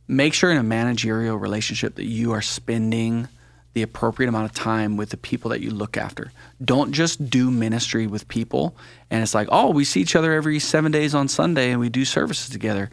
make 0.08 0.34
sure 0.34 0.52
in 0.52 0.58
a 0.58 0.64
managerial 0.64 1.38
relationship 1.38 1.96
that 1.96 2.06
you 2.06 2.32
are 2.32 2.42
spending 2.42 3.28
the 3.74 3.82
appropriate 3.84 4.28
amount 4.30 4.46
of 4.46 4.54
time 4.54 4.98
with 4.98 5.12
the 5.12 5.18
people 5.18 5.50
that 5.50 5.62
you 5.62 5.70
look 5.70 5.98
after. 5.98 6.32
Don't 6.64 6.94
just 6.94 7.30
do 7.30 7.52
ministry 7.52 8.08
with 8.08 8.28
people 8.28 8.76
and 9.12 9.22
it's 9.22 9.36
like, 9.36 9.48
"Oh, 9.52 9.70
we 9.70 9.84
see 9.84 10.02
each 10.02 10.16
other 10.16 10.34
every 10.34 10.60
7 10.60 10.92
days 10.92 11.14
on 11.14 11.28
Sunday 11.28 11.72
and 11.72 11.80
we 11.80 11.90
do 11.90 12.04
services 12.04 12.50
together." 12.50 12.90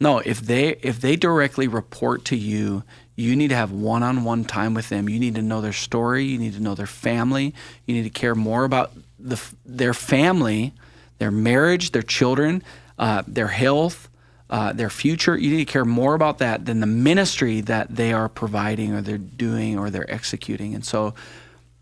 No, 0.00 0.18
if 0.18 0.40
they 0.40 0.76
if 0.82 1.00
they 1.00 1.16
directly 1.16 1.66
report 1.66 2.24
to 2.26 2.36
you, 2.36 2.84
you 3.16 3.34
need 3.34 3.48
to 3.48 3.56
have 3.56 3.72
one-on-one 3.72 4.44
time 4.44 4.74
with 4.74 4.90
them. 4.90 5.08
You 5.08 5.18
need 5.18 5.34
to 5.34 5.42
know 5.42 5.60
their 5.60 5.72
story, 5.72 6.24
you 6.24 6.38
need 6.38 6.54
to 6.54 6.62
know 6.62 6.76
their 6.76 6.86
family, 6.86 7.52
you 7.84 7.94
need 7.94 8.04
to 8.04 8.10
care 8.10 8.36
more 8.36 8.64
about 8.64 8.92
the 9.18 9.42
their 9.66 9.94
family, 9.94 10.72
their 11.18 11.32
marriage, 11.32 11.90
their 11.90 12.02
children, 12.02 12.62
uh, 12.96 13.24
their 13.26 13.48
health, 13.48 14.08
uh, 14.50 14.72
their 14.72 14.90
future. 14.90 15.36
You 15.36 15.50
need 15.50 15.66
to 15.66 15.72
care 15.72 15.84
more 15.84 16.14
about 16.14 16.38
that 16.38 16.64
than 16.64 16.80
the 16.80 16.86
ministry 16.86 17.60
that 17.62 17.94
they 17.94 18.12
are 18.12 18.28
providing 18.28 18.94
or 18.94 19.00
they're 19.02 19.18
doing 19.18 19.78
or 19.78 19.90
they're 19.90 20.10
executing. 20.10 20.74
And 20.74 20.84
so 20.84 21.14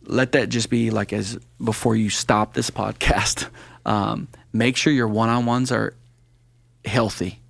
let 0.03 0.33
that 0.33 0.49
just 0.49 0.71
be 0.71 0.91
like 0.91 1.13
as 1.13 1.39
before 1.63 1.97
you 1.97 2.11
stop 2.11 2.55
this 2.55 2.71
podcast, 2.71 3.49
um, 3.87 4.29
make 4.53 4.77
sure 4.77 4.93
your 4.93 5.09
one 5.09 5.29
on 5.29 5.47
ones 5.47 5.71
are 5.71 5.95
healthy 6.85 7.41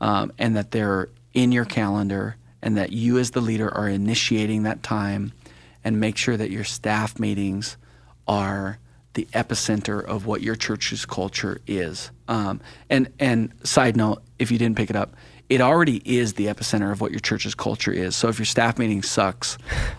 um, 0.00 0.32
and 0.38 0.56
that 0.56 0.70
they're 0.70 1.08
in 1.34 1.52
your 1.52 1.64
calendar 1.64 2.36
and 2.62 2.76
that 2.76 2.92
you 2.92 3.18
as 3.18 3.30
the 3.30 3.40
leader 3.40 3.72
are 3.72 3.88
initiating 3.88 4.64
that 4.64 4.82
time 4.82 5.32
and 5.84 6.00
make 6.00 6.16
sure 6.16 6.36
that 6.36 6.50
your 6.50 6.64
staff 6.64 7.18
meetings 7.18 7.76
are 8.26 8.78
the 9.14 9.26
epicenter 9.32 10.04
of 10.04 10.26
what 10.26 10.42
your 10.42 10.54
church's 10.54 11.06
culture 11.06 11.60
is. 11.66 12.10
Um, 12.26 12.60
and 12.90 13.12
and 13.18 13.52
side 13.64 13.96
note, 13.96 14.22
if 14.38 14.50
you 14.50 14.58
didn't 14.58 14.76
pick 14.76 14.90
it 14.90 14.96
up, 14.96 15.14
it 15.48 15.60
already 15.62 16.02
is 16.04 16.34
the 16.34 16.46
epicenter 16.46 16.92
of 16.92 17.00
what 17.00 17.10
your 17.10 17.20
church's 17.20 17.54
culture 17.54 17.90
is. 17.90 18.14
So 18.14 18.28
if 18.28 18.38
your 18.38 18.44
staff 18.46 18.78
meeting 18.78 19.02
sucks, 19.02 19.56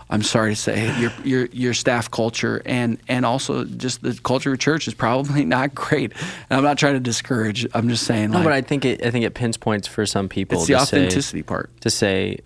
I'm 0.08 0.22
sorry 0.22 0.52
to 0.52 0.56
say 0.56 0.96
your 1.00 1.12
your 1.24 1.46
your 1.46 1.74
staff 1.74 2.10
culture 2.10 2.62
and 2.64 2.98
and 3.08 3.26
also 3.26 3.64
just 3.64 4.02
the 4.02 4.18
culture 4.22 4.52
of 4.52 4.58
church 4.60 4.86
is 4.86 4.94
probably 4.94 5.44
not 5.56 5.74
great. 5.74 6.12
And 6.48 6.56
I'm 6.58 6.62
not 6.62 6.78
trying 6.78 6.94
to 6.94 7.00
discourage. 7.00 7.66
I'm 7.74 7.88
just 7.88 8.04
saying 8.04 8.30
No, 8.30 8.36
like 8.38 8.44
but 8.44 8.52
I 8.52 8.60
think 8.62 8.84
it 8.84 9.04
I 9.04 9.10
think 9.10 9.24
it 9.24 9.34
pinpoints 9.34 9.88
for 9.88 10.06
some 10.06 10.28
people 10.28 10.58
it's 10.58 10.68
the 10.68 10.74
to 10.74 10.86
say, 10.86 10.98
authenticity 10.98 11.42
part. 11.42 11.70
to 11.80 11.90
say, 11.90 12.38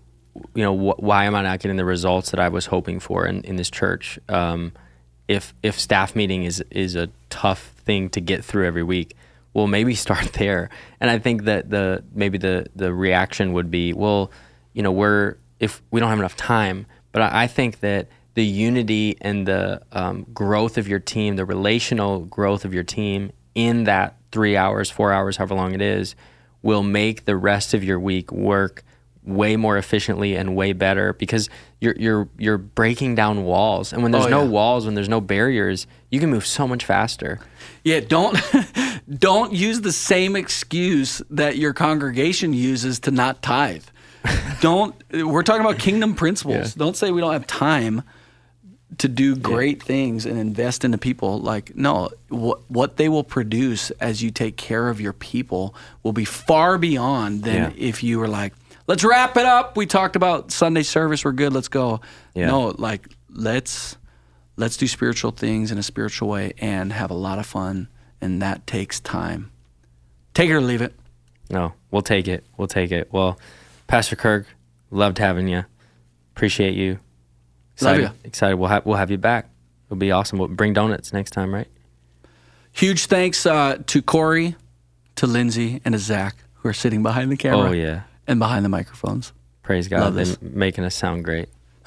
you 0.54 0.62
know, 0.62 0.74
wh- 0.74 0.98
why 1.02 1.24
am 1.26 1.34
I 1.34 1.42
not 1.42 1.60
getting 1.60 1.76
the 1.76 1.84
results 1.84 2.30
that 2.30 2.40
I 2.40 2.48
was 2.48 2.66
hoping 2.66 3.00
for 3.00 3.26
in, 3.26 3.42
in 3.42 3.56
this 3.56 3.70
church? 3.70 4.18
Um, 4.30 4.72
if 5.28 5.52
if 5.62 5.78
staff 5.78 6.16
meeting 6.16 6.44
is 6.44 6.64
is 6.70 6.96
a 6.96 7.08
tough 7.28 7.72
thing 7.84 8.08
to 8.10 8.20
get 8.20 8.44
through 8.44 8.66
every 8.66 8.82
week, 8.82 9.14
well, 9.54 9.66
maybe 9.66 9.94
start 9.94 10.32
there. 10.34 10.68
And 11.00 11.10
I 11.10 11.18
think 11.18 11.44
that 11.44 11.70
the 11.70 12.04
maybe 12.12 12.36
the 12.38 12.66
the 12.76 12.92
reaction 12.92 13.52
would 13.54 13.70
be, 13.70 13.92
well, 13.92 14.30
you 14.74 14.82
know, 14.82 14.92
we're 14.92 15.36
if 15.60 15.80
we 15.90 16.00
don't 16.00 16.10
have 16.10 16.18
enough 16.18 16.36
time. 16.36 16.86
But 17.12 17.22
I, 17.22 17.44
I 17.44 17.46
think 17.46 17.80
that 17.80 18.08
the 18.34 18.44
unity 18.44 19.16
and 19.20 19.46
the 19.46 19.80
um, 19.92 20.26
growth 20.34 20.76
of 20.76 20.88
your 20.88 20.98
team, 20.98 21.36
the 21.36 21.44
relational 21.44 22.20
growth 22.20 22.64
of 22.64 22.74
your 22.74 22.82
team 22.82 23.30
in 23.54 23.84
that 23.84 24.16
three 24.32 24.56
hours, 24.56 24.90
four 24.90 25.12
hours, 25.12 25.36
however 25.36 25.54
long 25.54 25.72
it 25.72 25.80
is, 25.80 26.16
will 26.62 26.82
make 26.82 27.24
the 27.24 27.36
rest 27.36 27.72
of 27.74 27.84
your 27.84 28.00
week 28.00 28.32
work 28.32 28.82
way 29.22 29.56
more 29.56 29.78
efficiently 29.78 30.34
and 30.34 30.54
way 30.56 30.72
better 30.72 31.12
because 31.14 31.48
you're 31.80 31.94
you're 31.96 32.28
you're 32.36 32.58
breaking 32.58 33.14
down 33.14 33.44
walls. 33.44 33.92
And 33.92 34.02
when 34.02 34.10
there's 34.10 34.26
Oh, 34.26 34.28
no 34.30 34.42
yeah. 34.42 34.48
walls, 34.50 34.84
when 34.84 34.94
there's 34.96 35.08
no 35.08 35.20
barriers, 35.20 35.86
you 36.10 36.18
can 36.18 36.30
move 36.30 36.44
so 36.44 36.66
much 36.66 36.84
faster. 36.84 37.38
Yeah, 37.84 38.00
don't 38.00 38.36
don't 39.08 39.52
use 39.52 39.80
the 39.82 39.92
same 39.92 40.36
excuse 40.36 41.20
that 41.30 41.56
your 41.58 41.72
congregation 41.72 42.52
uses 42.54 43.00
to 43.00 43.10
not 43.10 43.42
tithe. 43.42 43.84
don't 44.60 44.94
we're 45.12 45.42
talking 45.42 45.60
about 45.60 45.78
kingdom 45.78 46.14
principles. 46.14 46.74
Don't 46.74 46.96
say 46.96 47.10
we 47.10 47.20
don't 47.20 47.32
have 47.34 47.46
time 47.46 48.02
to 48.98 49.08
do 49.08 49.34
great 49.36 49.82
things 49.82 50.24
and 50.24 50.38
invest 50.38 50.84
into 50.84 50.96
people. 50.96 51.40
Like 51.40 51.76
no, 51.76 52.08
what 52.28 52.60
what 52.70 52.96
they 52.96 53.08
will 53.10 53.24
produce 53.24 53.90
as 53.92 54.22
you 54.22 54.30
take 54.30 54.56
care 54.56 54.88
of 54.88 55.00
your 55.00 55.12
people 55.12 55.74
will 56.02 56.12
be 56.12 56.24
far 56.24 56.78
beyond 56.78 57.42
than 57.42 57.54
Yeah. 57.54 57.70
if 57.76 58.02
you 58.02 58.18
were 58.18 58.28
like, 58.28 58.54
let's 58.86 59.04
wrap 59.04 59.36
it 59.36 59.44
up. 59.44 59.76
We 59.76 59.84
talked 59.84 60.16
about 60.16 60.50
Sunday 60.52 60.84
service. 60.84 61.24
We're 61.24 61.32
good. 61.32 61.52
Let's 61.52 61.68
go. 61.68 62.00
Yeah. 62.34 62.46
No, 62.46 62.68
like 62.78 63.08
let's 63.28 63.96
let's 64.56 64.78
do 64.78 64.86
spiritual 64.86 65.32
things 65.32 65.70
in 65.70 65.76
a 65.76 65.82
spiritual 65.82 66.28
way 66.28 66.54
and 66.58 66.92
have 66.92 67.10
a 67.10 67.14
lot 67.14 67.38
of 67.38 67.44
fun 67.44 67.88
and 68.24 68.40
that 68.42 68.66
takes 68.66 68.98
time 69.00 69.50
take 70.32 70.48
it 70.50 70.54
or 70.54 70.60
leave 70.60 70.82
it 70.82 70.94
No, 71.50 71.74
we'll 71.90 72.02
take 72.02 72.26
it. 72.26 72.42
We'll 72.56 72.68
take 72.68 72.90
it. 72.90 73.08
Well, 73.12 73.38
Pastor 73.86 74.16
Kirk, 74.16 74.46
loved 74.90 75.18
having 75.18 75.46
you. 75.46 75.64
Appreciate 76.34 76.74
you. 76.74 76.92
Love 76.92 77.98
Excited, 77.98 78.02
ya. 78.02 78.10
Excited. 78.24 78.56
We'll 78.56 78.70
have 78.70 78.86
we'll 78.86 78.96
have 78.96 79.10
you 79.10 79.18
back. 79.18 79.50
It'll 79.86 79.96
be 79.98 80.10
awesome. 80.10 80.38
We'll 80.38 80.48
bring 80.48 80.72
donuts 80.72 81.12
next 81.12 81.30
time, 81.32 81.52
right? 81.54 81.68
huge 82.72 83.06
thanks 83.06 83.46
uh, 83.46 83.78
to 83.86 84.02
corey 84.02 84.56
to 85.16 85.26
lindsay 85.26 85.80
and 85.84 85.92
to 85.92 85.98
zach 85.98 86.34
who 86.54 86.68
are 86.68 86.72
sitting 86.72 87.02
behind 87.04 87.30
the 87.30 87.36
camera 87.36 87.68
Oh 87.68 87.72
yeah. 87.72 88.02
and 88.26 88.38
behind 88.40 88.64
the 88.64 88.68
microphones 88.68 89.32
Praise 89.62 89.86
God. 89.88 90.00
Love 90.00 90.14
They're 90.14 90.24
this. 90.24 90.42
making 90.42 90.84
us 90.84 90.94
sound 90.96 91.24
great. 91.24 91.48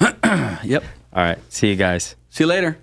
yep 0.64 0.82
All 1.12 1.22
right. 1.22 1.38
See 1.52 1.68
you 1.68 1.76
guys. 1.76 2.14
see 2.30 2.44
you 2.44 2.48
later 2.48 2.78